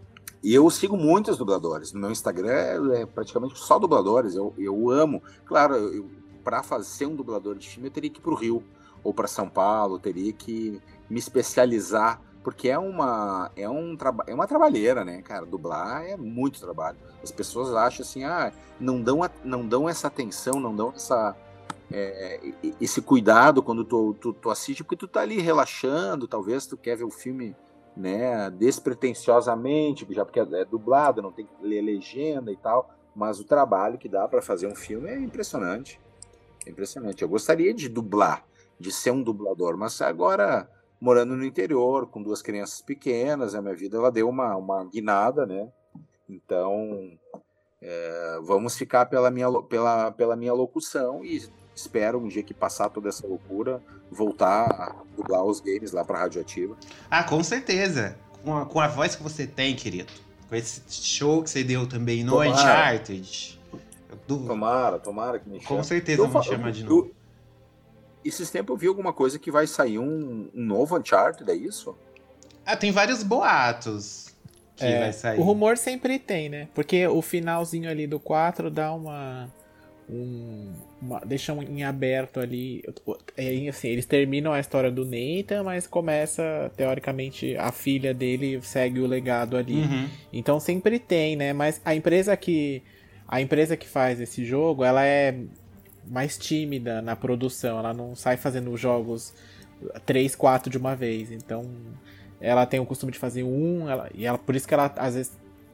E 0.44 0.54
eu 0.54 0.70
sigo 0.70 0.98
muitos 0.98 1.38
dubladores. 1.38 1.94
No 1.94 2.00
meu 2.02 2.12
Instagram 2.12 2.94
é 2.94 3.06
praticamente 3.06 3.58
só 3.60 3.80
dubladores. 3.80 4.36
Eu, 4.36 4.54
eu 4.58 4.90
amo. 4.90 5.22
Claro, 5.46 6.10
para 6.44 6.62
ser 6.84 7.06
um 7.06 7.16
dublador 7.16 7.56
de 7.58 7.70
filme, 7.70 7.88
eu 7.88 7.92
teria 7.94 8.10
que 8.10 8.20
ir 8.20 8.22
para 8.22 8.32
o 8.32 8.36
Rio 8.36 8.64
ou 9.04 9.14
para 9.14 9.28
São 9.28 9.48
Paulo, 9.50 9.96
eu 9.96 10.00
teria 10.00 10.34
que 10.34 10.82
me 11.10 11.20
especializar. 11.20 12.22
Porque 12.44 12.68
é 12.68 12.78
uma, 12.78 13.50
é, 13.56 13.70
um 13.70 13.96
é 14.28 14.34
uma 14.34 14.46
trabalheira, 14.48 15.06
né, 15.06 15.22
cara? 15.22 15.46
Dublar 15.46 16.04
é 16.04 16.18
muito 16.18 16.60
trabalho. 16.60 16.98
As 17.24 17.32
pessoas 17.32 17.74
acham 17.74 18.04
assim, 18.04 18.26
ah, 18.26 18.52
não 18.78 19.02
dão, 19.02 19.24
a- 19.24 19.32
não 19.46 19.66
dão 19.66 19.88
essa 19.88 20.08
atenção, 20.08 20.60
não 20.60 20.76
dão 20.76 20.92
essa, 20.94 21.34
é, 21.94 22.40
esse 22.82 23.02
cuidado 23.02 23.62
quando 23.62 23.86
tu, 23.86 24.16
tu, 24.16 24.34
tu 24.34 24.50
assiste, 24.50 24.84
porque 24.84 24.98
tu 24.98 25.08
tá 25.08 25.22
ali 25.22 25.40
relaxando, 25.40 26.28
talvez 26.28 26.66
tu 26.66 26.76
quer 26.76 26.98
ver 26.98 27.04
o 27.04 27.12
filme 27.12 27.56
né, 27.96 28.50
despretensiosamente, 28.50 30.08
já 30.10 30.26
porque 30.26 30.40
é 30.40 30.66
dublado, 30.66 31.22
não 31.22 31.32
tem 31.32 31.46
que 31.46 31.54
ler 31.62 31.82
legenda 31.82 32.52
e 32.52 32.58
tal, 32.58 32.90
mas 33.16 33.40
o 33.40 33.46
trabalho 33.46 34.00
que 34.00 34.10
dá 34.10 34.28
para 34.28 34.42
fazer 34.42 34.66
um 34.66 34.76
filme 34.76 35.08
é 35.08 35.20
impressionante. 35.20 36.02
É 36.66 36.72
impressionante. 36.72 37.22
Eu 37.22 37.30
gostaria 37.30 37.74
de 37.74 37.88
dublar, 37.88 38.44
de 38.80 38.92
ser 38.92 39.12
um 39.12 39.22
dublador, 39.22 39.78
mas 39.78 40.02
agora 40.02 40.68
morando 41.00 41.36
no 41.36 41.46
interior, 41.46 42.08
com 42.08 42.24
duas 42.24 42.42
crianças 42.42 42.82
pequenas, 42.82 43.54
a 43.54 43.62
minha 43.62 43.76
vida 43.76 43.98
ela 43.98 44.12
deu 44.12 44.28
uma, 44.28 44.56
uma 44.56 44.86
guinada, 44.86 45.46
né? 45.46 45.70
Então, 46.28 47.12
é, 47.82 48.40
vamos 48.42 48.78
ficar 48.78 49.06
pela 49.08 49.30
minha, 49.30 49.52
pela, 49.64 50.12
pela 50.12 50.36
minha 50.36 50.54
locução 50.54 51.24
e 51.24 51.46
espero 51.76 52.20
um 52.20 52.28
dia 52.28 52.44
que 52.44 52.54
passar 52.54 52.90
toda 52.90 53.10
essa 53.10 53.26
loucura 53.28 53.82
voltar 54.12 54.66
a 54.72 54.96
dublar 55.16 55.44
os 55.44 55.60
games 55.60 55.92
lá 55.92 56.04
para 56.06 56.20
Radioativa. 56.20 56.76
Ah, 57.10 57.24
com 57.24 57.44
certeza. 57.44 58.16
Com 58.44 58.58
a, 58.58 58.66
com 58.66 58.80
a 58.80 58.88
voz 58.88 59.16
que 59.16 59.24
você 59.24 59.48
tem, 59.48 59.76
querido. 59.76 60.12
Com 60.50 60.56
esse 60.56 60.82
show 60.90 61.42
que 61.42 61.50
você 61.50 61.64
deu 61.64 61.88
também 61.88 62.24
no. 62.24 62.40
Uncharted. 62.42 63.60
Eu 64.10 64.18
du- 64.28 64.46
Tomara, 64.46 65.00
tomara 65.00 65.40
que 65.40 65.50
me 65.50 65.56
chame. 65.56 65.66
Com 65.68 65.84
certeza 65.84 66.22
Eu 66.22 66.28
vão 66.28 66.44
chamar 66.44 66.72
de 66.72 66.84
novo. 66.84 67.12
Esses 68.24 68.50
tempos 68.50 68.74
eu 68.74 68.78
vi 68.78 68.88
alguma 68.88 69.12
coisa 69.12 69.38
que 69.40 69.52
vai 69.52 69.68
sair 69.68 70.00
um, 70.00 70.50
um 70.54 70.64
novo 70.64 70.98
Uncharted, 70.98 71.50
é 71.50 71.56
isso? 71.56 71.96
Ah, 72.66 72.78
tem 72.78 72.92
vários 72.92 73.22
boatos 73.24 74.34
que 74.76 74.86
É, 74.86 75.00
vai 75.00 75.14
sair. 75.14 75.40
O 75.40 75.44
rumor 75.44 75.78
sempre 75.78 76.18
tem, 76.20 76.48
né? 76.50 76.70
Porque 76.74 77.06
o 77.08 77.22
finalzinho 77.22 77.90
ali 77.90 78.08
do 78.08 78.20
4 78.20 78.70
dá 78.72 78.94
uma. 78.94 79.52
Um, 80.10 80.72
uma 81.02 81.20
deixa 81.22 81.54
um 81.54 81.62
em 81.64 81.84
aberto 81.84 82.40
ali. 82.40 82.84
É, 83.38 83.70
assim, 83.70 83.88
eles 83.88 84.06
terminam 84.06 84.52
a 84.52 84.60
história 84.60 84.92
do 84.92 85.06
Nathan, 85.06 85.64
mas 85.64 85.88
começa, 85.88 86.72
teoricamente, 86.76 87.56
a 87.58 87.72
filha 87.72 88.14
dele 88.14 88.60
segue 88.62 89.00
o 89.00 89.08
legado 89.08 89.56
ali. 89.58 89.82
Uhum. 89.82 90.10
Então 90.32 90.60
sempre 90.60 91.00
tem, 91.00 91.36
né? 91.36 91.54
Mas 91.54 91.82
a 91.86 91.96
empresa 91.96 92.36
que. 92.36 92.82
A 93.28 93.42
empresa 93.42 93.76
que 93.78 93.88
faz 93.88 94.20
esse 94.22 94.46
jogo, 94.46 94.84
ela 94.84 95.06
é 95.06 95.36
mais 96.06 96.38
tímida 96.38 97.02
na 97.02 97.16
produção. 97.16 97.80
Ela 97.80 97.94
não 97.94 98.16
sai 98.16 98.36
fazendo 98.38 98.76
jogos 98.76 99.34
3, 100.06 100.36
4 100.36 100.70
de 100.70 100.78
uma 100.78 100.96
vez. 100.96 101.32
Então 101.32 101.66
ela 102.40 102.66
tem 102.66 102.80
o 102.80 102.86
costume 102.86 103.12
de 103.12 103.18
fazer 103.18 103.44
um, 103.44 103.90
ela- 103.90 104.10
e 104.14 104.26
ela, 104.26 104.38
por 104.38 104.54
isso 104.56 104.68
que 104.68 104.74
ela, 104.74 104.94
às 104.98 105.16
vezes, 105.16 105.32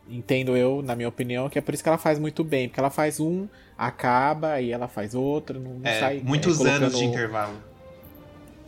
entendo 0.09 0.55
eu, 0.57 0.81
na 0.81 0.95
minha 0.95 1.07
opinião, 1.09 1.49
que 1.49 1.57
é 1.59 1.61
por 1.61 1.73
isso 1.73 1.83
que 1.83 1.89
ela 1.89 1.97
faz 1.97 2.17
muito 2.19 2.43
bem, 2.43 2.67
porque 2.67 2.79
ela 2.79 2.89
faz 2.89 3.19
um, 3.19 3.47
acaba, 3.77 4.59
e 4.61 4.71
ela 4.71 4.87
faz 4.87 5.13
outro, 5.15 5.59
não, 5.59 5.75
não 5.79 5.87
É, 5.89 5.99
sai. 5.99 6.21
muitos 6.23 6.59
é, 6.65 6.69
anos 6.71 6.97
de 6.97 7.05
intervalo. 7.05 7.53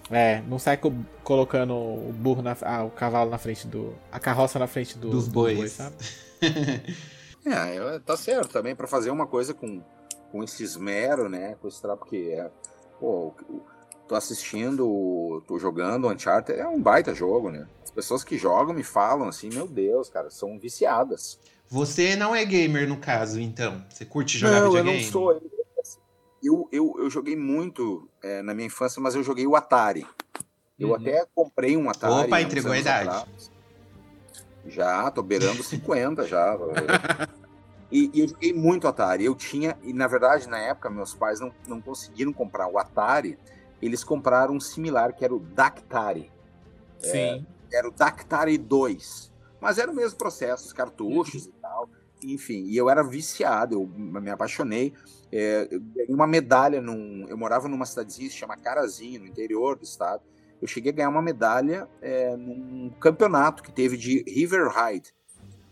É, 0.10 0.42
não 0.48 0.60
sai 0.60 0.76
co- 0.78 0.94
colocando 1.24 1.74
o 1.74 2.14
burro 2.14 2.42
na, 2.42 2.56
ah, 2.64 2.84
o 2.84 2.90
cavalo 2.90 3.30
na 3.30 3.38
frente 3.38 3.66
do. 3.66 3.96
a 4.12 4.20
carroça 4.20 4.60
na 4.60 4.68
frente 4.68 4.98
do, 4.98 5.10
Dos 5.10 5.28
bois. 5.28 5.72
sabe? 5.72 5.96
É, 7.44 7.98
tá 7.98 8.16
certo 8.16 8.50
também 8.52 8.76
para 8.76 8.86
fazer 8.86 9.10
uma 9.10 9.26
coisa 9.26 9.52
com, 9.52 9.82
com 10.32 10.44
esse 10.44 10.62
esmero, 10.62 11.28
né? 11.28 11.56
Com 11.60 11.68
esse 11.68 11.82
trabalho, 11.82 12.00
porque 12.02 12.36
é, 12.38 12.52
pô, 13.00 13.34
o- 13.50 13.64
tô 14.12 14.16
assistindo, 14.18 15.42
tô 15.48 15.58
jogando 15.58 16.10
Uncharted, 16.10 16.60
é 16.60 16.68
um 16.68 16.82
baita 16.82 17.16
jogo, 17.16 17.50
né? 17.50 17.66
As 17.82 17.90
pessoas 17.90 18.26
que 18.26 18.38
jogam 18.38 18.74
me 18.74 18.84
falam 18.84 19.30
assim, 19.30 19.48
meu 19.54 19.66
Deus, 19.66 20.10
cara, 20.10 20.30
são 20.30 20.60
viciadas. 20.60 21.40
Você 21.70 22.14
não 22.18 22.36
é 22.36 22.44
gamer 22.44 22.90
no 22.90 22.98
caso, 22.98 23.40
então? 23.40 23.82
Você 23.90 24.04
curte 24.04 24.38
jogar 24.38 24.60
não, 24.60 24.66
eu 24.66 24.72
videogame? 24.74 25.06
não 25.06 25.12
sou. 25.12 25.42
Eu, 26.44 26.68
eu, 26.74 26.96
eu 26.98 27.10
joguei 27.10 27.38
muito 27.38 28.06
é, 28.22 28.42
na 28.42 28.54
minha 28.54 28.68
infância, 28.68 29.02
mas 29.02 29.16
eu 29.16 29.24
joguei 29.24 29.48
o 29.48 29.56
Atari. 29.56 30.06
Eu 30.78 30.90
Uhum. 30.90 30.96
até 30.96 31.26
comprei 31.34 31.78
um 31.78 31.90
Atari. 31.90 32.26
Opa, 32.28 32.42
entregou 32.42 32.74
a 32.74 32.78
idade. 32.78 33.08
atrás. 33.08 33.50
Já, 34.66 35.10
tô 35.10 35.24
beirando 35.24 35.64
50 35.64 36.28
já. 36.28 36.58
E, 37.94 38.10
e 38.14 38.22
eu 38.22 38.28
joguei 38.30 38.54
muito 38.54 38.88
Atari. 38.88 39.26
Eu 39.26 39.36
tinha, 39.36 39.78
e 39.84 39.92
na 39.92 40.08
verdade, 40.08 40.48
na 40.48 40.58
época, 40.58 40.90
meus 40.90 41.14
pais 41.14 41.42
não, 41.42 41.54
não 41.68 41.82
conseguiram 41.82 42.32
comprar 42.32 42.68
o 42.68 42.78
Atari. 42.80 43.38
Eles 43.82 44.04
compraram 44.04 44.56
um 44.56 44.60
similar 44.60 45.14
que 45.14 45.26
era 45.26 45.34
o 45.34 45.40
Dactari. 45.40 46.32
Sim. 47.00 47.46
Era 47.72 47.88
o 47.88 47.92
Dactari 47.92 48.58
2. 48.58 49.32
Mas 49.60 49.78
era 49.78 49.92
o 49.92 49.96
mesmo 49.96 50.18
processo, 50.18 50.66
os 50.66 50.74
cartuchos 50.74 51.46
e 51.46 51.52
tal. 51.62 51.90
Enfim, 52.24 52.66
e 52.66 52.78
eu 52.78 52.90
era 52.90 53.04
viciado, 53.04 53.76
eu 53.76 53.88
me 53.88 54.30
apaixonei. 54.30 54.94
É, 55.32 55.68
eu 55.72 55.80
ganhei 55.80 56.14
uma 56.14 56.28
medalha 56.28 56.82
num. 56.82 57.26
Eu 57.28 57.38
morava 57.38 57.68
numa 57.68 57.86
cidadezinha 57.86 58.28
que 58.28 58.34
se 58.34 58.40
chama 58.40 58.58
Carazinho, 58.58 59.22
no 59.22 59.28
interior 59.28 59.76
do 59.76 59.84
estado. 59.84 60.22
Eu 60.62 60.68
cheguei 60.68 60.92
a 60.92 60.96
ganhar 60.96 61.10
uma 61.10 61.22
medalha 61.22 61.88
é, 62.02 62.36
num 62.38 62.92
campeonato 63.00 63.64
que 63.64 63.72
teve 63.72 63.98
de 63.98 64.24
River 64.28 64.70
Ride, 64.70 65.12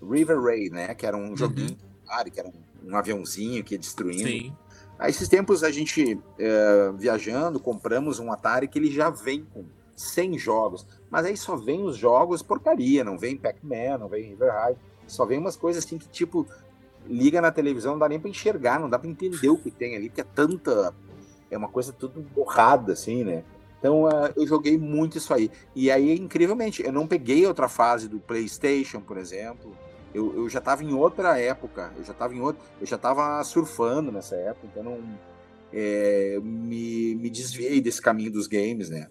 River 0.01 0.41
Raid, 0.41 0.71
né? 0.71 0.95
Que 0.95 1.05
era 1.05 1.15
um 1.15 1.37
joguinho, 1.37 1.77
Atari, 2.07 2.31
que 2.31 2.39
era 2.39 2.49
um, 2.49 2.63
um 2.83 2.95
aviãozinho 2.95 3.63
que 3.63 3.75
ia 3.75 3.79
destruindo. 3.79 4.27
Sim. 4.27 4.55
Aí, 4.99 5.09
esses 5.09 5.29
tempos, 5.29 5.63
a 5.63 5.71
gente, 5.71 6.19
é, 6.37 6.91
viajando, 6.95 7.59
compramos 7.59 8.19
um 8.19 8.31
Atari 8.31 8.67
que 8.67 8.77
ele 8.77 8.91
já 8.91 9.09
vem 9.09 9.45
com 9.53 9.63
100 9.95 10.37
jogos. 10.37 10.85
Mas 11.09 11.25
aí 11.25 11.37
só 11.37 11.55
vem 11.55 11.83
os 11.83 11.97
jogos 11.97 12.41
porcaria, 12.41 13.03
não 13.03 13.17
vem 13.17 13.37
Pac-Man, 13.37 13.97
não 13.97 14.09
vem 14.09 14.23
River 14.23 14.51
Ride. 14.53 14.79
só 15.07 15.25
vem 15.25 15.39
umas 15.39 15.55
coisas 15.55 15.83
assim 15.83 15.97
que, 15.97 16.07
tipo, 16.09 16.45
liga 17.07 17.41
na 17.41 17.51
televisão, 17.51 17.93
não 17.93 17.99
dá 17.99 18.09
nem 18.09 18.19
pra 18.19 18.29
enxergar, 18.29 18.79
não 18.79 18.89
dá 18.89 18.99
pra 18.99 19.09
entender 19.09 19.49
o 19.49 19.57
que 19.57 19.71
tem 19.71 19.95
ali, 19.95 20.09
porque 20.09 20.21
é 20.21 20.25
tanta. 20.35 20.93
É 21.49 21.57
uma 21.57 21.69
coisa 21.69 21.91
tudo 21.91 22.21
borrada, 22.21 22.93
assim, 22.93 23.23
né? 23.23 23.43
Então 23.79 24.03
uh, 24.03 24.31
eu 24.35 24.45
joguei 24.45 24.77
muito 24.77 25.17
isso 25.17 25.33
aí. 25.33 25.49
E 25.75 25.89
aí, 25.89 26.13
incrivelmente, 26.15 26.83
eu 26.83 26.91
não 26.91 27.07
peguei 27.07 27.45
outra 27.47 27.67
fase 27.67 28.07
do 28.07 28.19
PlayStation, 28.19 29.01
por 29.01 29.17
exemplo. 29.17 29.75
Eu, 30.13 30.35
eu 30.35 30.49
já 30.49 30.59
estava 30.59 30.83
em 30.83 30.93
outra 30.93 31.39
época, 31.39 31.93
eu 31.97 32.03
já 32.03 32.13
estava 32.13 32.33
em 32.33 32.41
outro, 32.41 32.63
eu 32.79 32.85
já 32.85 32.95
estava 32.95 33.43
surfando 33.43 34.11
nessa 34.11 34.35
época, 34.35 34.67
então 34.67 34.83
não 34.83 34.99
é, 35.71 36.39
me, 36.41 37.15
me 37.15 37.29
desviei 37.29 37.79
desse 37.79 38.01
caminho 38.01 38.31
dos 38.31 38.47
games, 38.47 38.89
né? 38.89 39.07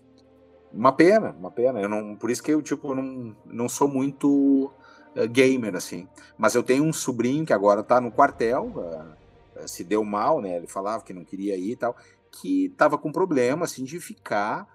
Uma 0.72 0.92
pena, 0.92 1.34
uma 1.38 1.50
pena. 1.50 1.80
Eu 1.80 1.88
não, 1.88 2.16
por 2.16 2.30
isso 2.30 2.42
que 2.42 2.52
eu 2.52 2.60
tipo 2.60 2.94
não, 2.94 3.34
não 3.46 3.68
sou 3.68 3.88
muito 3.88 4.70
uh, 5.16 5.28
gamer 5.30 5.74
assim. 5.74 6.06
Mas 6.36 6.54
eu 6.54 6.62
tenho 6.62 6.84
um 6.84 6.92
sobrinho 6.92 7.46
que 7.46 7.52
agora 7.52 7.80
está 7.80 8.00
no 8.00 8.12
quartel, 8.12 8.72
uh, 8.76 9.66
se 9.68 9.82
deu 9.82 10.04
mal, 10.04 10.40
né? 10.40 10.56
Ele 10.56 10.66
falava 10.66 11.02
que 11.02 11.14
não 11.14 11.24
queria 11.24 11.56
ir 11.56 11.72
e 11.72 11.76
tal, 11.76 11.96
que 12.30 12.66
estava 12.66 12.98
com 12.98 13.10
problema 13.10 13.64
assim 13.64 13.84
de 13.84 13.98
ficar 13.98 14.66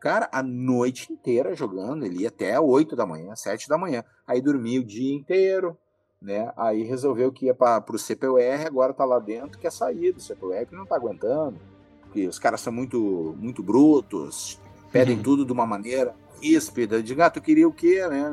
cara, 0.00 0.28
a 0.32 0.42
noite 0.42 1.12
inteira 1.12 1.54
jogando, 1.54 2.04
ele 2.04 2.22
ia 2.22 2.28
até 2.28 2.58
8 2.58 2.96
da 2.96 3.06
manhã, 3.06 3.34
7 3.34 3.68
da 3.68 3.78
manhã. 3.78 4.04
Aí 4.26 4.40
dormia 4.40 4.80
o 4.80 4.84
dia 4.84 5.14
inteiro, 5.14 5.76
né? 6.20 6.52
Aí 6.56 6.82
resolveu 6.82 7.32
que 7.32 7.46
ia 7.46 7.54
para 7.54 7.84
o 7.88 7.98
CPUR, 7.98 8.66
agora 8.66 8.92
tá 8.92 9.04
lá 9.04 9.18
dentro, 9.18 9.58
quer 9.58 9.72
sair 9.72 10.12
do 10.12 10.20
CPUR, 10.20 10.66
que 10.66 10.74
não 10.74 10.86
tá 10.86 10.96
aguentando. 10.96 11.58
Porque 12.02 12.26
os 12.26 12.38
caras 12.38 12.60
são 12.60 12.72
muito, 12.72 13.34
muito 13.38 13.62
brutos, 13.62 14.60
pedem 14.90 15.16
uhum. 15.16 15.22
tudo 15.22 15.44
de 15.44 15.52
uma 15.52 15.66
maneira 15.66 16.14
ríspida. 16.40 17.02
De 17.02 17.14
gato, 17.14 17.38
ah, 17.38 17.42
queria 17.42 17.68
o 17.68 17.72
quê, 17.72 18.06
né? 18.08 18.30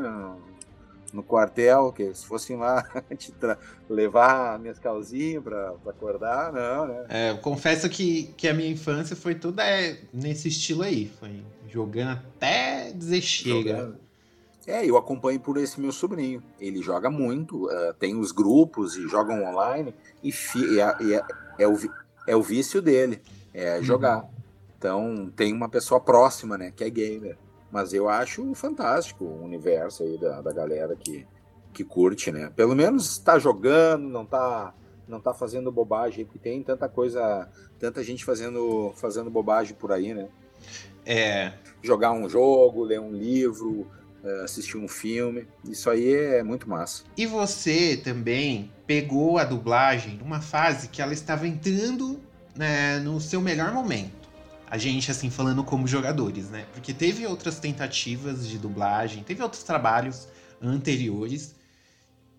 No 1.14 1.24
quartel, 1.24 1.94
que 1.94 2.14
se 2.14 2.26
fossem 2.26 2.58
lá 2.58 2.84
levar 3.88 4.58
minhas 4.60 4.80
calzinhas 4.80 5.44
para 5.44 5.76
acordar, 5.86 6.52
não, 6.52 6.88
né? 6.88 7.06
É, 7.08 7.30
eu 7.30 7.38
confesso 7.38 7.88
que, 7.88 8.34
que 8.36 8.48
a 8.48 8.54
minha 8.54 8.70
infância 8.70 9.16
foi 9.16 9.36
toda 9.36 9.64
é, 9.64 10.00
nesse 10.12 10.48
estilo 10.48 10.82
aí, 10.82 11.12
foi 11.20 11.44
jogando 11.70 12.12
até 12.12 12.92
dizer 12.92 13.22
chega. 13.22 13.78
Jogando. 13.78 14.04
É, 14.66 14.86
eu 14.86 14.96
acompanho 14.96 15.40
por 15.40 15.58
esse 15.58 15.80
meu 15.80 15.92
sobrinho. 15.92 16.42
Ele 16.60 16.82
joga 16.82 17.10
muito, 17.10 17.66
uh, 17.66 17.94
tem 18.00 18.18
os 18.18 18.32
grupos 18.32 18.96
e 18.96 19.08
jogam 19.10 19.44
online, 19.44 19.94
e, 20.24 20.32
fi, 20.32 20.80
é, 20.80 20.84
é, 20.84 21.24
é, 21.60 21.68
o, 21.68 21.78
é 22.26 22.36
o 22.36 22.42
vício 22.42 22.82
dele, 22.82 23.22
é 23.54 23.78
uhum. 23.78 23.84
jogar. 23.84 24.30
Então 24.78 25.32
tem 25.36 25.54
uma 25.54 25.68
pessoa 25.68 26.00
próxima, 26.00 26.58
né, 26.58 26.72
que 26.76 26.84
é 26.84 26.90
gamer. 26.90 27.38
Mas 27.74 27.92
eu 27.92 28.08
acho 28.08 28.54
fantástico 28.54 29.26
o 29.26 29.44
universo 29.44 30.04
aí 30.04 30.16
da, 30.16 30.42
da 30.42 30.54
galera 30.54 30.96
que, 30.96 31.26
que 31.74 31.84
curte, 31.84 32.32
né? 32.32 32.52
Pelo 32.56 32.76
menos 32.76 33.14
está 33.14 33.40
jogando, 33.40 34.08
não 34.08 34.22
está 34.22 34.76
não 35.08 35.20
tá 35.20 35.34
fazendo 35.34 35.72
bobagem, 35.72 36.24
porque 36.24 36.38
tem 36.38 36.62
tanta 36.62 36.88
coisa, 36.88 37.50
tanta 37.80 38.04
gente 38.04 38.24
fazendo, 38.24 38.94
fazendo 38.96 39.30
bobagem 39.30 39.76
por 39.76 39.92
aí, 39.92 40.14
né? 40.14 40.30
É. 41.04 41.54
Jogar 41.82 42.12
um 42.12 42.30
jogo, 42.30 42.84
ler 42.84 43.02
um 43.02 43.12
livro, 43.12 43.88
é, 44.24 44.44
assistir 44.44 44.78
um 44.78 44.88
filme, 44.88 45.48
isso 45.66 45.90
aí 45.90 46.14
é 46.14 46.44
muito 46.44 46.70
massa. 46.70 47.04
E 47.18 47.26
você 47.26 47.98
também 47.98 48.72
pegou 48.86 49.40
a 49.40 49.44
dublagem 49.44 50.18
numa 50.18 50.42
fase 50.42 50.90
que 50.90 51.02
ela 51.02 51.12
estava 51.12 51.48
entrando 51.48 52.20
né, 52.56 53.00
no 53.00 53.20
seu 53.20 53.42
melhor 53.42 53.74
momento 53.74 54.23
a 54.74 54.78
gente, 54.80 55.12
assim, 55.12 55.30
falando 55.30 55.64
como 55.64 55.86
jogadores, 55.86 56.50
né? 56.50 56.66
Porque 56.74 56.96
teve 56.96 57.28
outras 57.28 57.60
tentativas 57.60 58.48
de 58.48 58.58
dublagem, 58.58 59.22
teve 59.22 59.44
outros 59.44 59.62
trabalhos 59.62 60.28
anteriores 60.60 61.54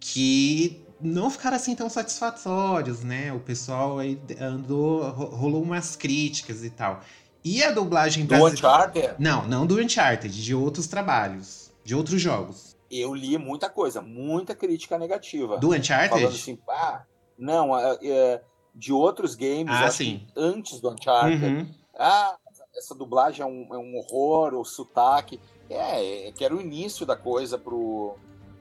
que 0.00 0.84
não 1.00 1.30
ficaram 1.30 1.54
assim 1.54 1.76
tão 1.76 1.88
satisfatórios, 1.88 3.04
né? 3.04 3.32
O 3.32 3.38
pessoal 3.38 4.00
aí 4.00 4.20
andou, 4.40 5.08
rolou 5.10 5.62
umas 5.62 5.94
críticas 5.94 6.64
e 6.64 6.70
tal. 6.70 7.02
E 7.44 7.62
a 7.62 7.70
dublagem 7.70 8.26
do 8.26 8.34
Uncharted? 8.34 9.14
Não, 9.16 9.46
não 9.46 9.64
do 9.64 9.80
Uncharted, 9.80 10.42
de 10.42 10.54
outros 10.56 10.88
trabalhos, 10.88 11.70
de 11.84 11.94
outros 11.94 12.20
jogos. 12.20 12.76
Eu 12.90 13.14
li 13.14 13.38
muita 13.38 13.70
coisa, 13.70 14.02
muita 14.02 14.56
crítica 14.56 14.98
negativa. 14.98 15.56
Do 15.58 15.70
Uncharted? 15.72 16.08
Falando 16.08 16.34
assim, 16.34 16.58
ah, 16.68 17.04
não, 17.38 17.78
é, 17.78 17.96
é, 18.02 18.42
de 18.74 18.92
outros 18.92 19.36
games, 19.36 19.72
ah, 19.72 19.88
sim. 19.88 20.26
antes 20.36 20.80
do 20.80 20.90
Uncharted. 20.90 21.44
Uhum 21.44 21.83
ah, 21.98 22.36
essa 22.76 22.94
dublagem 22.94 23.42
é 23.42 23.46
um, 23.46 23.74
é 23.74 23.78
um 23.78 23.96
horror, 23.96 24.54
o 24.54 24.64
sotaque. 24.64 25.40
É, 25.68 26.28
é, 26.28 26.32
que 26.32 26.44
era 26.44 26.54
o 26.54 26.60
início 26.60 27.06
da 27.06 27.16
coisa 27.16 27.56
pro. 27.56 28.16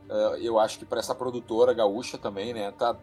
Uh, 0.10 0.36
eu 0.42 0.60
acho 0.60 0.80
que 0.80 0.86
para 0.86 1.00
essa 1.00 1.16
produtora 1.16 1.74
gaúcha 1.74 2.18
também, 2.18 2.54
né? 2.54 2.72
Tá, 2.72 2.96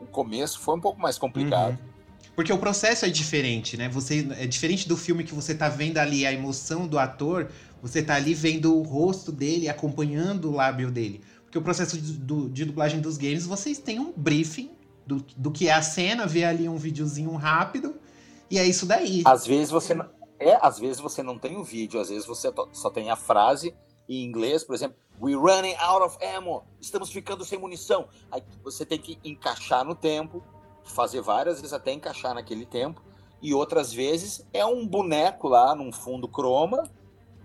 o 0.00 0.06
começo 0.06 0.58
foi 0.60 0.76
um 0.76 0.80
pouco 0.80 1.00
mais 1.00 1.18
complicado. 1.18 1.72
Uhum. 1.72 1.94
Porque 2.34 2.52
o 2.52 2.58
processo 2.58 3.04
é 3.04 3.08
diferente, 3.08 3.76
né? 3.76 3.88
Você 3.88 4.26
é 4.38 4.46
diferente 4.46 4.88
do 4.88 4.96
filme 4.96 5.22
que 5.22 5.34
você 5.34 5.54
tá 5.54 5.68
vendo 5.68 5.98
ali 5.98 6.26
a 6.26 6.32
emoção 6.32 6.86
do 6.86 6.98
ator, 6.98 7.50
você 7.80 8.02
tá 8.02 8.14
ali 8.14 8.34
vendo 8.34 8.76
o 8.76 8.82
rosto 8.82 9.30
dele, 9.30 9.68
acompanhando 9.68 10.50
o 10.50 10.54
lábio 10.54 10.90
dele. 10.90 11.22
Porque 11.44 11.58
o 11.58 11.62
processo 11.62 11.96
de, 11.96 12.12
do, 12.14 12.48
de 12.48 12.64
dublagem 12.64 13.00
dos 13.00 13.16
games, 13.16 13.46
vocês 13.46 13.78
têm 13.78 14.00
um 14.00 14.12
briefing 14.16 14.72
do, 15.06 15.24
do 15.36 15.52
que 15.52 15.68
é 15.68 15.72
a 15.72 15.82
cena, 15.82 16.26
vê 16.26 16.44
ali 16.44 16.68
um 16.68 16.76
videozinho 16.76 17.34
rápido 17.36 17.94
e 18.50 18.58
é 18.58 18.66
isso 18.66 18.86
daí. 18.86 19.22
Às 19.24 19.46
vezes 19.46 19.70
você 19.70 19.94
não, 19.94 20.08
é, 20.38 20.58
às 20.60 20.78
vezes 20.78 21.00
você 21.00 21.22
não 21.22 21.38
tem 21.38 21.56
o 21.56 21.60
um 21.60 21.64
vídeo, 21.64 22.00
às 22.00 22.08
vezes 22.08 22.26
você 22.26 22.52
só 22.72 22.90
tem 22.90 23.10
a 23.10 23.16
frase 23.16 23.74
em 24.08 24.24
inglês, 24.24 24.64
por 24.64 24.74
exemplo, 24.74 24.96
we 25.20 25.34
running 25.34 25.74
out 25.78 26.02
of 26.02 26.18
ammo, 26.24 26.64
estamos 26.80 27.10
ficando 27.10 27.44
sem 27.44 27.58
munição. 27.58 28.08
Aí 28.30 28.42
você 28.62 28.84
tem 28.84 28.98
que 28.98 29.18
encaixar 29.24 29.84
no 29.84 29.94
tempo, 29.94 30.42
fazer 30.84 31.22
várias 31.22 31.56
vezes 31.56 31.72
até 31.72 31.92
encaixar 31.92 32.34
naquele 32.34 32.66
tempo, 32.66 33.02
e 33.40 33.54
outras 33.54 33.92
vezes 33.92 34.46
é 34.52 34.64
um 34.64 34.86
boneco 34.86 35.48
lá 35.48 35.74
num 35.74 35.92
fundo 35.92 36.28
croma, 36.28 36.90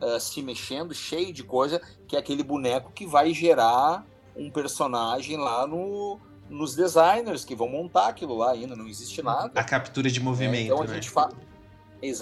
uh, 0.02 0.20
se 0.20 0.42
mexendo, 0.42 0.94
cheio 0.94 1.32
de 1.34 1.44
coisa, 1.44 1.82
que 2.08 2.16
é 2.16 2.20
aquele 2.20 2.44
boneco 2.44 2.92
que 2.92 3.06
vai 3.06 3.34
gerar 3.34 4.06
um 4.36 4.50
personagem 4.50 5.38
lá 5.38 5.68
no, 5.68 6.20
nos 6.50 6.76
designers 6.76 7.46
que 7.46 7.56
vão 7.56 7.70
montar 7.70 8.08
aquilo 8.08 8.36
lá 8.36 8.52
ainda, 8.52 8.76
não 8.76 8.88
existe 8.88 9.22
nada. 9.22 9.52
A 9.60 9.64
captura 9.64 10.10
de 10.10 10.20
movimento. 10.20 10.62
É, 10.62 10.66
então 10.66 10.82
a 10.82 10.88
né? 10.88 10.94
gente 10.96 11.10
faz. 11.10 11.34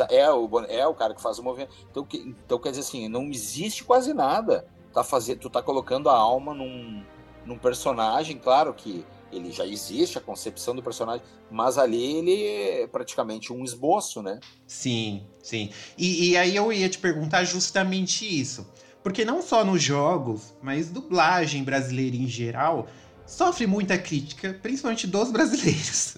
É 0.09 0.30
o, 0.32 0.49
é 0.67 0.88
o 0.88 0.93
cara 0.93 1.13
que 1.13 1.21
faz 1.21 1.39
o 1.39 1.43
movimento. 1.43 1.73
Então, 1.89 2.03
que, 2.03 2.17
então 2.17 2.59
quer 2.59 2.69
dizer 2.69 2.82
assim, 2.82 3.07
não 3.07 3.25
existe 3.25 3.84
quase 3.84 4.13
nada. 4.13 4.67
Tá 4.93 5.03
fazer, 5.03 5.36
tu 5.36 5.49
tá 5.49 5.61
colocando 5.61 6.09
a 6.09 6.15
alma 6.15 6.53
num, 6.53 7.03
num 7.45 7.57
personagem, 7.57 8.38
claro 8.38 8.73
que 8.73 9.05
ele 9.32 9.51
já 9.51 9.65
existe, 9.65 10.17
a 10.17 10.21
concepção 10.21 10.75
do 10.75 10.82
personagem, 10.82 11.21
mas 11.51 11.78
ali 11.78 12.17
ele 12.17 12.43
é 12.43 12.88
praticamente 12.88 13.51
um 13.51 13.63
esboço, 13.63 14.21
né? 14.21 14.39
Sim, 14.65 15.23
sim. 15.43 15.69
E, 15.97 16.32
e 16.32 16.38
aí 16.38 16.55
eu 16.55 16.71
ia 16.71 16.89
te 16.89 16.97
perguntar 16.97 17.43
justamente 17.43 18.25
isso. 18.25 18.67
Porque 19.03 19.23
não 19.23 19.41
só 19.41 19.63
nos 19.63 19.82
jogos, 19.82 20.53
mas 20.61 20.89
dublagem 20.89 21.63
brasileira 21.63 22.15
em 22.15 22.28
geral, 22.28 22.88
sofre 23.28 23.67
muita 23.67 23.97
crítica, 23.97 24.57
principalmente 24.61 25.05
dos 25.05 25.32
brasileiros. 25.32 26.17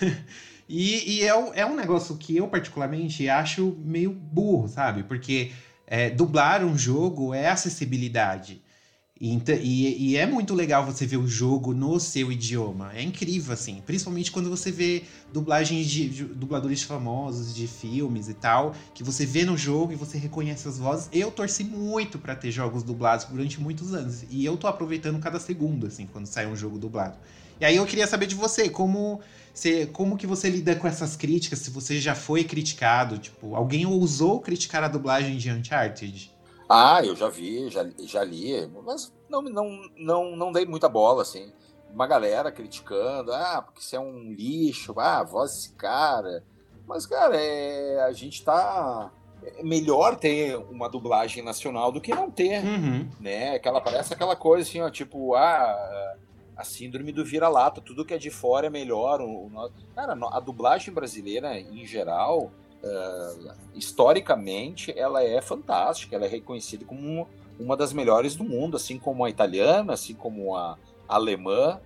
e, 0.68 1.18
e 1.18 1.24
é, 1.24 1.34
um, 1.34 1.54
é, 1.54 1.64
um 1.64 1.74
negócio 1.76 2.16
que 2.16 2.36
eu, 2.36 2.48
particularmente, 2.48 3.28
acho 3.28 3.76
meio 3.78 4.10
burro, 4.10 4.68
sabe? 4.68 5.04
Porque 5.04 5.52
é, 5.86 6.10
dublar 6.10 6.64
um 6.64 6.76
jogo 6.76 7.32
é 7.32 7.48
acessibilidade. 7.48 8.60
E, 9.18 9.34
e, 9.34 10.10
e, 10.10 10.16
é 10.16 10.26
muito 10.26 10.52
legal 10.52 10.84
você 10.84 11.06
ver 11.06 11.16
o 11.16 11.26
jogo 11.26 11.72
no 11.72 11.98
seu 11.98 12.30
idioma. 12.30 12.92
É 12.94 13.02
incrível, 13.02 13.54
assim. 13.54 13.82
Principalmente 13.86 14.30
quando 14.30 14.50
você 14.50 14.70
vê 14.70 15.04
dublagens 15.32 15.86
de, 15.86 16.08
de, 16.08 16.24
dubladores 16.24 16.82
famosos 16.82 17.54
de 17.54 17.66
filmes 17.66 18.28
e 18.28 18.34
tal, 18.34 18.74
que 18.92 19.02
você 19.02 19.24
vê 19.24 19.44
no 19.44 19.56
jogo 19.56 19.92
e 19.92 19.96
você 19.96 20.18
reconhece 20.18 20.68
as 20.68 20.78
vozes. 20.78 21.08
Eu 21.12 21.30
torci 21.30 21.64
muito 21.64 22.18
para 22.18 22.36
ter 22.36 22.50
jogos 22.50 22.82
dublados 22.82 23.24
durante 23.24 23.58
muitos 23.58 23.94
anos. 23.94 24.24
E 24.28 24.44
eu 24.44 24.54
tô 24.56 24.66
aproveitando 24.66 25.18
cada 25.18 25.40
segundo, 25.40 25.86
assim, 25.86 26.06
quando 26.06 26.26
sai 26.26 26.46
um 26.46 26.54
jogo 26.54 26.78
dublado. 26.78 27.16
E 27.58 27.64
aí 27.64 27.76
eu 27.76 27.86
queria 27.86 28.06
saber 28.06 28.26
de 28.26 28.34
você, 28.34 28.68
como, 28.68 29.20
você, 29.54 29.86
como 29.86 30.18
que 30.18 30.26
você 30.26 30.50
lida 30.50 30.76
com 30.76 30.86
essas 30.86 31.16
críticas? 31.16 31.60
Se 31.60 31.70
você 31.70 31.98
já 31.98 32.14
foi 32.14 32.44
criticado, 32.44 33.16
tipo, 33.16 33.54
alguém 33.54 33.86
ousou 33.86 34.40
criticar 34.40 34.84
a 34.84 34.88
dublagem 34.88 35.38
de 35.38 35.50
Uncharted? 35.50 36.35
Ah, 36.68 37.04
eu 37.04 37.14
já 37.14 37.28
vi, 37.28 37.68
já, 37.70 37.86
já 38.00 38.24
li, 38.24 38.66
mas 38.84 39.12
não, 39.28 39.42
não, 39.42 39.82
não, 39.96 40.36
não 40.36 40.52
dei 40.52 40.66
muita 40.66 40.88
bola, 40.88 41.22
assim. 41.22 41.52
Uma 41.92 42.06
galera 42.06 42.50
criticando, 42.50 43.32
ah, 43.32 43.62
porque 43.62 43.80
isso 43.80 43.94
é 43.94 44.00
um 44.00 44.32
lixo, 44.32 44.94
ah, 44.98 45.22
voz 45.22 45.52
desse 45.52 45.72
cara. 45.74 46.44
Mas, 46.86 47.06
cara, 47.06 47.36
é, 47.36 48.02
a 48.02 48.12
gente 48.12 48.44
tá. 48.44 49.10
É 49.44 49.62
melhor 49.62 50.16
ter 50.16 50.56
uma 50.56 50.88
dublagem 50.88 51.44
nacional 51.44 51.92
do 51.92 52.00
que 52.00 52.12
não 52.12 52.30
ter, 52.30 52.64
uhum. 52.64 53.08
né? 53.20 53.54
Aquela, 53.54 53.80
parece 53.80 54.12
aquela 54.12 54.34
coisa 54.34 54.68
assim, 54.68 54.80
ó, 54.80 54.90
tipo, 54.90 55.34
ah, 55.34 56.16
a 56.56 56.64
síndrome 56.64 57.12
do 57.12 57.24
vira-lata, 57.24 57.80
tudo 57.80 58.04
que 58.04 58.14
é 58.14 58.18
de 58.18 58.30
fora 58.30 58.66
é 58.66 58.70
melhor. 58.70 59.20
O, 59.20 59.46
o, 59.46 59.70
cara, 59.94 60.16
a 60.32 60.40
dublagem 60.40 60.92
brasileira, 60.92 61.58
em 61.58 61.86
geral, 61.86 62.50
uh, 62.86 63.52
historicamente, 63.74 64.92
ela 64.96 65.22
é 65.22 65.40
fantástica, 65.40 66.16
ela 66.16 66.26
é 66.26 66.28
reconhecida 66.28 66.84
como 66.84 67.28
uma 67.58 67.76
das 67.76 67.92
melhores 67.92 68.36
do 68.36 68.44
mundo, 68.44 68.76
assim 68.76 68.98
como 68.98 69.24
a 69.24 69.30
italiana, 69.30 69.92
assim 69.94 70.14
como 70.14 70.54
a, 70.54 70.78
alemã, 71.08 71.80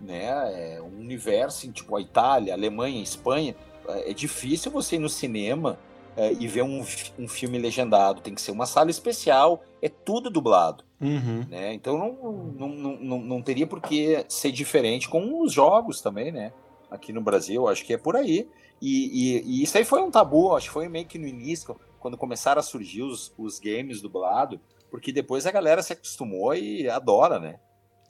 né? 0.00 0.76
É 0.76 0.82
um 0.82 1.00
universo, 1.00 1.58
assim, 1.58 1.72
tipo 1.72 1.94
a 1.96 2.00
Itália, 2.00 2.52
a 2.52 2.56
Alemanha, 2.56 2.98
a 2.98 3.02
Espanha. 3.02 3.54
É, 3.88 4.10
é 4.10 4.14
difícil 4.14 4.70
você 4.70 4.96
ir 4.96 4.98
no 4.98 5.08
cinema 5.08 5.78
é, 6.16 6.32
e 6.32 6.46
ver 6.46 6.62
um, 6.62 6.84
um 7.18 7.28
filme 7.28 7.58
legendado. 7.58 8.20
Tem 8.20 8.34
que 8.34 8.42
ser 8.42 8.50
uma 8.50 8.66
sala 8.66 8.90
especial, 8.90 9.62
é 9.80 9.88
tudo 9.88 10.28
dublado. 10.30 10.84
Uhum. 11.00 11.46
Né? 11.48 11.74
Então 11.74 11.98
não, 11.98 12.12
não, 12.58 12.68
não, 12.68 12.96
não, 12.96 13.18
não 13.20 13.42
teria 13.42 13.66
por 13.66 13.80
que 13.80 14.24
ser 14.28 14.52
diferente 14.52 15.08
com 15.08 15.42
os 15.42 15.52
jogos 15.52 16.00
também, 16.00 16.30
né? 16.30 16.52
Aqui 16.90 17.12
no 17.12 17.22
Brasil, 17.22 17.66
acho 17.68 17.84
que 17.84 17.94
é 17.94 17.98
por 17.98 18.16
aí. 18.16 18.48
E, 18.82 19.36
e, 19.36 19.42
e, 19.44 19.62
isso 19.62 19.78
aí 19.78 19.84
foi 19.84 20.02
um 20.02 20.10
tabu, 20.10 20.56
acho 20.56 20.66
que 20.66 20.72
foi 20.72 20.88
meio 20.88 21.06
que 21.06 21.16
no 21.16 21.28
início, 21.28 21.78
quando 22.00 22.18
começaram 22.18 22.58
a 22.58 22.64
surgir 22.64 23.02
os, 23.02 23.32
os 23.38 23.60
games 23.60 24.02
dublados, 24.02 24.58
porque 24.90 25.12
depois 25.12 25.46
a 25.46 25.52
galera 25.52 25.84
se 25.84 25.92
acostumou 25.92 26.52
e 26.52 26.88
adora, 26.88 27.38
né? 27.38 27.60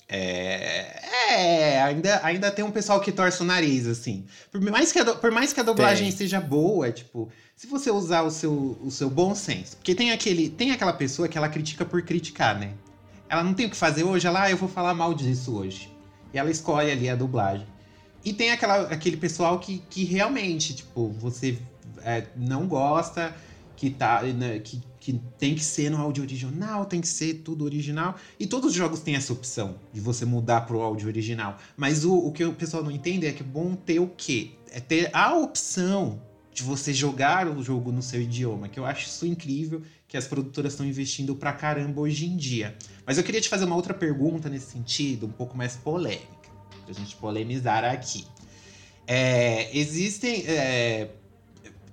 É, 0.09 0.99
é, 1.29 1.83
ainda, 1.83 2.21
ainda 2.25 2.51
tem 2.51 2.65
um 2.65 2.71
pessoal 2.71 3.01
que 3.01 3.13
torce 3.13 3.43
o 3.43 3.45
nariz, 3.45 3.87
assim. 3.87 4.25
Por 4.51 4.63
mais 4.63 4.91
que 4.91 4.99
a, 4.99 5.15
por 5.15 5.31
mais 5.31 5.53
que 5.53 5.61
a 5.61 5.63
dublagem 5.63 6.09
tem. 6.09 6.17
seja 6.17 6.41
boa, 6.41 6.91
tipo, 6.91 7.29
se 7.55 7.67
você 7.67 7.91
usar 7.91 8.23
o 8.23 8.31
seu, 8.31 8.79
o 8.83 8.91
seu 8.91 9.11
bom 9.11 9.35
senso. 9.35 9.77
Porque 9.77 9.95
tem, 9.95 10.11
aquele, 10.11 10.49
tem 10.49 10.71
aquela 10.71 10.95
pessoa 10.95 11.29
que 11.29 11.37
ela 11.37 11.51
critica 11.51 11.85
por 11.85 12.03
criticar, 12.03 12.59
né? 12.59 12.73
Ela 13.29 13.43
não 13.43 13.53
tem 13.53 13.67
o 13.67 13.71
que 13.71 13.77
fazer 13.77 14.05
hoje, 14.05 14.27
ela, 14.27 14.45
ah, 14.45 14.51
eu 14.51 14.57
vou 14.57 14.69
falar 14.69 14.95
mal 14.95 15.13
disso 15.13 15.55
hoje. 15.55 15.95
E 16.33 16.39
ela 16.39 16.51
escolhe 16.51 16.91
ali 16.91 17.11
a 17.11 17.15
dublagem. 17.15 17.67
E 18.25 18.33
tem 18.33 18.51
aquela, 18.51 18.83
aquele 18.83 19.17
pessoal 19.17 19.59
que, 19.59 19.83
que 19.91 20.05
realmente, 20.05 20.75
tipo, 20.75 21.09
você 21.19 21.59
é, 22.03 22.27
não 22.37 22.67
gosta, 22.67 23.35
que, 23.77 23.91
tá, 23.91 24.23
né, 24.23 24.59
que 24.61 24.81
que 25.03 25.21
tem 25.37 25.57
que 25.57 25.65
ser 25.65 25.91
no 25.91 25.97
áudio 26.01 26.23
original, 26.23 26.85
tem 26.85 27.01
que 27.01 27.09
ser 27.09 27.43
tudo 27.43 27.65
original. 27.65 28.15
E 28.39 28.47
todos 28.47 28.71
os 28.71 28.77
jogos 28.77 29.01
têm 29.01 29.17
essa 29.17 29.33
opção 29.33 29.75
de 29.93 30.01
você 30.01 30.25
mudar 30.25 30.61
pro 30.61 30.81
áudio 30.81 31.09
original. 31.09 31.59
Mas 31.77 32.05
o, 32.05 32.15
o 32.15 32.31
que 32.31 32.45
o 32.45 32.53
pessoal 32.53 32.85
não 32.85 32.91
entende 32.93 33.27
é 33.27 33.33
que 33.33 33.43
é 33.43 33.45
bom 33.45 33.75
ter 33.75 33.99
o 33.99 34.07
quê? 34.07 34.53
É 34.71 34.79
ter 34.79 35.11
a 35.13 35.35
opção 35.35 36.23
de 36.55 36.63
você 36.63 36.95
jogar 36.95 37.49
o 37.49 37.61
jogo 37.65 37.91
no 37.91 38.01
seu 38.01 38.23
idioma, 38.23 38.69
que 38.69 38.79
eu 38.79 38.87
acho 38.87 39.09
isso 39.09 39.27
incrível, 39.27 39.83
que 40.07 40.17
as 40.17 40.29
produtoras 40.29 40.75
estão 40.75 40.87
investindo 40.87 41.35
pra 41.35 41.53
caramba 41.53 42.01
hoje 42.01 42.27
em 42.27 42.37
dia. 42.37 42.77
Mas 43.05 43.19
eu 43.19 43.25
queria 43.25 43.41
te 43.41 43.49
fazer 43.49 43.65
uma 43.65 43.75
outra 43.75 43.93
pergunta 43.93 44.49
nesse 44.49 44.71
sentido, 44.71 45.27
um 45.27 45.33
pouco 45.33 45.57
mais 45.57 45.75
polêmica, 45.75 46.42
pra 46.85 46.95
gente 46.95 47.17
polemizar 47.17 47.85
aqui. 47.85 48.27
É, 49.07 49.77
existem 49.77 50.45
é, 50.47 51.11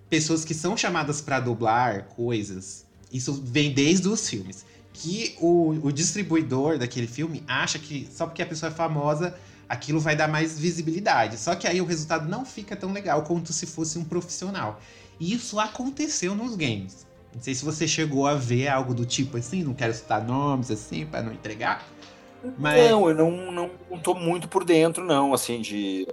pessoas 0.10 0.46
que 0.46 0.54
são 0.54 0.78
chamadas 0.78 1.22
para 1.22 1.40
dublar 1.40 2.04
coisas 2.10 2.90
isso 3.12 3.34
vem 3.34 3.74
desde 3.74 4.08
os 4.08 4.30
filmes. 4.30 4.66
Que 4.94 5.36
o, 5.40 5.70
o 5.84 5.92
distribuidor 5.92 6.78
daquele 6.78 7.08
filme 7.08 7.44
acha 7.48 7.80
que 7.80 8.08
só 8.12 8.26
porque 8.26 8.42
a 8.42 8.46
pessoa 8.46 8.70
é 8.72 8.74
famosa, 8.74 9.36
aquilo 9.68 10.00
vai 10.00 10.16
dar 10.16 10.28
mais 10.28 10.60
visibilidade. 10.60 11.38
Só 11.38 11.56
que 11.56 11.68
aí 11.68 11.80
o 11.80 11.86
resultado 11.86 12.28
não 12.28 12.46
fica 12.46 12.76
tão 12.76 12.92
legal 12.92 13.24
quanto 13.24 13.54
se 13.54 13.66
fosse 13.66 13.98
um 13.98 14.04
profissional. 14.04 14.82
E 15.20 15.34
isso 15.34 15.60
aconteceu 15.60 16.36
nos 16.36 16.56
games. 16.56 17.08
Não 17.34 17.42
sei 17.42 17.54
se 17.54 17.64
você 17.64 17.88
chegou 17.88 18.28
a 18.28 18.34
ver 18.34 18.68
algo 18.68 18.94
do 18.94 19.06
tipo 19.06 19.38
assim, 19.38 19.64
não 19.64 19.74
quero 19.74 19.94
citar 19.94 20.24
nomes 20.26 20.72
assim 20.72 21.06
para 21.06 21.22
não 21.22 21.32
entregar. 21.32 21.88
Mas... 22.58 22.90
Não, 22.90 23.10
eu 23.10 23.16
não, 23.16 23.52
não, 23.52 23.72
não 23.90 24.00
tô 24.00 24.14
muito 24.14 24.48
por 24.48 24.64
dentro, 24.64 25.04
não, 25.04 25.34
assim, 25.34 25.62
de 25.62 26.08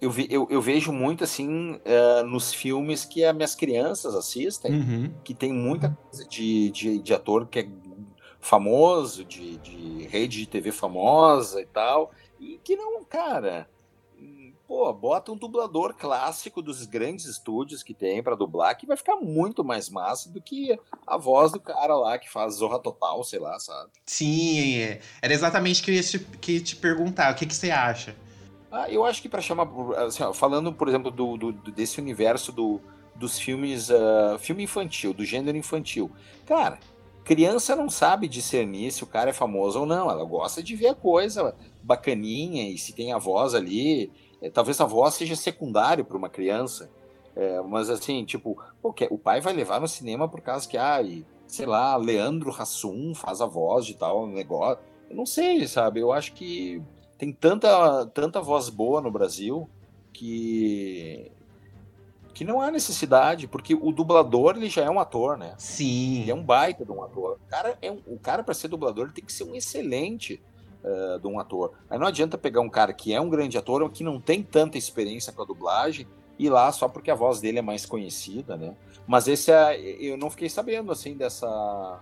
eu, 0.00 0.10
vi, 0.10 0.26
eu, 0.30 0.46
eu, 0.50 0.62
vejo 0.62 0.92
muito 0.92 1.22
assim 1.22 1.74
uh, 1.74 2.26
nos 2.26 2.54
filmes 2.54 3.04
que 3.04 3.22
as 3.22 3.34
minhas 3.34 3.54
crianças 3.54 4.14
assistem, 4.14 4.72
uhum. 4.72 5.14
que 5.22 5.34
tem 5.34 5.52
muita 5.52 5.96
coisa 6.10 6.26
de, 6.26 6.70
de, 6.70 6.98
de, 6.98 7.14
ator 7.14 7.46
que 7.46 7.58
é 7.60 7.68
famoso, 8.40 9.24
de, 9.24 9.58
de 9.58 10.06
rede 10.06 10.38
de 10.38 10.46
TV 10.46 10.72
famosa 10.72 11.60
e 11.60 11.66
tal, 11.66 12.10
e 12.38 12.58
que 12.64 12.76
não, 12.76 13.04
cara, 13.04 13.68
pô, 14.70 14.92
bota 14.92 15.32
um 15.32 15.36
dublador 15.36 15.94
clássico 15.94 16.62
dos 16.62 16.86
grandes 16.86 17.24
estúdios 17.24 17.82
que 17.82 17.92
tem 17.92 18.22
para 18.22 18.36
dublar, 18.36 18.76
que 18.76 18.86
vai 18.86 18.96
ficar 18.96 19.16
muito 19.16 19.64
mais 19.64 19.90
massa 19.90 20.30
do 20.30 20.40
que 20.40 20.78
a 21.04 21.16
voz 21.16 21.50
do 21.50 21.58
cara 21.58 21.96
lá 21.96 22.16
que 22.16 22.30
faz 22.30 22.54
Zorra 22.54 22.78
Total, 22.78 23.24
sei 23.24 23.40
lá, 23.40 23.58
sabe? 23.58 23.90
Sim, 24.06 24.78
é. 24.78 25.00
era 25.20 25.34
exatamente 25.34 25.82
o 25.82 25.84
que 25.84 25.90
eu 25.90 25.94
ia 25.96 26.02
te, 26.04 26.20
que 26.20 26.60
te 26.60 26.76
perguntar, 26.76 27.32
o 27.32 27.34
que, 27.34 27.46
que 27.46 27.54
você 27.54 27.72
acha? 27.72 28.14
Ah, 28.70 28.88
eu 28.88 29.04
acho 29.04 29.20
que 29.20 29.28
para 29.28 29.40
chamar, 29.40 29.68
assim, 30.06 30.22
ó, 30.22 30.32
falando, 30.32 30.72
por 30.72 30.86
exemplo, 30.86 31.10
do, 31.10 31.36
do, 31.36 31.52
desse 31.72 32.00
universo 32.00 32.52
do, 32.52 32.80
dos 33.16 33.40
filmes, 33.40 33.90
uh, 33.90 34.38
filme 34.38 34.62
infantil, 34.62 35.12
do 35.12 35.24
gênero 35.24 35.58
infantil, 35.58 36.12
cara, 36.46 36.78
criança 37.24 37.74
não 37.74 37.90
sabe 37.90 38.28
discernir 38.28 38.92
se 38.92 39.02
o 39.02 39.06
cara 39.08 39.30
é 39.30 39.32
famoso 39.32 39.80
ou 39.80 39.86
não, 39.86 40.08
ela 40.08 40.24
gosta 40.24 40.62
de 40.62 40.76
ver 40.76 40.90
a 40.90 40.94
coisa 40.94 41.56
bacaninha 41.82 42.70
e 42.70 42.78
se 42.78 42.92
tem 42.92 43.12
a 43.12 43.18
voz 43.18 43.52
ali, 43.52 44.12
é, 44.14 44.29
talvez 44.48 44.80
a 44.80 44.86
voz 44.86 45.14
seja 45.14 45.36
secundário 45.36 46.04
para 46.04 46.16
uma 46.16 46.30
criança, 46.30 46.90
é, 47.36 47.60
mas 47.60 47.90
assim, 47.90 48.24
tipo, 48.24 48.56
pô, 48.80 48.94
o 49.10 49.18
pai 49.18 49.40
vai 49.40 49.52
levar 49.52 49.80
no 49.80 49.88
cinema 49.88 50.28
por 50.28 50.40
causa 50.40 50.68
que, 50.68 50.78
ah, 50.78 51.02
e, 51.02 51.26
sei 51.46 51.66
lá, 51.66 51.96
Leandro 51.96 52.50
Hassum 52.50 53.14
faz 53.14 53.40
a 53.40 53.46
voz 53.46 53.84
de 53.84 53.94
tal 53.94 54.26
negócio, 54.26 54.82
eu 55.10 55.16
não 55.16 55.26
sei, 55.26 55.66
sabe, 55.66 56.00
eu 56.00 56.12
acho 56.12 56.32
que 56.32 56.82
tem 57.18 57.32
tanta, 57.32 58.06
tanta 58.06 58.40
voz 58.40 58.70
boa 58.70 59.00
no 59.00 59.10
Brasil 59.10 59.68
que 60.12 61.30
que 62.32 62.44
não 62.44 62.58
há 62.58 62.70
necessidade, 62.70 63.46
porque 63.46 63.74
o 63.74 63.92
dublador 63.92 64.56
ele 64.56 64.70
já 64.70 64.82
é 64.82 64.88
um 64.88 64.98
ator, 64.98 65.36
né? 65.36 65.54
Sim. 65.58 66.22
Ele 66.22 66.30
é 66.30 66.34
um 66.34 66.42
baita 66.42 66.86
de 66.86 66.90
um 66.90 67.02
ator. 67.02 67.32
O 67.32 67.50
cara, 67.50 67.76
é 67.82 67.90
um, 67.90 68.00
o 68.06 68.18
cara 68.18 68.42
para 68.42 68.54
ser 68.54 68.68
dublador 68.68 69.04
ele 69.04 69.12
tem 69.12 69.24
que 69.24 69.32
ser 69.32 69.44
um 69.44 69.54
excelente 69.54 70.40
uh, 70.84 71.18
de 71.18 71.26
um 71.26 71.38
ator. 71.38 71.72
Aí 71.88 71.98
não 71.98 72.06
adianta 72.06 72.38
pegar 72.38 72.60
um 72.60 72.68
cara 72.68 72.92
que 72.92 73.12
é 73.12 73.20
um 73.20 73.28
grande 73.28 73.56
ator, 73.56 73.88
que 73.90 74.04
não 74.04 74.20
tem 74.20 74.42
tanta 74.42 74.78
experiência 74.78 75.32
com 75.32 75.42
a 75.42 75.44
dublagem, 75.44 76.06
e 76.38 76.46
ir 76.46 76.50
lá 76.50 76.70
só 76.72 76.88
porque 76.88 77.10
a 77.10 77.14
voz 77.14 77.40
dele 77.40 77.58
é 77.58 77.62
mais 77.62 77.84
conhecida, 77.84 78.56
né? 78.56 78.74
Mas 79.06 79.28
esse 79.28 79.50
é, 79.50 79.78
eu 80.00 80.16
não 80.16 80.30
fiquei 80.30 80.48
sabendo 80.48 80.90
assim 80.92 81.14
dessa 81.14 82.00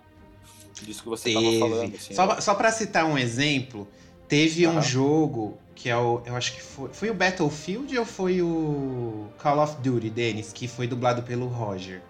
disso 0.82 1.02
que 1.02 1.08
você 1.08 1.30
estava 1.30 1.58
falando. 1.58 1.94
Assim, 1.94 2.14
só, 2.14 2.26
né? 2.26 2.40
só 2.40 2.54
para 2.54 2.70
citar 2.70 3.04
um 3.04 3.18
exemplo, 3.18 3.88
Teve 4.28 4.66
uhum. 4.66 4.76
um 4.76 4.82
jogo 4.82 5.58
que 5.74 5.88
é 5.88 5.96
o. 5.96 6.20
Eu 6.26 6.36
acho 6.36 6.54
que 6.54 6.60
foi. 6.60 6.90
Foi 6.92 7.10
o 7.10 7.14
Battlefield 7.14 7.98
ou 7.98 8.04
foi 8.04 8.42
o 8.42 9.26
Call 9.38 9.58
of 9.58 9.76
Duty, 9.80 10.10
Dennis, 10.10 10.52
que 10.52 10.68
foi 10.68 10.86
dublado 10.86 11.22
pelo 11.22 11.46
Roger? 11.46 12.02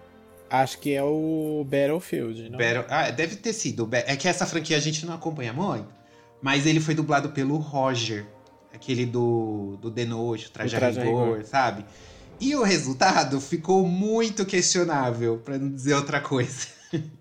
Acho 0.49 0.79
que 0.79 0.93
é 0.93 1.01
o 1.01 1.65
Battlefield, 1.65 2.49
não? 2.49 2.57
Battle, 2.57 2.85
ah, 2.89 3.09
deve 3.11 3.37
ter 3.37 3.53
sido. 3.53 3.87
É 3.91 4.15
que 4.17 4.27
essa 4.27 4.45
franquia 4.45 4.75
a 4.75 4.79
gente 4.79 5.05
não 5.05 5.13
acompanha 5.13 5.53
muito. 5.53 5.87
Mas 6.41 6.65
ele 6.65 6.79
foi 6.79 6.93
dublado 6.93 7.29
pelo 7.29 7.57
Roger. 7.57 8.25
Aquele 8.73 9.05
do, 9.05 9.77
do 9.81 9.91
The 9.91 10.05
Noite, 10.05 10.47
o 10.47 10.51
Traje, 10.51 10.75
Traje 10.75 10.99
Rigor, 10.99 11.43
sabe? 11.43 11.85
E 12.39 12.55
o 12.55 12.63
resultado 12.63 13.41
ficou 13.41 13.85
muito 13.85 14.45
questionável, 14.45 15.39
para 15.39 15.57
não 15.57 15.69
dizer 15.69 15.95
outra 15.95 16.21
coisa. 16.21 16.67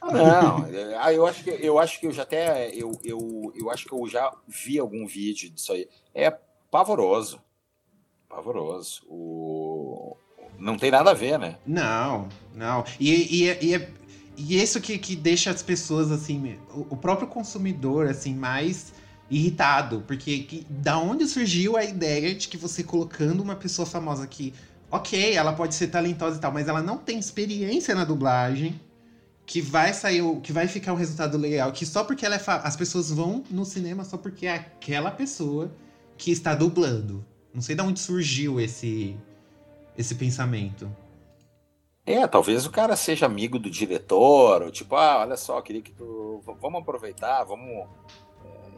Não, 0.00 0.64
é, 0.66 1.14
eu 1.14 1.26
acho 1.26 1.42
que 1.42 1.50
eu 1.50 1.78
acho 1.78 2.00
que 2.00 2.06
eu 2.06 2.12
já 2.12 2.22
até 2.22 2.70
eu, 2.72 2.98
eu, 3.04 3.52
eu 3.54 3.68
acho 3.68 3.84
que 3.84 3.92
eu 3.92 4.08
já 4.08 4.32
vi 4.46 4.78
algum 4.78 5.06
vídeo 5.06 5.50
disso 5.50 5.72
aí. 5.72 5.88
É 6.14 6.30
pavoroso. 6.70 7.40
Pavoroso. 8.28 9.02
O 9.08 10.16
não 10.58 10.76
tem 10.76 10.90
nada 10.90 11.12
a 11.12 11.14
ver, 11.14 11.38
né? 11.38 11.56
Não, 11.64 12.28
não. 12.52 12.84
E, 12.98 13.44
e, 13.44 13.66
e, 13.66 13.74
é, 13.74 13.90
e 14.38 14.62
isso 14.62 14.80
que, 14.80 14.96
que 14.96 15.16
deixa 15.16 15.50
as 15.50 15.62
pessoas 15.62 16.12
assim, 16.12 16.56
o, 16.72 16.86
o 16.90 16.96
próprio 16.96 17.26
consumidor 17.26 18.06
assim 18.06 18.34
mais 18.34 18.92
irritado, 19.28 20.04
porque 20.06 20.38
que, 20.38 20.66
da 20.70 20.96
onde 20.96 21.26
surgiu 21.26 21.76
a 21.76 21.84
ideia 21.84 22.34
de 22.34 22.46
que 22.46 22.56
você 22.56 22.84
colocando 22.84 23.42
uma 23.42 23.56
pessoa 23.56 23.84
famosa 23.84 24.26
que, 24.26 24.54
ok, 24.90 25.34
ela 25.34 25.52
pode 25.52 25.74
ser 25.74 25.88
talentosa 25.88 26.38
e 26.38 26.40
tal, 26.40 26.52
mas 26.52 26.68
ela 26.68 26.80
não 26.80 26.96
tem 26.96 27.18
experiência 27.18 27.94
na 27.94 28.04
dublagem 28.04 28.80
que 29.44 29.60
vai 29.60 29.92
sair, 29.92 30.22
que 30.40 30.52
vai 30.52 30.68
ficar 30.68 30.92
um 30.92 30.96
resultado 30.96 31.36
legal, 31.36 31.72
que 31.72 31.84
só 31.84 32.04
porque 32.04 32.24
ela 32.24 32.36
é 32.36 32.42
as 32.46 32.76
pessoas 32.76 33.10
vão 33.10 33.42
no 33.50 33.64
cinema 33.64 34.04
só 34.04 34.16
porque 34.16 34.46
é 34.46 34.54
aquela 34.54 35.10
pessoa 35.10 35.74
que 36.16 36.30
está 36.30 36.54
dublando. 36.54 37.24
Não 37.52 37.60
sei 37.60 37.74
de 37.74 37.82
onde 37.82 37.98
surgiu 37.98 38.60
esse 38.60 39.16
esse 39.96 40.14
pensamento. 40.14 40.88
É, 42.08 42.26
talvez 42.26 42.64
o 42.64 42.70
cara 42.70 42.96
seja 42.96 43.26
amigo 43.26 43.58
do 43.58 43.68
diretor, 43.68 44.62
ou 44.62 44.70
tipo, 44.70 44.96
ah, 44.96 45.18
olha 45.18 45.36
só, 45.36 45.60
queria 45.60 45.82
que 45.82 45.92
tu 45.92 46.40
vamos 46.58 46.80
aproveitar, 46.80 47.44
vamos 47.44 47.86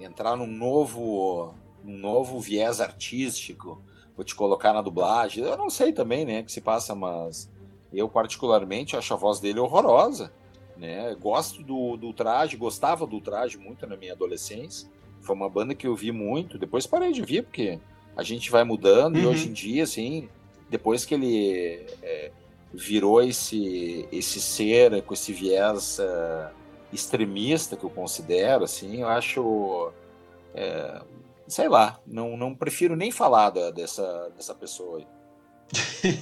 é, 0.01 0.05
entrar 0.05 0.37
num 0.37 0.49
novo 0.49 1.55
num 1.85 1.97
novo 1.97 2.41
viés 2.41 2.81
artístico, 2.81 3.81
vou 4.17 4.25
te 4.25 4.35
colocar 4.35 4.73
na 4.73 4.83
dublagem. 4.83 5.45
Eu 5.45 5.57
não 5.57 5.71
sei 5.71 5.93
também, 5.93 6.25
né, 6.25 6.43
que 6.43 6.51
se 6.51 6.61
passa, 6.61 6.93
mas 6.93 7.49
eu 7.93 8.09
particularmente 8.09 8.97
acho 8.97 9.15
a 9.15 9.17
voz 9.17 9.39
dele 9.39 9.61
horrorosa. 9.61 10.33
Né? 10.77 11.15
Gosto 11.15 11.63
do, 11.63 11.97
do 11.97 12.13
traje, 12.13 12.57
gostava 12.57 13.07
do 13.07 13.21
traje 13.21 13.57
muito 13.57 13.87
na 13.87 13.97
minha 13.97 14.13
adolescência. 14.13 14.91
Foi 15.21 15.37
uma 15.37 15.49
banda 15.49 15.73
que 15.73 15.87
eu 15.87 15.95
vi 15.95 16.11
muito. 16.11 16.59
Depois 16.59 16.85
parei 16.85 17.13
de 17.13 17.23
vir, 17.23 17.45
porque 17.45 17.79
a 18.17 18.25
gente 18.25 18.51
vai 18.51 18.65
mudando 18.65 19.15
uhum. 19.15 19.23
e 19.23 19.27
hoje 19.27 19.49
em 19.49 19.53
dia, 19.53 19.85
assim, 19.85 20.29
depois 20.69 21.05
que 21.05 21.15
ele 21.15 21.87
é, 22.03 22.33
virou 22.73 23.23
esse, 23.23 24.09
esse 24.13 24.41
ser 24.41 25.03
com 25.03 25.15
esse 25.15 25.33
viés 25.33 25.99
uh, 25.99 26.55
extremista 26.93 27.77
que 27.77 27.85
eu 27.85 27.91
considero, 27.91 28.65
assim, 28.65 29.03
eu 29.03 29.09
acho 29.09 29.93
É, 30.55 31.03
sei 31.51 31.69
lá, 31.69 32.01
não, 32.07 32.37
não 32.37 32.55
prefiro 32.55 32.97
nem 32.97 33.11
falar 33.11 33.51
da, 33.51 33.71
dessa, 33.71 34.31
dessa 34.31 34.55
pessoa 34.55 34.99
aí. 34.99 35.07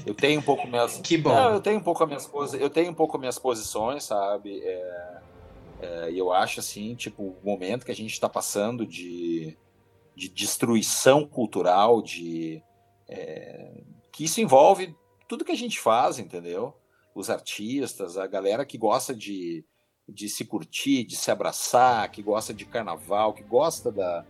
Eu 0.07 0.15
tenho 0.15 0.41
um 0.41 0.43
pouco 0.43 0.67
minhas. 0.67 0.99
Que 1.05 1.17
bom. 1.17 1.31
Não, 1.31 1.55
eu 1.55 1.61
tenho 1.61 1.79
um 1.79 1.83
pouco 1.83 2.03
as 2.03 2.09
minhas 2.09 2.55
eu 2.55 2.71
tenho 2.71 2.91
um 2.91 2.95
pouco 2.95 3.19
minhas 3.19 3.39
posições, 3.39 4.05
sabe? 4.05 4.61
É, 4.63 5.21
é, 5.81 6.11
e 6.11 6.19
eu 6.19 6.33
acho 6.33 6.61
assim, 6.61 6.95
tipo, 6.95 7.23
o 7.23 7.37
momento 7.45 7.85
que 7.85 7.93
a 7.93 7.95
gente 7.95 8.13
está 8.13 8.29
passando 8.29 8.87
de, 8.87 9.57
de 10.15 10.29
destruição 10.29 11.27
cultural, 11.27 12.03
de 12.03 12.63
é, 13.09 13.81
que 14.13 14.25
isso 14.25 14.41
envolve 14.41 14.95
tudo 15.29 15.45
que 15.45 15.53
a 15.53 15.57
gente 15.57 15.79
faz, 15.79 16.19
entendeu? 16.19 16.75
Os 17.15 17.29
artistas, 17.29 18.17
a 18.17 18.27
galera 18.27 18.65
que 18.65 18.79
gosta 18.79 19.15
de, 19.15 19.65
de 20.09 20.29
se 20.29 20.45
curtir, 20.45 21.05
de 21.05 21.15
se 21.15 21.31
abraçar, 21.31 22.11
que 22.11 22.23
gosta 22.23 22.55
de 22.55 22.65
carnaval, 22.65 23.35
que 23.35 23.43
gosta 23.43 23.93
da, 23.93 24.25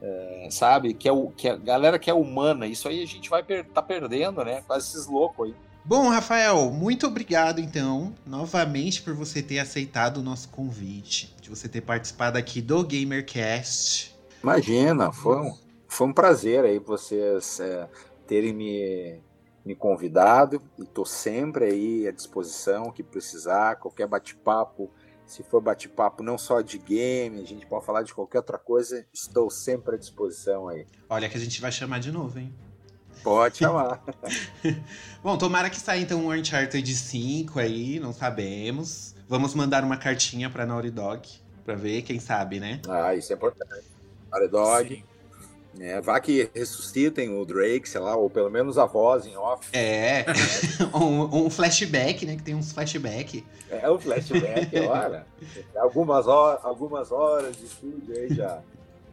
é, 0.00 0.48
sabe? 0.50 0.94
Que 0.94 1.08
é 1.08 1.12
o 1.12 1.30
que 1.30 1.48
a 1.48 1.56
galera 1.56 1.98
que 1.98 2.08
é 2.08 2.14
humana. 2.14 2.66
Isso 2.66 2.88
aí 2.88 3.02
a 3.02 3.06
gente 3.06 3.28
vai 3.28 3.42
per 3.42 3.64
tá 3.66 3.82
perdendo, 3.82 4.44
né? 4.44 4.62
Quase 4.66 4.88
esses 4.88 5.06
loucos 5.06 5.48
aí. 5.48 5.54
Bom, 5.86 6.08
Rafael, 6.08 6.70
muito 6.70 7.06
obrigado 7.06 7.60
então, 7.60 8.14
novamente 8.26 9.02
por 9.02 9.12
você 9.12 9.42
ter 9.42 9.58
aceitado 9.58 10.16
o 10.18 10.22
nosso 10.22 10.48
convite, 10.48 11.34
de 11.42 11.50
você 11.50 11.68
ter 11.68 11.82
participado 11.82 12.38
aqui 12.38 12.62
do 12.62 12.82
GamerCast. 12.82 14.16
Imagina, 14.42 15.12
foi 15.12 15.36
um, 15.36 15.58
foi 15.86 16.06
um 16.06 16.12
prazer 16.12 16.64
aí 16.64 16.78
vocês 16.78 17.60
é, 17.60 17.86
terem 18.26 18.54
me, 18.54 19.20
me 19.64 19.74
convidado 19.74 20.62
e 20.78 20.84
tô 20.84 21.04
sempre 21.04 21.64
aí 21.64 22.06
à 22.06 22.12
disposição 22.12 22.90
que 22.90 23.02
precisar, 23.02 23.76
qualquer 23.76 24.06
bate-papo 24.06 24.90
se 25.26 25.42
for 25.42 25.60
bate-papo 25.60 26.22
não 26.22 26.36
só 26.36 26.60
de 26.60 26.78
game, 26.78 27.40
a 27.40 27.46
gente 27.46 27.66
pode 27.66 27.84
falar 27.84 28.02
de 28.02 28.12
qualquer 28.12 28.38
outra 28.38 28.58
coisa, 28.58 29.06
estou 29.12 29.50
sempre 29.50 29.96
à 29.96 29.98
disposição 29.98 30.68
aí. 30.68 30.86
Olha 31.08 31.28
que 31.28 31.36
a 31.36 31.40
gente 31.40 31.60
vai 31.60 31.72
chamar 31.72 31.98
de 31.98 32.12
novo, 32.12 32.38
hein? 32.38 32.54
Pode 33.22 33.58
chamar. 33.58 34.02
Bom, 35.22 35.38
tomara 35.38 35.70
que 35.70 35.78
saia 35.78 36.00
então 36.00 36.26
um 36.26 36.30
Uncharted 36.30 36.94
5 36.94 37.58
aí, 37.58 37.98
não 37.98 38.12
sabemos. 38.12 39.14
Vamos 39.26 39.54
mandar 39.54 39.82
uma 39.82 39.96
cartinha 39.96 40.50
pra 40.50 40.66
Naughty 40.66 40.90
Dog, 40.90 41.26
pra 41.64 41.74
ver, 41.74 42.02
quem 42.02 42.20
sabe, 42.20 42.60
né? 42.60 42.80
Ah, 42.86 43.14
isso 43.14 43.32
é 43.32 43.36
importante. 43.36 43.86
Naughty 44.30 44.48
Dog. 44.48 44.94
Sim. 44.94 45.13
É, 45.80 46.00
vá 46.00 46.20
que 46.20 46.50
ressuscitem 46.54 47.36
o 47.36 47.44
Drake, 47.44 47.88
sei 47.88 48.00
lá, 48.00 48.16
ou 48.16 48.30
pelo 48.30 48.50
menos 48.50 48.78
a 48.78 48.86
voz 48.86 49.26
em 49.26 49.36
off. 49.36 49.68
É, 49.72 50.24
um, 50.94 51.46
um, 51.46 51.50
flashback, 51.50 52.24
né? 52.24 52.36
Que 52.36 52.42
tem 52.42 52.54
uns 52.54 52.72
flashback. 52.72 53.44
É, 53.70 53.90
um 53.90 53.98
flashback, 53.98 54.70
olha. 54.86 55.26
algumas, 55.76 56.26
horas, 56.26 56.64
algumas 56.64 57.10
horas 57.10 57.56
de 57.56 57.64
estúdio 57.64 58.14
aí 58.16 58.34
já. 58.34 58.60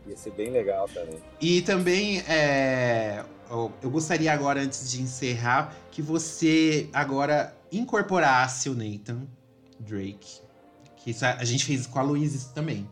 Ia 0.08 0.18
ser 0.18 0.32
bem 0.32 0.50
legal 0.50 0.88
também. 0.88 1.20
E 1.40 1.62
também, 1.62 2.20
é, 2.28 3.24
eu 3.50 3.90
gostaria 3.90 4.34
agora, 4.34 4.60
antes 4.60 4.90
de 4.92 5.02
encerrar, 5.02 5.76
que 5.92 6.02
você 6.02 6.90
agora 6.92 7.56
incorporasse 7.72 8.68
o 8.70 8.74
Nathan 8.74 9.28
Drake. 9.80 10.42
Que 10.98 11.12
isso 11.12 11.24
a, 11.24 11.34
a 11.34 11.44
gente 11.44 11.66
fez 11.66 11.86
com 11.86 12.00
a 12.00 12.02
Luísa 12.02 12.52
também, 12.54 12.90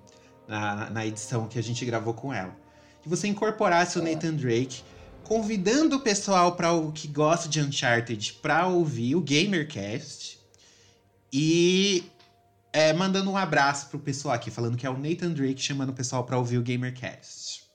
na, 0.48 0.90
na 0.92 1.06
edição 1.06 1.48
que 1.48 1.58
a 1.58 1.64
gente 1.64 1.84
gravou 1.84 2.14
com 2.14 2.32
ela 2.32 2.56
que 3.02 3.10
você 3.10 3.28
incorporasse 3.28 3.98
o 3.98 4.04
Nathan 4.04 4.34
Drake, 4.34 4.82
convidando 5.24 5.98
o 5.98 6.00
pessoal 6.00 6.56
para 6.56 6.74
o 6.74 6.92
que 6.92 7.08
gosta 7.08 7.48
de 7.48 7.62
Uncharted 7.62 8.34
para 8.42 8.68
ouvir 8.68 9.16
o 9.16 9.22
Gamercast 9.22 10.40
e 11.32 12.04
é, 12.74 12.94
mandando 12.94 13.30
um 13.30 13.38
abraço 13.38 13.90
pro 13.90 14.00
pessoal 14.00 14.34
aqui, 14.34 14.50
falando 14.52 14.78
que 14.78 14.86
é 14.86 14.90
o 14.90 14.98
Nathan 14.98 15.32
Drake 15.32 15.62
chamando 15.62 15.90
o 15.90 15.94
pessoal 15.94 16.24
para 16.24 16.38
ouvir 16.38 16.58
o 16.58 16.64
Gamercast. 16.64 17.70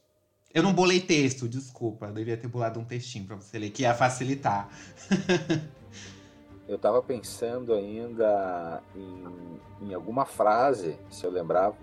Eu 0.53 0.63
não 0.63 0.73
bolei 0.73 1.01
texto, 1.01 1.49
desculpa. 1.49 2.07
Eu 2.07 2.13
devia 2.13 2.37
ter 2.37 2.47
bolado 2.47 2.79
um 2.79 2.85
textinho 2.85 3.27
para 3.27 3.35
você 3.35 3.59
ler, 3.59 3.71
que 3.71 3.83
ia 3.83 3.93
facilitar. 3.93 4.69
eu 6.69 6.79
tava 6.79 7.03
pensando 7.03 7.75
ainda 7.75 8.81
em, 8.95 9.89
em 9.89 9.95
alguma 9.95 10.25
frase, 10.25 10.97
se 11.11 11.25
eu 11.25 11.31
lembrava, 11.33 11.77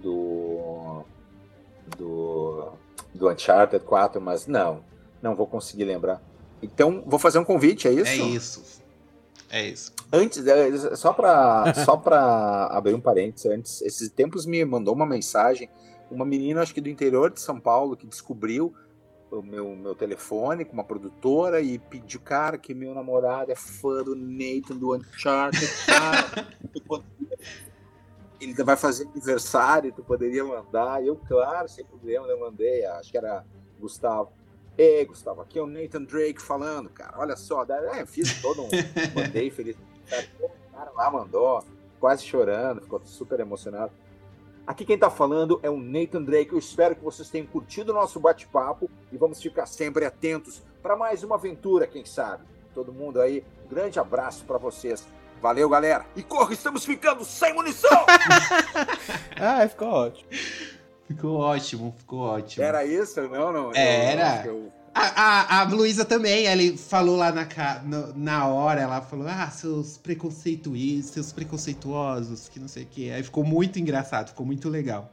do 0.00 1.04
do, 1.96 2.72
do 3.14 3.28
Uncharted 3.28 3.84
4, 3.84 4.20
mas 4.20 4.46
não, 4.46 4.84
não 5.22 5.34
vou 5.34 5.46
conseguir 5.46 5.84
lembrar. 5.84 6.22
Então, 6.62 7.02
vou 7.06 7.18
fazer 7.18 7.38
um 7.38 7.44
convite, 7.44 7.86
é 7.88 7.92
isso? 7.92 8.10
É 8.10 8.16
isso. 8.16 8.84
É 9.50 9.68
isso. 9.68 9.92
Antes, 10.12 10.46
é, 10.46 10.96
só 10.96 11.12
para 11.12 11.72
só 11.74 12.00
abrir 12.70 12.94
um 12.94 13.00
parênteses, 13.00 13.50
antes, 13.50 13.82
esses 13.82 14.08
tempos 14.08 14.46
me 14.46 14.64
mandou 14.64 14.94
uma 14.94 15.06
mensagem, 15.06 15.68
uma 16.10 16.24
menina, 16.24 16.62
acho 16.62 16.74
que 16.74 16.80
do 16.80 16.88
interior 16.88 17.30
de 17.30 17.40
São 17.40 17.60
Paulo, 17.60 17.96
que 17.96 18.06
descobriu 18.06 18.74
o 19.30 19.42
meu, 19.42 19.76
meu 19.76 19.94
telefone 19.94 20.64
com 20.64 20.72
uma 20.72 20.84
produtora 20.84 21.60
e 21.60 21.78
pediu, 21.78 22.20
cara, 22.20 22.56
que 22.56 22.74
meu 22.74 22.94
namorado 22.94 23.50
é 23.50 23.56
fã 23.56 24.02
do 24.02 24.14
Nathan 24.14 24.76
do 24.76 24.94
Uncharted, 24.94 25.66
cara. 25.86 26.48
ele 28.44 28.64
vai 28.64 28.76
fazer 28.76 29.08
aniversário, 29.08 29.92
tu 29.92 30.02
poderia 30.02 30.44
mandar. 30.44 31.04
Eu, 31.04 31.16
claro, 31.16 31.68
sem 31.68 31.84
problema, 31.84 32.26
eu 32.28 32.38
mandei, 32.38 32.84
acho 32.84 33.10
que 33.10 33.18
era 33.18 33.44
Gustavo. 33.78 34.32
Ei, 34.76 35.04
Gustavo, 35.04 35.40
aqui 35.40 35.58
é 35.58 35.62
o 35.62 35.66
Nathan 35.66 36.02
Drake 36.02 36.42
falando, 36.42 36.90
cara. 36.90 37.14
Olha 37.18 37.36
só, 37.36 37.64
é, 37.64 38.04
fiz 38.04 38.40
todo 38.40 38.62
um. 38.62 38.68
mandei 39.14 39.50
feliz. 39.52 39.76
O 40.40 40.72
cara 40.72 40.90
lá 40.92 41.10
mandou, 41.10 41.64
quase 42.00 42.24
chorando, 42.24 42.82
ficou 42.82 43.00
super 43.04 43.40
emocionado. 43.40 43.92
Aqui 44.66 44.84
quem 44.84 44.98
tá 44.98 45.10
falando 45.10 45.60
é 45.62 45.68
o 45.68 45.76
Nathan 45.76 46.22
Drake. 46.22 46.52
Eu 46.52 46.58
espero 46.58 46.96
que 46.96 47.04
vocês 47.04 47.28
tenham 47.28 47.46
curtido 47.46 47.92
o 47.92 47.94
nosso 47.94 48.18
bate-papo 48.18 48.90
e 49.12 49.16
vamos 49.16 49.40
ficar 49.40 49.66
sempre 49.66 50.06
atentos 50.06 50.62
para 50.82 50.96
mais 50.96 51.22
uma 51.22 51.36
aventura, 51.36 51.86
quem 51.86 52.04
sabe. 52.04 52.44
Todo 52.74 52.92
mundo 52.92 53.20
aí, 53.20 53.44
grande 53.68 53.98
abraço 54.00 54.44
para 54.44 54.58
vocês. 54.58 55.06
Valeu, 55.44 55.68
galera. 55.68 56.06
E 56.16 56.22
corre, 56.22 56.54
estamos 56.54 56.86
ficando 56.86 57.22
sem 57.22 57.52
munição! 57.52 57.90
ah, 59.36 59.68
ficou 59.68 59.88
ótimo. 59.88 60.30
Ficou 61.06 61.36
ótimo, 61.38 61.94
ficou 61.98 62.20
ótimo. 62.20 62.64
Era 62.64 62.86
isso? 62.86 63.20
Não, 63.28 63.52
não. 63.52 63.74
Era. 63.74 64.46
Eu, 64.46 64.72
A, 64.94 65.02
a, 65.02 65.60
a 65.60 65.64
Luísa 65.64 66.02
também, 66.02 66.46
ela 66.46 66.62
falou 66.78 67.14
lá 67.14 67.30
na, 67.30 67.46
na 68.16 68.48
hora, 68.48 68.80
ela 68.80 69.02
falou, 69.02 69.28
ah, 69.28 69.50
seus 69.50 69.98
preconceituosos, 69.98 71.10
seus 71.10 71.30
preconceituosos, 71.30 72.48
que 72.48 72.58
não 72.58 72.66
sei 72.66 72.84
o 72.84 72.86
quê. 72.86 73.12
Aí 73.14 73.22
ficou 73.22 73.44
muito 73.44 73.78
engraçado, 73.78 74.28
ficou 74.28 74.46
muito 74.46 74.70
legal. 74.70 75.12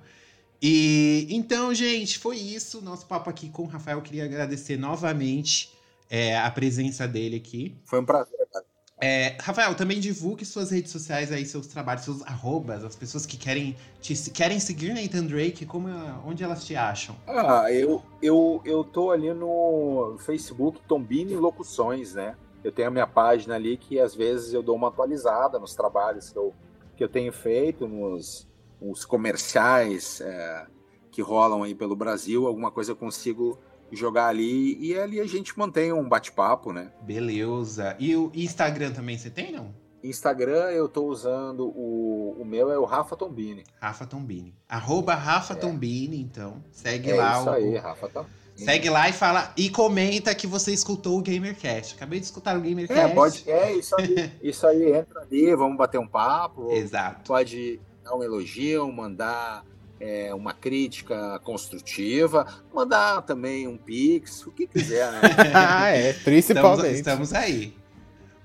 E 0.61 1.27
então, 1.29 1.73
gente, 1.73 2.17
foi 2.17 2.37
isso. 2.37 2.81
Nosso 2.81 3.05
papo 3.05 3.29
aqui 3.29 3.49
com 3.49 3.63
o 3.63 3.67
Rafael. 3.67 3.97
Eu 3.97 4.01
queria 4.01 4.23
agradecer 4.23 4.77
novamente 4.77 5.77
é, 6.09 6.37
a 6.37 6.49
presença 6.49 7.05
dele 7.05 7.35
aqui. 7.35 7.75
Foi 7.83 7.99
um 7.99 8.05
prazer, 8.05 8.47
cara. 8.49 8.70
É, 9.03 9.35
Rafael, 9.41 9.73
também 9.73 9.99
divulgue 9.99 10.45
suas 10.45 10.69
redes 10.69 10.91
sociais 10.91 11.31
aí, 11.31 11.43
seus 11.43 11.65
trabalhos, 11.65 12.03
seus 12.03 12.21
arrobas, 12.21 12.83
as 12.83 12.95
pessoas 12.95 13.25
que 13.25 13.35
querem, 13.35 13.75
te, 13.99 14.29
querem 14.29 14.59
seguir 14.59 14.93
Nathan 14.93 15.25
Drake, 15.25 15.65
como, 15.65 15.87
onde 16.23 16.43
elas 16.43 16.63
te 16.63 16.75
acham? 16.75 17.15
Ah, 17.25 17.65
eu, 17.71 18.03
eu, 18.21 18.61
eu 18.63 18.83
tô 18.83 19.09
ali 19.09 19.33
no 19.33 20.17
Facebook 20.19 20.79
Tombini 20.87 21.35
Locuções, 21.35 22.13
né? 22.13 22.35
Eu 22.63 22.71
tenho 22.71 22.89
a 22.89 22.91
minha 22.91 23.07
página 23.07 23.55
ali 23.55 23.75
que 23.75 23.99
às 23.99 24.13
vezes 24.13 24.53
eu 24.53 24.61
dou 24.61 24.75
uma 24.75 24.89
atualizada 24.89 25.57
nos 25.57 25.73
trabalhos 25.73 26.29
que 26.29 26.37
eu, 26.37 26.53
que 26.95 27.03
eu 27.03 27.09
tenho 27.09 27.33
feito, 27.33 27.87
nos, 27.87 28.47
nos 28.79 29.03
comerciais 29.03 30.21
é, 30.21 30.67
que 31.09 31.23
rolam 31.23 31.63
aí 31.63 31.73
pelo 31.73 31.95
Brasil, 31.95 32.45
alguma 32.45 32.69
coisa 32.69 32.91
eu 32.91 32.95
consigo 32.95 33.57
jogar 33.91 34.27
ali 34.27 34.77
e 34.79 34.97
ali 34.97 35.19
a 35.19 35.25
gente 35.25 35.57
mantém 35.57 35.91
um 35.91 36.07
bate-papo, 36.07 36.71
né? 36.71 36.91
Beleza. 37.01 37.95
E 37.99 38.15
o 38.15 38.31
Instagram 38.33 38.91
também 38.91 39.17
você 39.17 39.29
tem, 39.29 39.51
não? 39.51 39.73
Instagram 40.03 40.71
eu 40.71 40.89
tô 40.89 41.05
usando 41.05 41.67
o, 41.67 42.35
o 42.39 42.45
meu 42.45 42.71
é 42.71 42.77
o 42.77 42.85
Rafa 42.85 43.15
Tombini. 43.15 43.63
Rafa 43.79 44.05
Tombini. 44.05 44.55
Arroba 44.67 45.13
Rafa 45.13 45.53
é. 45.53 45.55
Tombini, 45.55 46.19
então. 46.19 46.63
Segue 46.71 47.11
é 47.11 47.15
lá. 47.15 47.39
Isso 47.39 47.49
o, 47.49 47.53
aí, 47.53 47.77
Rafa 47.77 48.09
Tombini. 48.09 48.41
Segue 48.55 48.89
lá 48.89 49.09
e 49.09 49.13
fala 49.13 49.53
e 49.57 49.69
comenta 49.69 50.35
que 50.35 50.45
você 50.45 50.71
escutou 50.71 51.17
o 51.17 51.23
GamerCast. 51.23 51.95
Acabei 51.95 52.19
de 52.19 52.25
escutar 52.25 52.57
o 52.57 52.61
GamerCast. 52.61 53.11
É, 53.11 53.15
pode, 53.15 53.49
é 53.49 53.73
isso 53.73 53.95
aí. 53.97 54.31
isso 54.41 54.67
aí, 54.67 54.91
entra 54.93 55.21
ali, 55.21 55.55
vamos 55.55 55.77
bater 55.77 55.99
um 55.99 56.07
papo. 56.07 56.71
Exato. 56.71 57.27
Pode 57.27 57.79
dar 58.03 58.15
um 58.15 58.23
elogio, 58.23 58.91
mandar 58.91 59.65
é, 60.01 60.33
uma 60.33 60.51
crítica 60.51 61.39
construtiva, 61.43 62.45
mandar 62.73 63.21
também 63.21 63.67
um 63.67 63.77
pix, 63.77 64.45
o 64.47 64.51
que 64.51 64.65
quiser, 64.65 65.11
né? 65.11 65.21
ah, 65.53 65.89
é, 65.89 66.13
principalmente. 66.13 66.95
Estamos, 66.95 67.29
estamos 67.29 67.33
aí. 67.33 67.73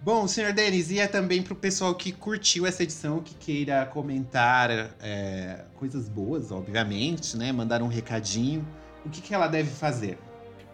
Bom, 0.03 0.29
senhor 0.29 0.53
Denis, 0.53 0.91
e 0.91 1.01
é 1.01 1.09
também 1.09 1.43
para 1.43 1.55
o 1.55 1.57
pessoal 1.57 1.95
que 1.95 2.13
curtiu 2.13 2.67
essa 2.67 2.83
edição, 2.83 3.21
que 3.21 3.35
queira 3.35 3.87
comentar 3.87 4.95
é, 5.01 5.65
coisas 5.77 6.09
boas, 6.09 6.53
obviamente, 6.53 7.37
né? 7.37 7.51
Mandar 7.51 7.83
um 7.83 7.89
recadinho. 7.89 8.65
O 9.05 9.09
que, 9.09 9.21
que 9.21 9.35
ela 9.35 9.49
deve 9.49 9.71
fazer? 9.71 10.19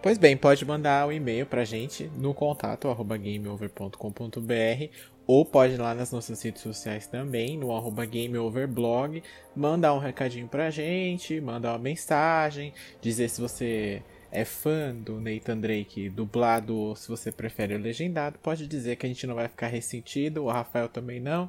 Pois 0.02 0.18
bem, 0.18 0.36
pode 0.36 0.64
mandar 0.64 1.06
o 1.06 1.10
um 1.10 1.12
e-mail 1.12 1.46
pra 1.46 1.64
gente 1.64 2.10
no 2.18 2.34
contato 2.34 2.88
arroba 2.88 3.16
gameover.com.br 3.16 4.90
ou 5.32 5.46
pode 5.46 5.72
ir 5.72 5.80
lá 5.80 5.94
nas 5.94 6.12
nossas 6.12 6.42
redes 6.42 6.60
sociais 6.60 7.06
também, 7.06 7.56
no 7.56 7.74
arroba 7.74 8.04
gameoverblog, 8.04 9.22
mandar 9.56 9.94
um 9.94 9.98
recadinho 9.98 10.46
pra 10.46 10.68
gente, 10.68 11.40
mandar 11.40 11.72
uma 11.72 11.78
mensagem, 11.78 12.74
dizer 13.00 13.30
se 13.30 13.40
você 13.40 14.02
é 14.30 14.44
fã 14.44 14.94
do 14.94 15.18
Nathan 15.18 15.56
Drake 15.56 16.10
dublado 16.10 16.76
ou 16.76 16.94
se 16.94 17.08
você 17.08 17.32
prefere 17.32 17.74
o 17.74 17.78
legendado, 17.78 18.38
pode 18.40 18.66
dizer 18.66 18.96
que 18.96 19.06
a 19.06 19.08
gente 19.08 19.26
não 19.26 19.34
vai 19.34 19.48
ficar 19.48 19.68
ressentido, 19.68 20.44
o 20.44 20.50
Rafael 20.50 20.86
também 20.86 21.18
não. 21.18 21.48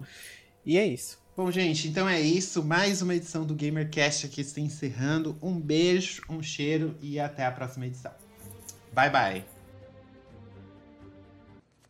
E 0.65 0.77
é 0.77 0.87
isso. 0.87 1.21
Bom, 1.35 1.51
gente, 1.51 1.89
então 1.89 2.07
é 2.07 2.21
isso. 2.21 2.63
Mais 2.63 3.01
uma 3.01 3.13
edição 3.13 3.45
do 3.45 3.53
GamerCast 3.53 4.27
aqui 4.27 4.39
está 4.39 4.61
encerrando. 4.61 5.35
Um 5.41 5.59
beijo, 5.59 6.21
um 6.29 6.41
cheiro 6.41 6.95
e 7.01 7.19
até 7.19 7.45
a 7.45 7.51
próxima 7.51 7.85
edição. 7.85 8.13
Bye, 8.93 9.09
bye. 9.09 9.52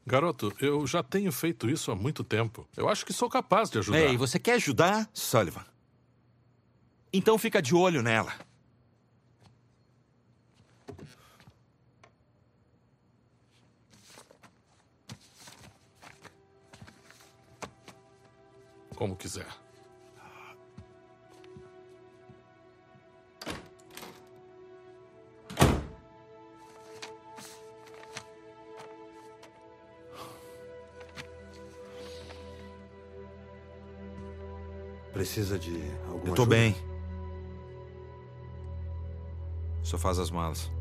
Garoto, 0.05 0.53
eu 0.59 0.85
já 0.85 1.01
tenho 1.01 1.31
feito 1.31 1.69
isso 1.69 1.91
há 1.91 1.95
muito 1.95 2.23
tempo. 2.23 2.67
Eu 2.75 2.89
acho 2.89 3.05
que 3.05 3.13
sou 3.13 3.29
capaz 3.29 3.69
de 3.69 3.79
ajudar. 3.79 3.99
Ei, 3.99 4.17
você 4.17 4.37
quer 4.37 4.55
ajudar, 4.55 5.09
Sullivan? 5.13 5.65
Então 7.11 7.37
fica 7.37 7.61
de 7.61 7.73
olho 7.73 8.01
nela. 8.01 8.33
Como 18.95 19.15
quiser. 19.15 19.62
Precisa 35.13 35.59
de 35.59 35.75
alguma 36.07 36.29
Eu 36.31 36.35
tô 36.35 36.41
ajuda? 36.41 36.55
bem. 36.55 36.75
Só 39.83 39.97
faz 39.97 40.17
as 40.17 40.31
malas. 40.31 40.71